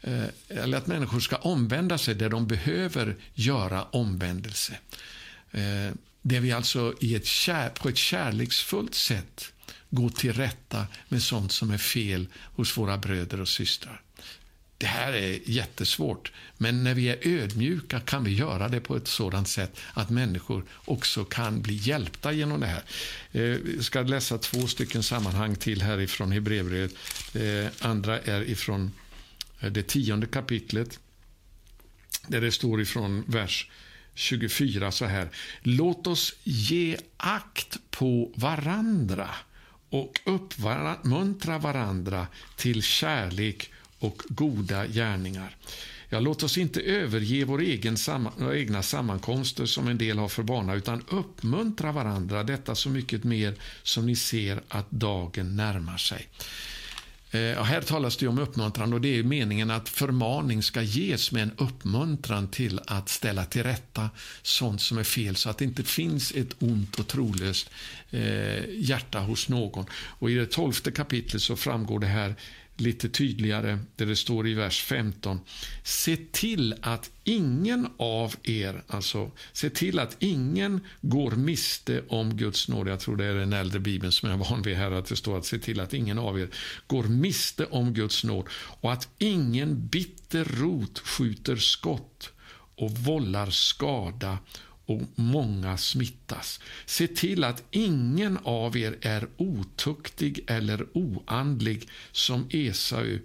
Eh, 0.01 0.23
eller 0.47 0.77
att 0.77 0.87
människor 0.87 1.19
ska 1.19 1.35
omvända 1.35 1.97
sig 1.97 2.15
där 2.15 2.29
de 2.29 2.47
behöver 2.47 3.15
göra 3.33 3.83
omvändelse. 3.83 4.73
Eh, 5.51 5.91
där 6.21 6.39
vi 6.39 6.51
alltså 6.51 6.93
i 6.99 7.15
ett 7.15 7.25
kär, 7.25 7.69
på 7.69 7.89
ett 7.89 7.97
kärleksfullt 7.97 8.95
sätt 8.95 9.51
går 9.89 10.09
till 10.09 10.33
rätta 10.33 10.87
med 11.09 11.23
sånt 11.23 11.51
som 11.51 11.71
är 11.71 11.77
fel 11.77 12.27
hos 12.55 12.77
våra 12.77 12.97
bröder 12.97 13.41
och 13.41 13.47
systrar. 13.47 14.01
Det 14.79 14.85
här 14.85 15.13
är 15.13 15.39
jättesvårt, 15.45 16.31
men 16.57 16.83
när 16.83 16.93
vi 16.93 17.09
är 17.09 17.17
ödmjuka 17.27 17.99
kan 17.99 18.23
vi 18.23 18.33
göra 18.33 18.67
det 18.69 18.79
på 18.79 18.95
ett 18.95 19.07
sådant 19.07 19.47
sätt 19.47 19.79
att 19.93 20.09
människor 20.09 20.63
också 20.85 21.25
kan 21.25 21.61
bli 21.61 21.73
hjälpta 21.73 22.31
genom 22.31 22.59
det 22.59 22.67
här. 22.67 22.83
Eh, 23.31 23.41
Jag 23.75 23.83
ska 23.83 24.01
läsa 24.01 24.37
två 24.37 24.67
stycken 24.67 25.03
sammanhang 25.03 25.55
till 25.55 25.81
härifrån 25.81 26.31
Hebreerbrevet. 26.31 26.91
andra 27.79 28.19
är 28.19 28.49
ifrån 28.49 28.91
Eh, 29.59 29.71
det 29.71 29.83
tionde 29.83 30.27
kapitlet, 30.27 30.99
där 32.27 32.41
det 32.41 32.51
står 32.51 32.81
ifrån 32.81 33.23
vers 33.27 33.69
24 34.13 34.91
så 34.91 35.05
här. 35.05 35.29
Låt 35.61 36.07
oss 36.07 36.33
ge 36.43 36.97
akt 37.17 37.77
på 37.89 38.31
varandra 38.35 39.29
och 39.89 40.19
uppmuntra 40.25 41.57
varandra 41.57 42.27
till 42.55 42.83
kärlek 42.83 43.71
och 43.99 44.21
goda 44.29 44.87
gärningar. 44.87 45.55
Ja, 46.09 46.19
låt 46.19 46.43
oss 46.43 46.57
inte 46.57 46.81
överge 46.81 47.45
vår 47.45 47.61
egen 47.61 47.97
våra 48.37 48.57
egna 48.57 48.83
sammankomster 48.83 49.65
som 49.65 49.87
en 49.87 49.97
del 49.97 50.17
har 50.17 50.27
för 50.27 50.43
vana, 50.43 50.75
utan 50.75 51.03
uppmuntra 51.09 51.91
varandra, 51.91 52.43
detta 52.43 52.75
så 52.75 52.89
mycket 52.89 53.23
mer 53.23 53.55
som 53.83 54.05
ni 54.05 54.15
ser 54.15 54.61
att 54.67 54.91
dagen 54.91 55.55
närmar 55.55 55.97
sig. 55.97 56.27
Eh, 57.37 57.63
här 57.63 57.81
talas 57.81 58.17
det 58.17 58.27
om 58.27 58.39
uppmuntran 58.39 58.93
och 58.93 59.01
det 59.01 59.19
är 59.19 59.23
meningen 59.23 59.71
att 59.71 59.89
förmaning 59.89 60.63
ska 60.63 60.81
ges 60.81 61.31
med 61.31 61.43
en 61.43 61.51
uppmuntran 61.57 62.47
till 62.47 62.79
att 62.87 63.09
ställa 63.09 63.45
till 63.45 63.63
rätta 63.63 64.09
sånt 64.41 64.81
som 64.81 64.97
är 64.97 65.03
fel 65.03 65.35
så 65.35 65.49
att 65.49 65.57
det 65.57 65.65
inte 65.65 65.83
finns 65.83 66.31
ett 66.31 66.55
ont 66.59 66.99
och 66.99 67.07
trolöst 67.07 67.69
eh, 68.11 68.69
hjärta 68.69 69.19
hos 69.19 69.49
någon. 69.49 69.85
Och 69.91 70.31
I 70.31 70.35
det 70.35 70.45
tolfte 70.45 70.91
kapitlet 70.91 71.41
så 71.41 71.55
framgår 71.55 71.99
det 71.99 72.07
här 72.07 72.35
lite 72.81 73.09
tydligare 73.09 73.79
där 73.95 74.05
det 74.05 74.15
står 74.15 74.47
i 74.47 74.53
vers 74.53 74.81
15. 74.81 75.39
Se 75.83 76.17
till 76.31 76.75
att 76.81 77.11
ingen 77.23 77.87
av 77.97 78.35
er, 78.43 78.83
alltså 78.87 79.31
se 79.53 79.69
till 79.69 79.99
att 79.99 80.15
ingen 80.19 80.81
går 81.01 81.31
miste 81.31 82.03
om 82.07 82.37
Guds 82.37 82.67
nåd. 82.67 82.87
Jag 82.87 82.99
tror 82.99 83.17
det 83.17 83.25
är 83.25 83.33
den 83.33 83.53
äldre 83.53 83.79
bibeln 83.79 84.11
som 84.11 84.29
jag 84.29 84.39
är 84.39 84.49
van 84.49 84.61
vid 84.61 84.75
här, 84.75 84.91
att 84.91 85.05
det 85.05 85.15
står 85.15 85.37
att 85.37 85.45
se 85.45 85.59
till 85.59 85.79
att 85.79 85.93
ingen 85.93 86.19
av 86.19 86.39
er 86.39 86.49
går 86.87 87.03
miste 87.03 87.65
om 87.65 87.93
Guds 87.93 88.23
nåd 88.23 88.47
och 88.53 88.93
att 88.93 89.09
ingen 89.17 89.87
bitter 89.87 90.45
rot 90.45 90.99
skjuter 90.99 91.55
skott 91.55 92.31
och 92.75 92.91
vållar 92.91 93.49
skada 93.49 94.37
och 94.87 95.01
många 95.15 95.77
smittas. 95.77 96.59
Se 96.85 97.07
till 97.07 97.43
att 97.43 97.63
ingen 97.71 98.37
av 98.43 98.77
er 98.77 98.97
är 99.01 99.27
otuktig 99.37 100.39
eller 100.47 100.87
oandlig 100.93 101.89
som 102.11 102.47
Esau. 102.49 103.19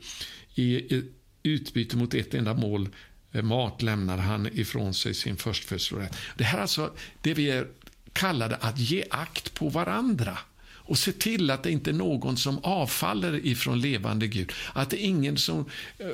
I 0.54 1.02
utbyte 1.42 1.96
mot 1.96 2.14
ett 2.14 2.34
enda 2.34 2.54
mål 2.54 2.88
eh, 3.32 3.42
mat 3.42 3.82
lämnar 3.82 4.18
han 4.18 4.48
ifrån 4.52 4.94
sig 4.94 5.14
sin 5.14 5.36
förstfödslorätt. 5.36 6.16
Det 6.36 6.44
här 6.44 6.58
är 6.58 6.62
alltså 6.62 6.92
det 7.22 7.34
vi 7.34 7.50
är 7.50 7.66
kallade 8.12 8.56
att 8.56 8.78
ge 8.78 9.04
akt 9.10 9.54
på 9.54 9.68
varandra 9.68 10.38
och 10.84 10.98
se 10.98 11.12
till 11.12 11.50
att 11.50 11.62
det 11.62 11.70
inte 11.70 11.90
är 11.90 11.94
någon 11.94 12.36
som 12.36 12.58
avfaller 12.58 13.46
ifrån 13.46 13.80
levande 13.80 14.26
Gud. 14.26 14.52
Att 14.72 14.90
det 14.90 15.04
är 15.04 15.06
ingen 15.06 15.36
som 15.36 15.64
eh, 15.98 16.06
eh, 16.06 16.12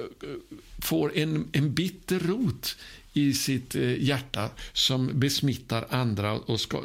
får 0.79 1.17
en, 1.17 1.49
en 1.53 1.75
bitter 1.75 2.19
rot 2.19 2.77
i 3.19 3.35
sitt 3.35 3.75
eh, 3.75 4.03
hjärta 4.03 4.51
som 4.73 5.21
besmittar 5.21 5.87
andra 5.91 6.33
och 6.33 6.61
ska, 6.61 6.83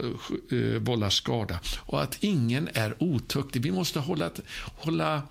uh, 0.51 0.77
vållar 0.77 1.09
skada. 1.09 1.59
Och 1.77 2.03
att 2.03 2.17
ingen 2.19 2.69
är 2.73 2.95
otuktig. 2.99 3.61
Vi 3.61 3.71
måste 3.71 3.99
hålla, 3.99 4.31
hålla 4.75 5.21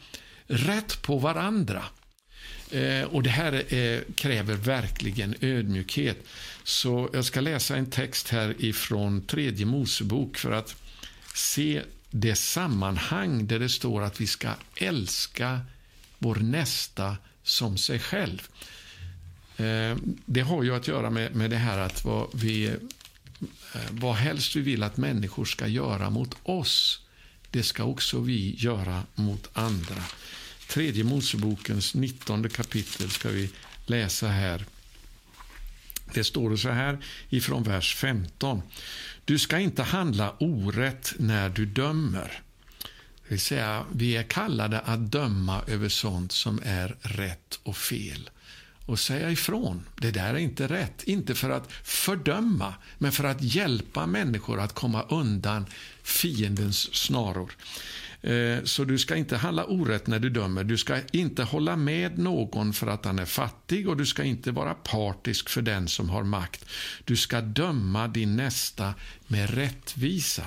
rätt 0.46 1.02
på 1.02 1.18
varandra. 1.18 1.84
Eh, 2.70 3.02
och 3.02 3.22
Det 3.22 3.30
här 3.30 3.64
kräver 4.14 4.54
verkligen 4.54 5.34
ödmjukhet. 5.40 6.26
Så 6.64 7.08
jag 7.12 7.24
ska 7.24 7.40
läsa 7.40 7.76
en 7.76 7.90
text 7.90 8.28
här 8.28 8.54
ifrån 8.58 9.26
tredje 9.26 9.66
Mosebok 9.66 10.36
för 10.36 10.52
att 10.52 10.76
se 11.34 11.82
det 12.10 12.34
sammanhang 12.34 13.46
där 13.46 13.58
det 13.58 13.68
står 13.68 14.02
att 14.02 14.20
vi 14.20 14.26
ska 14.26 14.48
älska 14.76 15.60
vår 16.18 16.34
nästa 16.34 17.16
som 17.42 17.78
sig 17.78 17.98
själv. 17.98 18.48
Eh, 19.56 19.96
det 20.26 20.40
har 20.40 20.62
ju 20.62 20.74
att 20.74 20.88
göra 20.88 21.10
med, 21.10 21.34
med 21.34 21.50
det 21.50 21.56
här 21.56 21.78
att 21.78 22.04
vad, 22.04 22.28
vi, 22.34 22.66
eh, 22.66 23.80
vad 23.90 24.14
helst 24.14 24.56
vi 24.56 24.60
vill 24.60 24.82
att 24.82 24.96
människor 24.96 25.44
ska 25.44 25.66
göra 25.66 26.10
mot 26.10 26.36
oss, 26.42 27.00
det 27.50 27.62
ska 27.62 27.84
också 27.84 28.20
vi 28.20 28.54
göra 28.58 29.02
mot 29.14 29.48
andra. 29.52 30.02
Tredje 30.68 31.04
Mosebokens 31.04 31.94
19 31.94 32.48
kapitel 32.48 33.10
ska 33.10 33.28
vi 33.28 33.50
läsa 33.86 34.28
här. 34.28 34.64
Det 36.14 36.24
står 36.24 36.56
så 36.56 36.68
här 36.68 36.98
ifrån 37.28 37.62
vers 37.62 37.94
15. 37.94 38.62
Du 39.24 39.38
ska 39.38 39.58
inte 39.58 39.82
handla 39.82 40.34
orätt 40.38 41.14
när 41.18 41.48
du 41.48 41.66
dömer. 41.66 42.42
Det 43.22 43.28
vill 43.28 43.40
säga, 43.40 43.84
vi 43.92 44.16
är 44.16 44.22
kallade 44.22 44.80
att 44.80 45.12
döma 45.12 45.62
över 45.66 45.88
sånt 45.88 46.32
som 46.32 46.60
är 46.64 46.96
rätt 47.02 47.60
och 47.62 47.76
fel 47.76 48.30
och 48.92 48.98
säga 48.98 49.30
ifrån. 49.30 49.86
Det 49.96 50.10
där 50.10 50.34
är 50.34 50.38
inte 50.38 50.66
rätt. 50.66 51.02
Inte 51.02 51.34
för 51.34 51.50
att 51.50 51.72
fördöma, 51.72 52.74
men 52.98 53.12
för 53.12 53.24
att 53.24 53.42
hjälpa 53.42 54.06
människor 54.06 54.60
att 54.60 54.74
komma 54.74 55.02
undan 55.02 55.66
fiendens 56.02 56.94
snaror. 56.94 57.52
Eh, 58.22 58.64
så 58.64 58.84
du 58.84 58.98
ska 58.98 59.16
inte 59.16 59.36
handla 59.36 59.64
orätt 59.64 60.06
när 60.06 60.18
du 60.18 60.30
dömer. 60.30 60.64
Du 60.64 60.76
ska 60.76 60.98
inte 61.12 61.42
hålla 61.42 61.76
med 61.76 62.18
någon 62.18 62.72
för 62.72 62.86
att 62.86 63.04
han 63.04 63.18
är 63.18 63.24
fattig 63.24 63.88
och 63.88 63.96
du 63.96 64.06
ska 64.06 64.24
inte 64.24 64.50
vara 64.50 64.74
partisk 64.74 65.48
för 65.48 65.62
den 65.62 65.88
som 65.88 66.10
har 66.10 66.22
makt. 66.22 66.64
Du 67.04 67.16
ska 67.16 67.40
döma 67.40 68.08
din 68.08 68.36
nästa 68.36 68.94
med 69.26 69.50
rättvisa. 69.50 70.46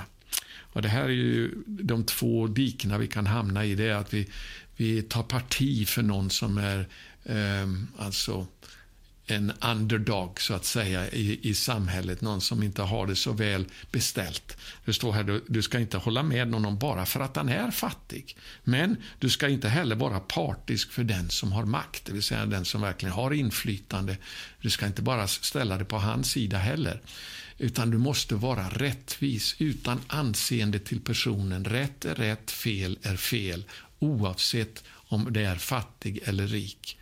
Och 0.76 0.82
Det 0.82 0.88
här 0.88 1.04
är 1.04 1.08
ju 1.08 1.62
de 1.66 2.04
två 2.04 2.46
dikena 2.46 2.98
vi 2.98 3.06
kan 3.06 3.26
hamna 3.26 3.64
i. 3.64 3.74
Det 3.74 3.84
är 3.84 3.94
att 3.94 4.14
vi, 4.14 4.28
vi 4.76 5.02
tar 5.02 5.22
parti 5.22 5.88
för 5.88 6.02
någon 6.02 6.30
som 6.30 6.58
är 6.58 6.88
Ehm, 7.28 7.88
alltså 7.98 8.46
en 9.26 9.52
underdog 9.60 10.40
så 10.40 10.54
att 10.54 10.64
säga 10.64 11.10
i, 11.10 11.40
i 11.42 11.54
samhället, 11.54 12.20
någon 12.20 12.40
som 12.40 12.62
inte 12.62 12.82
har 12.82 13.06
det 13.06 13.16
så 13.16 13.32
väl 13.32 13.66
beställt. 13.90 14.56
Det 14.84 14.92
står 14.92 15.12
här, 15.12 15.24
du, 15.24 15.44
du 15.48 15.62
ska 15.62 15.78
inte 15.78 15.98
hålla 15.98 16.22
med 16.22 16.48
någon 16.48 16.78
bara 16.78 17.06
för 17.06 17.20
att 17.20 17.36
han 17.36 17.48
är 17.48 17.70
fattig. 17.70 18.36
Men 18.64 18.96
du 19.18 19.30
ska 19.30 19.48
inte 19.48 19.68
heller 19.68 19.96
vara 19.96 20.20
partisk 20.20 20.92
för 20.92 21.04
den 21.04 21.30
som 21.30 21.52
har 21.52 21.64
makt, 21.64 22.04
det 22.04 22.12
vill 22.12 22.22
säga 22.22 22.46
den 22.46 22.64
som 22.64 22.80
verkligen 22.80 23.12
har 23.12 23.32
inflytande. 23.32 24.16
Du 24.60 24.70
ska 24.70 24.86
inte 24.86 25.02
bara 25.02 25.28
ställa 25.28 25.76
dig 25.76 25.86
på 25.86 25.98
hans 25.98 26.30
sida 26.30 26.58
heller. 26.58 27.00
Utan 27.58 27.90
du 27.90 27.98
måste 27.98 28.34
vara 28.34 28.68
rättvis 28.68 29.56
utan 29.58 30.00
anseende 30.06 30.78
till 30.78 31.00
personen. 31.00 31.64
Rätt 31.64 32.04
är 32.04 32.14
rätt, 32.14 32.50
fel 32.50 32.98
är 33.02 33.16
fel. 33.16 33.64
Oavsett 33.98 34.84
om 35.08 35.32
det 35.32 35.44
är 35.44 35.56
fattig 35.56 36.20
eller 36.24 36.46
rik. 36.46 36.98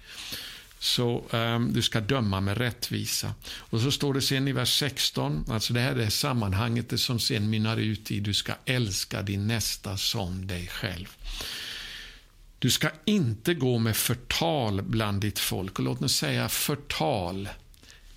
Så 0.78 1.24
um, 1.30 1.72
du 1.72 1.82
ska 1.82 2.00
döma 2.00 2.40
med 2.40 2.58
rättvisa. 2.58 3.34
Och 3.56 3.80
så 3.80 3.90
står 3.90 4.14
det 4.14 4.22
sen 4.22 4.48
i 4.48 4.52
vers 4.52 4.78
16, 4.78 5.44
alltså 5.48 5.72
det 5.72 5.80
här 5.80 5.96
är 5.96 6.10
sammanhanget 6.10 6.88
det 6.88 6.98
som 6.98 7.20
sen 7.20 7.50
mynnar 7.50 7.76
ut 7.76 8.10
i 8.10 8.20
du 8.20 8.34
ska 8.34 8.52
älska 8.64 9.22
din 9.22 9.46
nästa 9.46 9.96
som 9.96 10.46
dig 10.46 10.66
själv. 10.66 11.16
Du 12.58 12.70
ska 12.70 12.90
inte 13.04 13.54
gå 13.54 13.78
med 13.78 13.96
förtal 13.96 14.82
bland 14.82 15.20
ditt 15.20 15.38
folk. 15.38 15.78
Och 15.78 15.84
låt 15.84 16.00
mig 16.00 16.08
säga 16.08 16.48
förtal, 16.48 17.48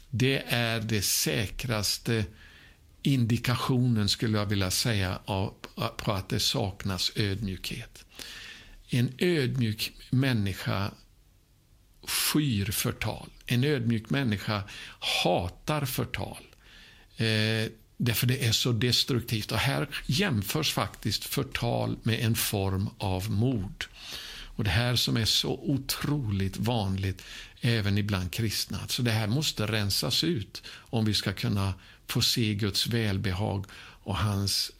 det 0.10 0.44
är 0.48 0.80
det 0.80 1.02
säkraste 1.02 2.26
indikationen, 3.02 4.10
skulle 4.10 4.38
jag 4.38 4.46
vilja 4.46 4.72
säga, 4.72 5.20
på 5.98 6.12
att 6.12 6.30
det 6.30 6.40
saknas 6.40 7.12
ödmjukhet. 7.16 8.06
En 8.90 9.14
ödmjuk 9.18 9.92
människa 10.10 10.92
skyr 12.08 12.72
förtal. 12.72 13.30
En 13.46 13.64
ödmjuk 13.64 14.10
människa 14.10 14.64
hatar 15.24 15.86
förtal. 15.86 16.44
Eh, 17.18 17.72
därför 17.98 18.28
det 18.28 18.46
är 18.46 18.52
så 18.52 18.72
destruktivt. 18.72 19.52
Och 19.52 19.58
här 19.58 19.88
jämförs 20.06 20.74
faktiskt 20.74 21.24
förtal 21.24 21.98
med 22.04 22.20
en 22.20 22.36
form 22.36 22.90
av 22.98 23.32
mord. 23.32 23.86
Och 24.58 24.64
Det 24.64 24.70
här 24.70 24.96
som 24.96 25.18
är 25.18 25.26
så 25.26 25.60
otroligt 25.64 26.58
vanligt 26.58 27.24
även 27.62 27.98
ibland 27.98 28.32
kristna. 28.32 28.88
Så 28.88 29.02
det 29.02 29.12
här 29.12 29.28
måste 29.28 29.68
rensas 29.68 30.24
ut 30.24 30.64
om 30.70 31.06
vi 31.06 31.14
ska 31.14 31.34
kunna 31.34 31.74
få 32.08 32.22
se 32.22 32.54
Guds 32.54 32.88
välbehag 32.88 33.66
och 34.04 34.18
hans 34.18 34.72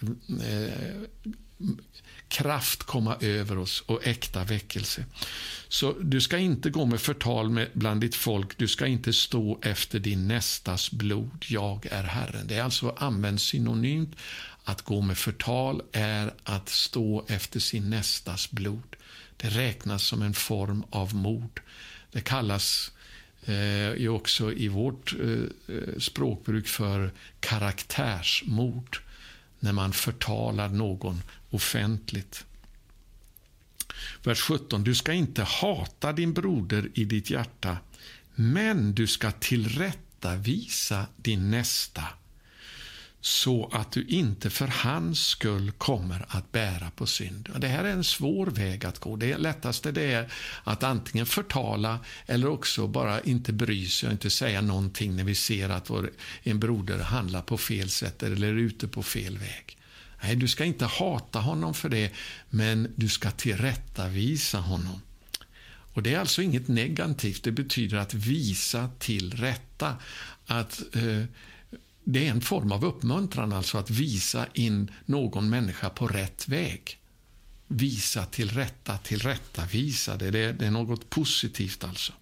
eh, 0.44 1.02
kraft 2.30 2.84
komma 2.84 3.18
över 3.20 3.58
oss 3.58 3.84
och 3.86 4.08
äkta 4.08 4.44
väckelse. 4.44 5.06
Så 5.68 5.96
du 6.02 6.22
ska 6.22 6.38
inte 6.38 6.70
gå 6.70 6.86
med 6.86 7.02
förtal 7.02 7.50
med 7.50 7.70
bland 7.74 8.02
ditt 8.02 8.16
folk, 8.16 8.58
du 8.58 8.68
ska 8.68 8.86
inte 8.86 9.14
stå 9.14 9.60
efter 9.62 10.00
din 10.00 10.28
nästas 10.28 10.92
blod, 10.92 11.46
jag 11.48 11.86
är 11.92 12.04
Herren. 12.04 12.48
Det 12.48 12.56
är 12.56 12.64
alltså 12.64 12.96
använt 12.98 13.42
synonymt. 13.42 14.16
Att 14.64 14.82
gå 14.82 15.02
med 15.02 15.18
förtal 15.18 15.82
är 15.92 16.34
att 16.44 16.70
stå 16.70 17.26
efter 17.28 17.60
sin 17.60 17.90
nästas 17.90 18.52
blod. 18.52 18.96
Det 19.38 19.50
räknas 19.50 20.04
som 20.04 20.22
en 20.22 20.34
form 20.34 20.84
av 20.90 21.16
mord. 21.16 21.62
Det 22.12 22.22
kallas 22.22 22.92
eh, 23.46 24.12
också 24.12 24.54
i 24.54 24.68
vårt 24.68 25.16
eh, 25.20 25.76
eh 25.76 26.00
språkbruk 26.00 26.68
för 26.68 27.12
karaktärsmord 27.40 29.00
när 29.60 29.74
man 29.74 29.94
förtalar 29.94 30.70
någon 30.70 31.22
offentligt. 31.50 32.46
Vers 34.24 34.42
17. 34.42 34.84
Du 34.84 34.96
ska 34.96 35.14
inte 35.14 35.44
hata 35.44 36.14
din 36.14 36.34
broder 36.34 36.90
i 36.94 37.06
ditt 37.06 37.30
hjärta, 37.30 37.78
men 38.36 38.94
du 38.94 39.08
ska 39.08 39.32
tillrättavisa 39.32 41.06
din 41.16 41.52
nästa 41.52 42.04
så 43.22 43.70
att 43.74 43.92
du 43.92 44.04
inte 44.04 44.50
för 44.50 44.68
hans 44.68 45.28
skull 45.28 45.72
kommer 45.72 46.26
att 46.30 46.52
bära 46.52 46.92
på 46.96 47.06
synd. 47.06 47.50
Det 47.58 47.68
här 47.68 47.84
är 47.84 47.92
en 47.92 48.04
svår 48.04 48.46
väg 48.46 48.86
att 48.86 49.00
gå. 49.00 49.16
Det 49.16 49.38
lättaste 49.38 49.92
det 49.92 50.14
är 50.14 50.32
att 50.64 50.84
antingen 50.84 51.26
förtala 51.26 52.00
eller 52.26 52.48
också 52.48 52.88
bara 52.88 53.22
inte 53.22 53.54
bry 53.54 53.88
sig 53.88 54.08
och 54.08 54.14
inte 54.14 54.30
säga 54.30 54.62
någonting 54.62 55.16
när 55.16 55.24
vi 55.24 55.36
ser 55.36 55.70
att 55.70 55.90
vår, 55.90 56.12
en 56.44 56.60
broder 56.60 57.00
handlar 57.00 57.42
på 57.42 57.58
fel 57.58 57.90
sätt 57.90 58.24
eller 58.24 58.48
är 58.48 58.54
ute 58.54 58.88
på 58.88 59.04
fel 59.04 59.38
väg. 59.38 59.78
Nej, 60.24 60.36
du 60.36 60.48
ska 60.48 60.66
inte 60.66 60.86
hata 60.86 61.40
honom 61.40 61.74
för 61.74 61.90
det, 61.90 62.12
men 62.50 62.94
du 62.96 63.10
ska 63.10 63.32
tillrättavisa 63.32 64.58
honom. 64.58 65.02
Och 65.94 66.04
Det 66.04 66.14
är 66.14 66.20
alltså 66.20 66.42
inget 66.42 66.68
negativt, 66.68 67.44
det 67.44 67.52
betyder 67.52 67.98
att 67.98 68.14
visa 68.14 68.90
till 69.00 69.34
rätta. 69.34 69.96
Att 70.46 70.96
eh, 70.96 71.24
det 72.10 72.28
är 72.28 72.32
en 72.32 72.42
form 72.42 72.72
av 72.72 72.86
uppmuntran, 72.86 73.54
alltså 73.54 73.78
att 73.78 73.90
visa 73.90 74.48
in 74.54 74.92
någon 75.06 75.50
människa 75.50 75.90
på 75.90 76.08
rätt 76.08 76.48
väg. 76.48 77.00
Visa 77.68 78.26
till 78.26 78.50
rätta, 78.50 78.98
tillrättavisa 78.98 80.18
det, 80.18 80.32
det, 80.32 80.52
det 80.52 80.66
är 80.66 80.72
något 80.72 81.10
positivt 81.10 81.84
alltså. 81.84 82.14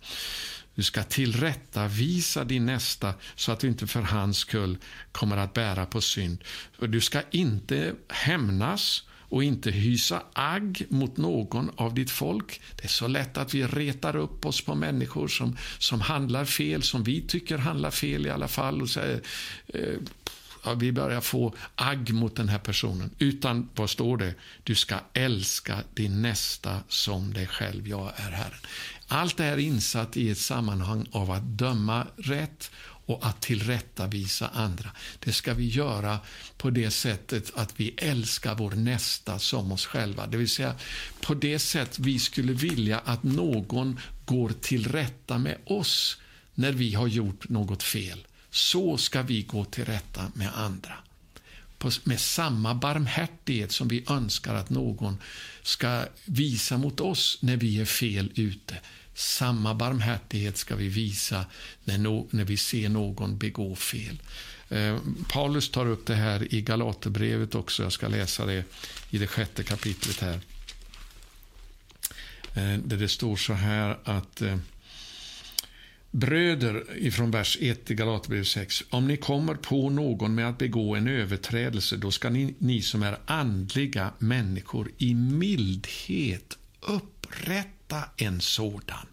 Du 0.75 0.83
ska 0.83 1.03
tillrättavisa 1.03 2.43
din 2.43 2.65
nästa 2.65 3.13
så 3.35 3.51
att 3.51 3.59
du 3.59 3.67
inte 3.67 3.87
för 3.87 4.01
hans 4.01 4.37
skull 4.37 4.77
kommer 5.11 5.37
att 5.37 5.53
bära 5.53 5.85
på 5.85 6.01
synd. 6.01 6.43
Du 6.79 7.01
ska 7.01 7.21
inte 7.31 7.95
hämnas 8.09 9.03
och 9.35 9.43
inte 9.43 9.71
hysa 9.71 10.23
agg 10.33 10.85
mot 10.89 11.17
någon 11.17 11.71
av 11.75 11.93
ditt 11.93 12.11
folk. 12.11 12.61
Det 12.75 12.83
är 12.83 12.89
så 12.89 13.07
lätt 13.07 13.37
att 13.37 13.53
vi 13.53 13.67
retar 13.67 14.15
upp 14.15 14.45
oss 14.45 14.61
på 14.61 14.75
människor 14.75 15.27
som, 15.27 15.57
som 15.79 16.01
handlar 16.01 16.45
fel, 16.45 16.83
som 16.83 17.03
vi 17.03 17.21
tycker 17.21 17.57
handlar 17.57 17.91
fel 17.91 18.25
i 18.25 18.29
alla 18.29 18.47
fall. 18.47 18.81
Och 18.81 18.89
säger, 18.89 19.21
eh, 19.67 19.99
ja, 20.63 20.73
vi 20.73 20.91
börjar 20.91 21.21
få 21.21 21.53
agg 21.75 22.13
mot 22.13 22.35
den 22.35 22.49
här 22.49 22.59
personen. 22.59 23.09
Utan, 23.19 23.69
vad 23.75 23.89
står 23.89 24.17
det? 24.17 24.33
Du 24.63 24.75
ska 24.75 24.95
älska 25.13 25.77
din 25.93 26.21
nästa 26.21 26.79
som 26.87 27.33
dig 27.33 27.47
själv. 27.47 27.87
Jag 27.87 28.11
är 28.15 28.31
Herren. 28.31 28.59
Allt 29.07 29.37
det 29.37 29.43
här 29.43 29.53
är 29.53 29.57
insatt 29.57 30.17
i 30.17 30.29
ett 30.29 30.37
sammanhang 30.37 31.07
av 31.11 31.31
att 31.31 31.43
döma 31.43 32.07
rätt 32.17 32.71
och 33.05 33.25
att 33.25 33.41
tillrättavisa 33.41 34.47
andra. 34.47 34.91
Det 35.19 35.33
ska 35.33 35.53
vi 35.53 35.67
göra 35.67 36.19
på 36.57 36.69
det 36.69 36.91
sättet 36.91 37.51
att 37.55 37.79
vi 37.79 37.89
älskar 37.97 38.55
vår 38.55 38.71
nästa 38.71 39.39
som 39.39 39.71
oss 39.71 39.85
själva. 39.85 40.27
Det 40.27 40.37
vill 40.37 40.49
säga 40.49 40.75
på 41.21 41.33
det 41.33 41.59
sätt 41.59 41.99
vi 41.99 42.19
skulle 42.19 42.53
vilja 42.53 42.99
att 42.99 43.23
någon 43.23 43.99
går 44.25 44.49
till 44.61 44.91
rätta 44.91 45.37
med 45.37 45.57
oss 45.65 46.17
när 46.55 46.71
vi 46.71 46.93
har 46.93 47.07
gjort 47.07 47.49
något 47.49 47.83
fel. 47.83 48.27
Så 48.49 48.97
ska 48.97 49.21
vi 49.21 49.41
gå 49.41 49.65
till 49.65 49.85
rätta 49.85 50.31
med 50.33 50.49
andra. 50.55 50.93
med 52.03 52.19
samma 52.19 52.75
barmhärtighet 52.75 53.71
som 53.71 53.87
vi 53.87 54.03
önskar 54.09 54.55
att 54.55 54.69
någon 54.69 55.17
ska 55.63 56.05
visa 56.25 56.77
mot 56.77 56.99
oss 56.99 57.37
när 57.41 57.57
vi 57.57 57.79
är 57.79 57.85
fel 57.85 58.31
ute. 58.35 58.77
Samma 59.15 59.73
barmhärtighet 59.73 60.57
ska 60.57 60.75
vi 60.75 60.87
visa 60.87 61.45
när, 61.83 61.97
no, 61.97 62.27
när 62.31 62.43
vi 62.43 62.57
ser 62.57 62.89
någon 62.89 63.37
begå 63.37 63.75
fel. 63.75 64.21
Eh, 64.69 64.97
Paulus 65.29 65.71
tar 65.71 65.85
upp 65.85 66.05
det 66.05 66.15
här 66.15 66.53
i 66.53 66.61
Galaterbrevet 66.61 67.55
också. 67.55 67.83
Jag 67.83 67.91
ska 67.91 68.07
läsa 68.07 68.45
det 68.45 68.63
i 69.09 69.17
det 69.17 69.27
sjätte 69.27 69.63
kapitlet 69.63 70.19
här. 70.19 70.39
Eh, 72.55 72.79
där 72.79 72.97
det 72.97 73.09
står 73.09 73.35
så 73.35 73.53
här 73.53 73.97
att 74.03 74.41
eh, 74.41 74.57
Bröder, 76.11 76.83
ifrån 76.97 77.31
vers 77.31 77.57
1 77.61 77.91
i 77.91 77.95
Galaterbrevet 77.95 78.47
6. 78.47 78.83
Om 78.89 79.07
ni 79.07 79.17
kommer 79.17 79.55
på 79.55 79.89
någon 79.89 80.35
med 80.35 80.49
att 80.49 80.57
begå 80.57 80.95
en 80.95 81.07
överträdelse, 81.07 81.97
då 81.97 82.11
ska 82.11 82.29
ni, 82.29 82.55
ni 82.57 82.81
som 82.81 83.03
är 83.03 83.17
andliga 83.25 84.11
människor 84.19 84.91
i 84.97 85.13
mildhet 85.13 86.57
upprätta 86.81 87.74
en 88.17 88.41
sådan. 88.41 89.07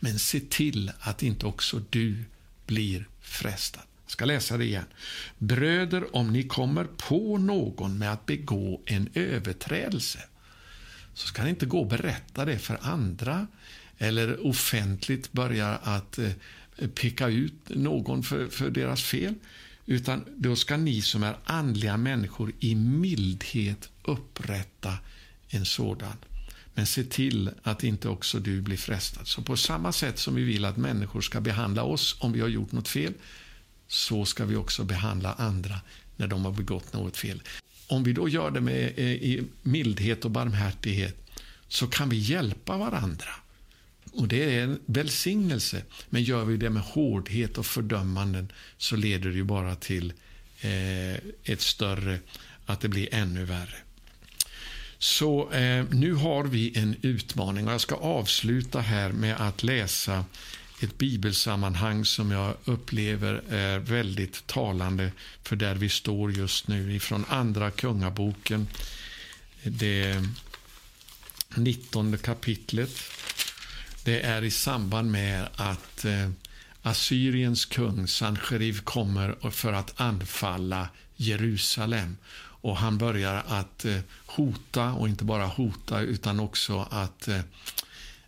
Men 0.00 0.18
se 0.18 0.40
till 0.40 0.92
att 1.00 1.22
inte 1.22 1.46
också 1.46 1.82
du 1.90 2.24
blir 2.66 3.08
frestad. 3.20 3.82
Jag 4.04 4.10
ska 4.10 4.24
läsa 4.24 4.56
det 4.56 4.64
igen. 4.64 4.84
Bröder, 5.38 6.16
om 6.16 6.32
ni 6.32 6.42
kommer 6.42 6.84
på 6.84 7.38
någon 7.38 7.98
med 7.98 8.12
att 8.12 8.26
begå 8.26 8.80
en 8.86 9.08
överträdelse, 9.14 10.20
så 11.14 11.26
ska 11.26 11.44
ni 11.44 11.50
inte 11.50 11.66
gå 11.66 11.80
och 11.80 11.86
berätta 11.86 12.44
det 12.44 12.58
för 12.58 12.78
andra 12.82 13.46
eller 13.98 14.46
offentligt 14.46 15.32
börja 15.32 15.68
att 15.76 16.18
eh, 16.18 16.30
peka 16.94 17.28
ut 17.28 17.68
någon 17.68 18.22
för, 18.22 18.48
för 18.48 18.70
deras 18.70 19.02
fel. 19.02 19.34
Utan 19.86 20.24
då 20.36 20.56
ska 20.56 20.76
ni 20.76 21.02
som 21.02 21.22
är 21.22 21.36
andliga 21.44 21.96
människor 21.96 22.52
i 22.60 22.74
mildhet 22.74 23.88
upprätta 24.02 24.98
en 25.48 25.64
sådan. 25.64 26.16
Men 26.76 26.86
se 26.86 27.04
till 27.04 27.50
att 27.62 27.84
inte 27.84 28.08
också 28.08 28.38
du 28.38 28.60
blir 28.60 28.76
frestad. 28.76 29.26
Så 29.26 29.42
på 29.42 29.56
samma 29.56 29.92
sätt 29.92 30.18
som 30.18 30.34
vi 30.34 30.42
vill 30.42 30.64
att 30.64 30.76
människor 30.76 31.20
ska 31.20 31.40
behandla 31.40 31.82
oss 31.82 32.16
om 32.18 32.32
vi 32.32 32.40
har 32.40 32.48
gjort 32.48 32.72
något 32.72 32.88
fel, 32.88 33.12
så 33.88 34.24
ska 34.24 34.44
vi 34.44 34.56
också 34.56 34.84
behandla 34.84 35.32
andra 35.32 35.80
när 36.16 36.26
de 36.26 36.44
har 36.44 36.52
begått 36.52 36.92
något 36.92 37.16
fel. 37.16 37.42
Om 37.86 38.04
vi 38.04 38.12
då 38.12 38.28
gör 38.28 38.50
det 38.50 38.60
med 38.60 38.92
eh, 38.96 39.44
mildhet 39.62 40.24
och 40.24 40.30
barmhärtighet 40.30 41.30
så 41.68 41.86
kan 41.86 42.08
vi 42.08 42.16
hjälpa 42.16 42.76
varandra. 42.76 43.30
Och 44.12 44.28
Det 44.28 44.54
är 44.54 44.62
en 44.62 44.80
välsignelse. 44.86 45.82
Men 46.08 46.22
gör 46.22 46.44
vi 46.44 46.56
det 46.56 46.70
med 46.70 46.82
hårdhet 46.82 47.58
och 47.58 47.66
fördömanden 47.66 48.52
så 48.78 48.96
leder 48.96 49.30
det 49.30 49.36
ju 49.36 49.44
bara 49.44 49.76
till 49.76 50.12
eh, 50.60 51.14
ett 51.44 51.60
större, 51.60 52.18
att 52.66 52.80
det 52.80 52.88
blir 52.88 53.14
ännu 53.14 53.44
värre. 53.44 53.85
Så 54.98 55.52
eh, 55.52 55.84
nu 55.90 56.12
har 56.12 56.44
vi 56.44 56.78
en 56.78 56.96
utmaning 57.02 57.66
och 57.66 57.72
jag 57.72 57.80
ska 57.80 57.94
avsluta 57.94 58.80
här 58.80 59.12
med 59.12 59.36
att 59.40 59.62
läsa 59.62 60.24
ett 60.80 60.98
bibelsammanhang 60.98 62.04
som 62.04 62.30
jag 62.30 62.54
upplever 62.64 63.42
är 63.48 63.78
väldigt 63.78 64.46
talande 64.46 65.12
för 65.42 65.56
där 65.56 65.74
vi 65.74 65.88
står 65.88 66.32
just 66.32 66.68
nu 66.68 66.94
ifrån 66.94 67.24
Andra 67.28 67.70
Kungaboken, 67.70 68.68
det 69.62 70.22
19 71.54 72.18
kapitlet. 72.18 72.90
Det 74.04 74.20
är 74.20 74.44
i 74.44 74.50
samband 74.50 75.10
med 75.10 75.48
att 75.56 76.04
eh, 76.04 76.30
Assyriens 76.82 77.64
kung 77.64 78.08
Sancheriv 78.08 78.80
kommer 78.80 79.50
för 79.50 79.72
att 79.72 80.00
anfalla 80.00 80.88
Jerusalem. 81.16 82.16
Och 82.66 82.76
Han 82.76 82.98
börjar 82.98 83.42
att 83.46 83.84
eh, 83.84 83.98
hota, 84.26 84.92
och 84.92 85.08
inte 85.08 85.24
bara 85.24 85.46
hota, 85.46 86.00
utan 86.00 86.40
också 86.40 86.86
att 86.90 87.28
eh, 87.28 87.40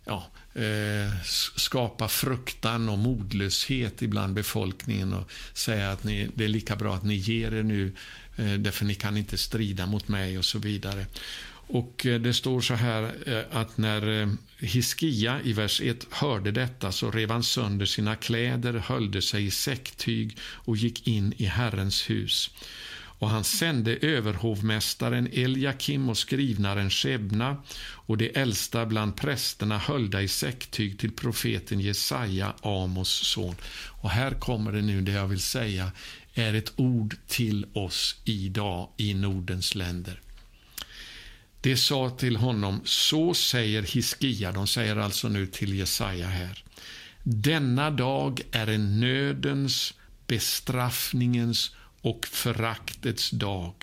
ja, 0.05 0.27
eh, 0.53 1.21
skapa 1.55 2.07
fruktan 2.07 2.89
och 2.89 2.97
modlöshet 2.97 4.01
ibland 4.01 4.33
befolkningen 4.33 5.13
och 5.13 5.31
säga 5.53 5.91
att 5.91 6.03
ni, 6.03 6.29
det 6.35 6.43
är 6.43 6.47
lika 6.47 6.75
bra 6.75 6.95
att 6.95 7.03
ni 7.03 7.15
ger 7.15 7.53
er 7.53 7.63
nu, 7.63 7.93
eh, 8.35 8.53
därför 8.53 8.85
ni 8.85 8.95
kan 8.95 9.17
inte 9.17 9.37
strida 9.37 9.85
mot 9.85 10.07
mig 10.07 10.37
och 10.37 10.45
så 10.45 10.59
vidare. 10.59 11.05
Och 11.67 12.05
eh, 12.05 12.21
Det 12.21 12.33
står 12.33 12.61
så 12.61 12.73
här 12.73 13.15
eh, 13.25 13.59
att 13.59 13.77
när 13.77 14.21
eh, 14.21 14.29
Hiskia 14.57 15.41
i 15.43 15.53
vers 15.53 15.81
1 15.81 16.07
hörde 16.11 16.51
detta 16.51 16.91
så 16.91 17.11
rev 17.11 17.31
han 17.31 17.43
sönder 17.43 17.85
sina 17.85 18.15
kläder, 18.15 18.73
höljde 18.73 19.21
sig 19.21 19.45
i 19.45 19.51
säcktyg 19.51 20.37
och 20.41 20.77
gick 20.77 21.07
in 21.07 21.33
i 21.37 21.45
Herrens 21.45 22.09
hus. 22.09 22.49
Och 23.19 23.29
han 23.29 23.43
sände 23.43 23.95
överhovmästaren 23.95 25.27
Eliakim 25.33 26.09
och 26.09 26.17
skrivnaren 26.17 26.89
Shebna 26.89 27.63
och 27.81 28.17
de 28.17 28.31
äldsta 28.35 28.85
bland 28.85 29.15
prästerna 29.15 29.77
höljda 29.77 30.21
i 30.21 30.27
säcktyg 30.27 30.99
till 30.99 31.11
profeten 31.11 31.79
Jesaja, 31.79 32.53
Amos 32.61 33.09
son. 33.09 33.55
Och 34.01 34.09
här 34.09 34.31
kommer 34.31 34.71
det 34.71 34.81
nu 34.81 35.01
det 35.01 35.11
jag 35.11 35.27
vill 35.27 35.41
säga 35.41 35.91
är 36.33 36.53
ett 36.53 36.73
ord 36.75 37.15
till 37.27 37.65
oss 37.73 38.15
idag 38.25 38.89
i 38.97 39.13
Nordens 39.13 39.75
länder. 39.75 40.21
Det 41.61 41.77
sa 41.77 42.09
till 42.09 42.35
honom, 42.35 42.81
så 42.83 43.33
säger 43.33 43.81
Hiskia, 43.81 44.51
de 44.51 44.67
säger 44.67 44.95
alltså 44.95 45.29
nu 45.29 45.47
till 45.47 45.75
Jesaja 45.75 46.27
här. 46.27 46.63
Denna 47.23 47.91
dag 47.91 48.41
är 48.51 48.67
en 48.67 48.99
nödens, 48.99 49.93
bestraffningens 50.27 51.75
och 52.01 52.27
föraktets 52.27 53.29
dag. 53.29 53.73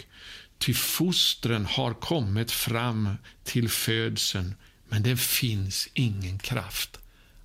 Ty 0.59 0.75
fostren 0.75 1.67
har 1.67 1.95
kommit 1.95 2.51
fram 2.51 3.15
till 3.45 3.69
födseln, 3.69 4.55
men 4.89 5.03
det 5.03 5.17
finns 5.17 5.89
ingen 5.95 6.39
kraft 6.39 6.99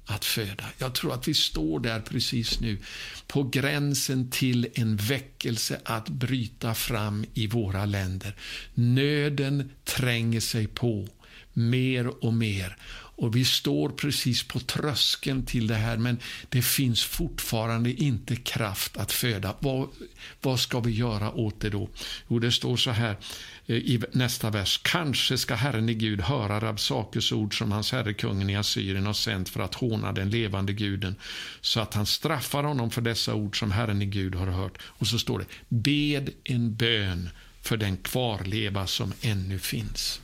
att 0.06 0.26
föda. 0.26 0.64
Jag 0.78 0.96
tror 0.96 1.14
att 1.14 1.28
vi 1.28 1.34
står 1.34 1.80
där 1.80 2.00
precis 2.00 2.60
nu 2.60 2.78
på 3.28 3.44
gränsen 3.44 4.30
till 4.30 4.68
en 4.74 4.98
väckelse 4.98 5.82
att 5.86 6.10
bryta 6.10 6.74
fram 6.74 7.26
i 7.34 7.48
våra 7.48 7.86
länder. 7.86 8.36
Nöden 8.74 9.72
tränger 9.84 10.40
sig 10.40 10.68
på 10.68 11.08
mer 11.54 12.26
och 12.26 12.34
mer. 12.34 12.78
Och 13.22 13.36
Vi 13.36 13.46
står 13.46 13.90
precis 13.90 14.44
på 14.44 14.60
tröskeln 14.60 15.46
till 15.46 15.68
det 15.68 15.76
här, 15.76 15.98
men 15.98 16.20
det 16.50 16.62
finns 16.62 17.04
fortfarande 17.04 17.92
inte 17.94 18.36
kraft 18.36 18.98
att 18.98 19.12
föda. 19.12 19.56
Vad, 19.60 19.90
vad 20.42 20.60
ska 20.60 20.80
vi 20.80 20.92
göra 20.92 21.32
åt 21.32 21.60
det 21.60 21.70
då? 21.70 21.90
Jo, 22.28 22.40
det 22.40 22.52
står 22.52 22.78
så 22.78 22.92
här 22.92 23.16
eh, 23.68 23.76
i 23.76 24.02
nästa 24.12 24.50
vers. 24.50 24.82
Kanske 24.84 25.38
ska 25.38 25.56
Herren 25.56 25.90
i 25.90 25.94
Gud 25.94 26.22
höra 26.22 26.60
Rabsakes 26.60 27.32
ord 27.32 27.58
som 27.58 27.72
hans 27.72 27.92
herre 27.92 28.14
kungen 28.14 28.50
i 28.50 28.56
Assyrien 28.56 29.06
har 29.06 29.14
sänt 29.14 29.50
för 29.50 29.60
att 29.60 29.76
håna 29.76 30.12
den 30.12 30.30
levande 30.30 30.74
guden, 30.74 31.16
så 31.62 31.80
att 31.80 31.94
han 31.94 32.06
straffar 32.06 32.64
honom 32.64 32.92
för 32.92 33.02
dessa 33.02 33.34
ord 33.34 33.60
som 33.60 33.72
Herren 33.72 34.02
i 34.02 34.06
Gud 34.06 34.36
har 34.36 34.48
hört. 34.48 34.78
Och 34.84 35.08
så 35.08 35.20
står 35.20 35.40
det, 35.40 35.46
bed 35.70 36.30
en 36.44 36.76
bön 36.76 37.30
för 37.62 37.78
den 37.78 37.98
kvarleva 37.98 38.88
som 38.88 39.14
ännu 39.22 39.60
finns. 39.60 40.22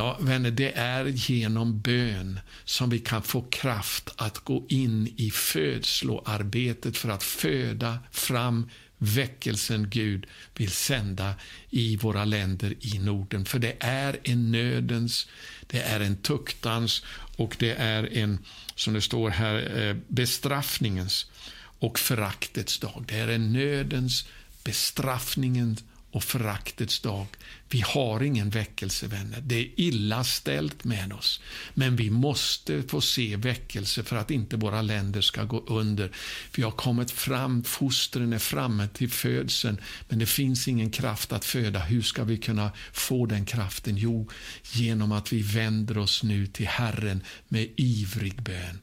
Ja, 0.00 0.16
vänner, 0.20 0.50
det 0.50 0.72
är 0.72 1.04
genom 1.04 1.80
bön 1.80 2.40
som 2.64 2.90
vi 2.90 2.98
kan 2.98 3.22
få 3.22 3.42
kraft 3.42 4.10
att 4.16 4.38
gå 4.38 4.66
in 4.68 5.14
i 5.16 5.30
födsloarbetet 5.30 6.96
för 6.96 7.08
att 7.08 7.22
föda 7.22 7.98
fram 8.10 8.70
väckelsen 8.98 9.90
Gud 9.90 10.26
vill 10.56 10.70
sända 10.70 11.34
i 11.70 11.96
våra 11.96 12.24
länder 12.24 12.74
i 12.80 12.98
Norden. 12.98 13.44
För 13.44 13.58
det 13.58 13.76
är 13.80 14.18
en 14.22 14.52
nödens, 14.52 15.28
det 15.66 15.80
är 15.80 16.00
en 16.00 16.16
tuktans 16.16 17.04
och 17.36 17.56
det 17.58 17.72
är 17.72 18.12
en, 18.12 18.38
som 18.74 18.94
det 18.94 19.00
står 19.00 19.30
här, 19.30 19.80
eh, 19.80 19.96
bestraffningens 20.08 21.30
och 21.78 21.98
föraktets 21.98 22.78
dag. 22.78 23.04
Det 23.08 23.18
är 23.18 23.28
en 23.28 23.52
nödens, 23.52 24.28
bestraffningens 24.64 25.84
och 26.12 26.24
föraktets 26.24 27.00
dag. 27.00 27.26
Vi 27.68 27.80
har 27.80 28.22
ingen 28.22 28.50
väckelse, 28.50 29.06
vänner. 29.06 29.40
Det 29.40 29.54
är 29.54 29.68
illa 29.76 30.24
ställt 30.24 30.84
med 30.84 31.12
oss. 31.12 31.40
Men 31.74 31.96
vi 31.96 32.10
måste 32.10 32.82
få 32.82 33.00
se 33.00 33.36
väckelse 33.36 34.02
för 34.02 34.16
att 34.16 34.30
inte 34.30 34.56
våra 34.56 34.82
länder 34.82 35.20
ska 35.20 35.44
gå 35.44 35.64
under. 35.66 36.10
Vi 36.54 36.62
har 36.62 36.70
kommit 36.70 37.10
fram, 37.10 37.64
fostren 37.64 38.32
är 38.32 38.38
framme 38.38 38.88
till 38.88 39.10
födseln, 39.10 39.80
men 40.08 40.18
det 40.18 40.26
finns 40.26 40.68
ingen 40.68 40.90
kraft 40.90 41.32
att 41.32 41.44
föda. 41.44 41.78
Hur 41.78 42.02
ska 42.02 42.24
vi 42.24 42.38
kunna 42.38 42.70
få 42.92 43.26
den 43.26 43.44
kraften? 43.44 43.96
Jo, 43.96 44.28
genom 44.72 45.12
att 45.12 45.32
vi 45.32 45.42
vänder 45.42 45.98
oss 45.98 46.22
nu 46.22 46.46
till 46.46 46.66
Herren 46.66 47.24
med 47.48 47.68
ivrig 47.76 48.42
bön. 48.42 48.78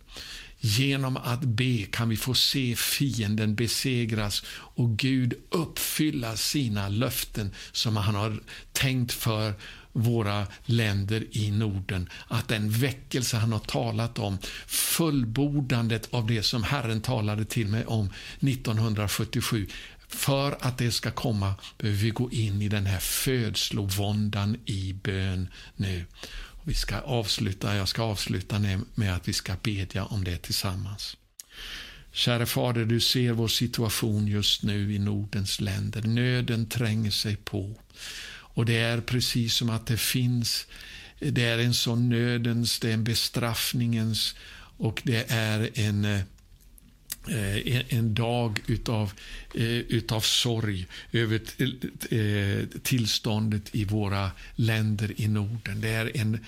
Genom 0.60 1.18
att 1.18 1.41
be 1.41 1.86
kan 1.91 2.10
vi 2.10 2.18
få 2.18 2.34
se 2.34 2.76
fienden 2.76 3.55
besegras 3.55 4.43
och 4.49 4.97
Gud 4.97 5.34
uppfylla 5.49 6.38
sina 6.38 6.89
löften 6.89 7.51
som 7.72 7.97
han 7.97 8.16
har 8.16 8.39
tänkt 8.72 9.14
för 9.14 9.53
våra 9.91 10.47
länder 10.66 11.26
i 11.32 11.51
Norden. 11.51 12.10
Att 12.28 12.47
den 12.47 12.70
väckelse 12.70 13.38
han 13.38 13.51
har 13.51 13.60
talat 13.60 14.20
om, 14.20 14.38
fullbordandet 14.68 16.14
av 16.14 16.28
det 16.28 16.43
som 16.43 16.64
Herren 16.64 17.01
talade 17.01 17.45
till 17.45 17.68
mig 17.68 17.86
om 17.86 18.10
1977, 18.39 19.68
för 20.08 20.58
att 20.60 20.78
det 20.78 20.91
ska 20.91 21.12
komma 21.12 21.53
behöver 21.78 21.99
vi 21.99 22.10
gå 22.10 22.32
in 22.32 22.62
i 22.62 22.68
den 22.70 22.86
här 22.86 22.99
födslovåndan 22.99 24.58
i 24.66 24.93
bön 24.93 25.47
nu. 25.76 26.05
Vi 26.68 26.74
ska 26.74 26.99
avsluta, 26.99 27.76
jag 27.76 27.88
ska 27.88 28.03
avsluta 28.03 28.59
med 28.95 29.15
att 29.15 29.28
vi 29.28 29.34
ska 29.34 29.55
bedja 29.63 30.05
om 30.05 30.24
det 30.24 30.38
tillsammans. 30.38 31.18
Kära 32.11 32.45
Fader, 32.45 32.86
du 32.86 32.99
ser 32.99 33.32
vår 33.32 33.47
situation 33.47 34.28
just 34.28 34.63
nu 34.63 34.93
i 34.93 34.99
Nordens 34.99 35.61
länder. 35.61 36.01
Nöden 36.01 36.70
tränger 36.70 37.11
sig 37.11 37.36
på. 37.36 37.76
Och 38.30 38.65
det 38.65 38.78
är 38.78 39.01
precis 39.01 39.53
som 39.53 39.70
att 39.70 39.88
det 39.88 39.97
finns, 39.97 40.68
det 41.20 41.45
är 41.45 41.57
en 41.57 41.74
sån 41.74 42.09
nödens, 42.09 42.80
det 42.80 42.89
är 42.89 42.93
en 42.93 43.03
bestraffningens 43.03 44.36
och 44.78 45.01
det 45.05 45.32
är 45.32 45.70
en 45.74 46.05
eh, 46.05 46.22
Eh, 47.30 47.97
en, 47.97 48.13
dag 48.13 48.59
utav, 48.67 49.13
eh, 49.53 49.63
utav 49.65 50.21
sorg 50.21 50.88
över 51.11 51.41
eh, 52.09 52.65
tillståndet 52.84 53.75
i 53.75 53.86
våra 53.86 54.32
länder 54.55 55.13
i 55.21 55.28
Norden. 55.28 55.82
Det 55.82 55.89
är 55.89 56.17
en, 56.17 56.45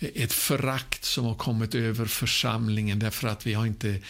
ett 0.00 0.32
förakt 0.32 1.04
som 1.04 1.24
har 1.24 1.34
kommit 1.34 1.74
över 1.74 2.06
församlingen 2.06 2.98
därför 2.98 3.28
att 3.28 3.46
vi 3.46 3.54
har 3.54 3.66
inte 3.66 4.00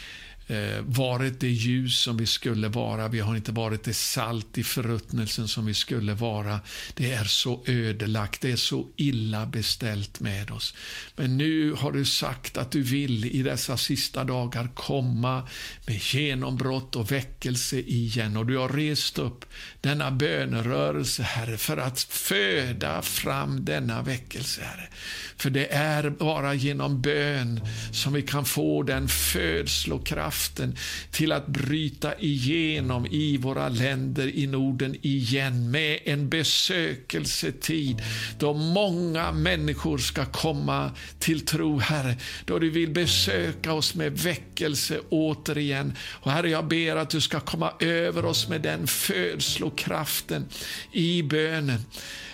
Eh, 0.51 0.83
varit 0.83 1.41
det 1.41 1.49
ljus 1.49 2.01
som 2.01 2.17
vi 2.17 2.27
skulle 2.27 2.69
vara. 2.69 3.09
Vi 3.09 3.21
har 3.21 3.37
inte 3.37 3.53
varit 3.53 3.85
det 3.85 3.95
salt 3.95 4.59
i 4.59 4.65
förruttnelsen 4.65 5.49
som 5.49 5.67
vi 5.67 5.75
skulle 5.75 6.15
vara. 6.15 6.61
Det 6.95 7.13
är 7.13 7.25
så 7.25 7.63
ödelagt, 7.67 8.41
det 8.41 8.51
är 8.51 8.57
så 8.57 8.89
illa 8.97 9.47
beställt 9.47 10.21
med 10.21 10.51
oss. 10.51 10.75
Men 11.17 11.37
nu 11.37 11.73
har 11.73 11.93
du 11.93 12.05
sagt 12.05 12.57
att 12.57 12.71
du 12.71 12.83
vill 12.83 13.25
i 13.25 13.43
dessa 13.43 13.77
sista 13.77 14.25
dagar 14.25 14.69
komma 14.75 15.49
med 15.87 15.97
genombrott 16.03 16.97
och 16.97 17.13
väckelse 17.13 17.79
igen. 17.79 18.37
Och 18.37 18.47
du 18.47 18.57
har 18.57 18.69
rest 18.69 19.19
upp 19.19 19.45
denna 19.81 20.11
bönerörelse, 20.11 21.23
Herre, 21.23 21.57
för 21.57 21.77
att 21.77 22.01
föda 22.01 23.03
fram 23.03 23.65
denna 23.65 24.03
väckelse, 24.03 24.61
Herre. 24.63 24.89
För 25.37 25.51
det 25.51 25.73
är 25.73 26.11
bara 26.11 26.55
genom 26.55 27.03
bön 27.03 27.61
som 27.93 28.13
vi 28.13 28.23
kan 28.23 28.45
få 28.45 28.83
den 28.83 29.09
födslokraft 29.09 30.40
kraften 30.41 30.77
till 31.11 31.33
att 31.33 31.47
bryta 31.47 32.15
igenom 32.19 33.07
i 33.07 33.37
våra 33.37 33.69
länder 33.69 34.37
i 34.37 34.47
Norden 34.47 34.97
igen 35.03 35.71
med 35.71 35.99
en 36.05 36.29
besökelsetid 36.29 38.03
då 38.39 38.55
många 38.55 39.33
människor 39.33 39.99
ska 39.99 40.25
komma 40.25 40.91
till 41.19 41.41
tro, 41.41 41.79
Herre. 41.79 42.17
Då 42.45 42.59
du 42.59 42.71
vill 42.71 42.91
besöka 42.91 43.73
oss 43.73 43.95
med 43.95 44.13
väckelse 44.13 45.01
återigen. 45.11 45.93
Och 46.23 46.31
Herre, 46.31 46.51
jag 46.51 46.69
ber 46.69 46.97
att 46.97 47.11
du 47.11 47.21
ska 47.21 47.41
komma 47.41 47.73
över 47.81 48.25
oss 48.25 48.49
med 48.49 48.61
den 48.61 48.87
födslokraften 48.87 50.49
i 50.93 51.23
bönen. 51.23 51.81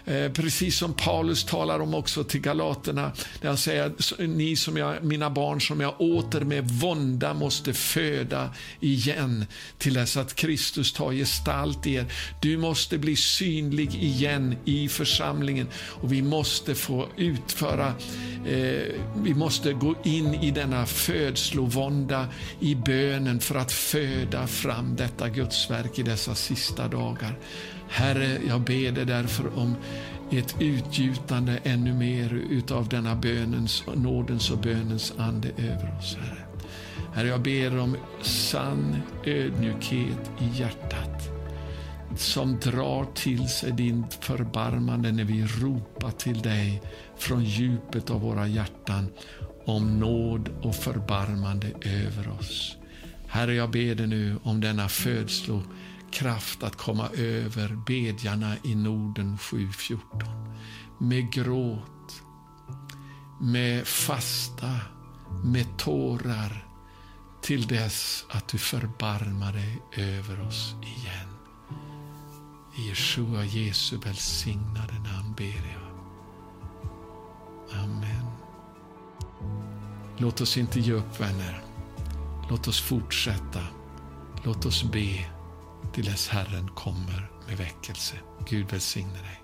Eh, 0.06 0.32
precis 0.32 0.78
som 0.78 0.94
Paulus 0.94 1.44
talar 1.44 1.80
om 1.80 1.94
också 1.94 2.24
till 2.24 2.40
galaterna, 2.40 3.12
där 3.40 3.48
han 3.48 3.56
säger 3.56 3.92
ni 4.26 4.56
som 4.56 4.76
jag, 4.76 5.04
mina 5.04 5.30
barn 5.30 5.60
som 5.60 5.80
jag 5.80 6.00
åter 6.00 6.40
med 6.40 6.70
vånda 6.70 7.34
måste 7.34 7.74
föda 7.74 8.50
igen 8.80 9.46
till 9.78 9.94
dess 9.94 10.16
att 10.16 10.34
Kristus 10.34 10.92
tar 10.92 11.12
gestalt 11.12 11.86
i 11.86 11.94
er. 11.94 12.06
Du 12.40 12.56
måste 12.56 12.98
bli 12.98 13.16
synlig 13.16 13.94
igen 13.94 14.56
i 14.64 14.88
församlingen 14.88 15.68
och 15.76 16.12
vi 16.12 16.22
måste 16.22 16.74
få 16.74 17.08
utföra, 17.16 17.94
eh, 18.46 18.94
vi 19.16 19.34
måste 19.34 19.72
gå 19.72 19.94
in 20.04 20.34
i 20.34 20.50
denna 20.50 20.86
födslovånda 20.86 22.28
i 22.60 22.74
bönen 22.74 23.40
för 23.40 23.54
att 23.54 23.72
föda 23.72 24.46
fram 24.46 24.96
detta 24.96 25.28
Gudsverk 25.28 25.98
i 25.98 26.02
dessa 26.02 26.34
sista 26.34 26.88
dagar. 26.88 27.38
Herre, 27.88 28.38
jag 28.48 28.60
ber 28.60 28.92
dig 28.92 29.04
därför 29.04 29.58
om 29.58 29.76
ett 30.30 30.56
utgjutande 30.60 31.58
ännu 31.64 31.94
mer 31.94 32.32
utav 32.50 32.88
denna 32.88 33.16
bönens, 33.16 33.84
nådens 33.94 34.50
och 34.50 34.58
bönens 34.58 35.12
ande 35.18 35.48
över 35.48 35.96
oss, 35.98 36.16
Herre. 36.20 36.46
Herre, 37.14 37.28
jag 37.28 37.42
ber 37.42 37.78
om 37.78 37.96
sann 38.22 38.96
ödmjukhet 39.24 40.30
i 40.40 40.60
hjärtat 40.60 41.36
som 42.16 42.58
drar 42.60 43.06
till 43.14 43.48
sig 43.48 43.72
din 43.72 44.04
förbarmande 44.20 45.12
när 45.12 45.24
vi 45.24 45.46
ropar 45.46 46.10
till 46.10 46.42
dig 46.42 46.82
från 47.18 47.44
djupet 47.44 48.10
av 48.10 48.20
våra 48.20 48.46
hjärtan 48.46 49.08
om 49.64 50.00
nåd 50.00 50.48
och 50.62 50.74
förbarmande 50.74 51.66
över 51.82 52.28
oss. 52.40 52.76
Herre, 53.26 53.54
jag 53.54 53.70
ber 53.70 53.94
dig 53.94 54.06
nu 54.06 54.36
om 54.42 54.60
denna 54.60 54.88
födslo 54.88 55.62
kraft 56.12 56.62
att 56.62 56.76
komma 56.76 57.08
över 57.08 57.78
bedjarna 57.86 58.56
i 58.64 58.74
Norden 58.74 59.36
7.14. 59.38 59.98
Med 60.98 61.32
gråt, 61.32 62.22
med 63.40 63.86
fasta, 63.86 64.80
med 65.44 65.78
tårar 65.78 66.66
till 67.42 67.66
dess 67.66 68.24
att 68.28 68.48
du 68.48 68.58
förbarmar 68.58 69.52
dig 69.52 69.82
över 69.92 70.46
oss 70.46 70.74
igen. 70.82 71.28
I 72.78 72.88
Jeshua 72.88 73.44
Jesu 73.44 73.96
välsignade 73.96 74.94
namn 74.94 75.34
ber 75.36 75.72
jag. 75.72 75.86
Amen. 77.80 78.26
Låt 80.18 80.40
oss 80.40 80.56
inte 80.56 80.80
ge 80.80 80.92
upp, 80.92 81.20
vänner. 81.20 81.62
Låt 82.50 82.68
oss 82.68 82.80
fortsätta. 82.80 83.60
Låt 84.44 84.66
oss 84.66 84.84
be 84.84 85.35
till 85.96 86.04
dess 86.04 86.28
Herren 86.28 86.68
kommer 86.68 87.30
med 87.48 87.58
väckelse. 87.58 88.14
Gud 88.48 88.70
välsigne 88.70 89.12
dig. 89.12 89.40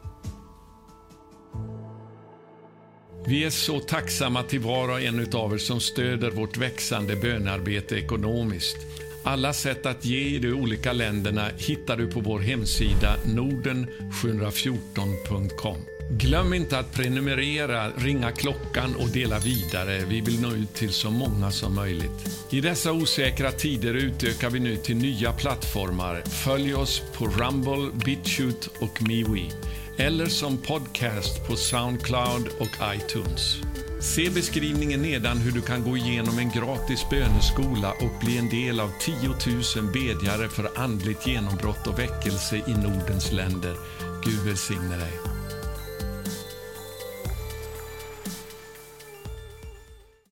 Vi 3.26 3.44
är 3.44 3.50
så 3.50 3.80
tacksamma 3.80 4.42
till 4.42 4.60
var 4.60 4.88
och 4.88 5.00
en 5.00 5.34
av 5.34 5.54
er 5.54 5.58
som 5.58 5.80
stöder 5.80 6.30
vårt 6.30 6.56
växande 6.56 7.16
bönarbete 7.16 7.96
ekonomiskt. 7.96 8.76
Alla 9.24 9.52
sätt 9.52 9.86
att 9.86 10.04
ge 10.04 10.18
i 10.18 10.38
de 10.38 10.52
olika 10.52 10.92
länderna 10.92 11.48
hittar 11.58 11.96
du 11.96 12.10
på 12.10 12.20
vår 12.20 12.40
hemsida 12.40 13.16
norden714.com. 13.24 15.76
Glöm 16.10 16.54
inte 16.54 16.78
att 16.78 16.92
prenumerera, 16.92 17.90
ringa 17.90 18.30
klockan 18.30 18.96
och 18.96 19.08
dela 19.08 19.38
vidare. 19.38 20.04
Vi 20.08 20.20
vill 20.20 20.40
nå 20.40 20.52
ut 20.52 20.74
till 20.74 20.92
så 20.92 21.10
många 21.10 21.50
som 21.50 21.74
möjligt. 21.74 22.46
I 22.50 22.60
dessa 22.60 22.92
osäkra 22.92 23.52
tider 23.52 23.94
utökar 23.94 24.50
vi 24.50 24.60
nu 24.60 24.76
till 24.76 24.96
nya 24.96 25.32
plattformar. 25.32 26.22
Följ 26.44 26.74
oss 26.74 27.02
på 27.12 27.26
Rumble, 27.26 27.90
BitChute 28.04 28.68
och 28.80 29.02
MeWe 29.02 29.50
eller 29.96 30.26
som 30.26 30.58
podcast 30.58 31.48
på 31.48 31.56
Soundcloud 31.56 32.48
och 32.58 32.94
iTunes. 32.94 33.56
Se 34.00 34.30
beskrivningen 34.30 35.02
nedan 35.02 35.38
hur 35.38 35.52
du 35.52 35.60
kan 35.60 35.82
gå 35.82 35.96
igenom 35.96 36.38
en 36.38 36.50
gratis 36.50 37.06
böneskola 37.10 37.92
och 37.92 38.26
bli 38.26 38.38
en 38.38 38.48
del 38.48 38.80
av 38.80 38.90
10 39.00 39.14
000 39.76 39.92
bedjare 39.92 40.48
för 40.48 40.70
andligt 40.74 41.26
genombrott 41.26 41.86
och 41.86 41.98
väckelse 41.98 42.56
i 42.56 42.74
Nordens 42.74 43.32
länder. 43.32 43.76
Gud 44.24 44.40
välsigne 44.44 44.96
dig. 44.96 45.31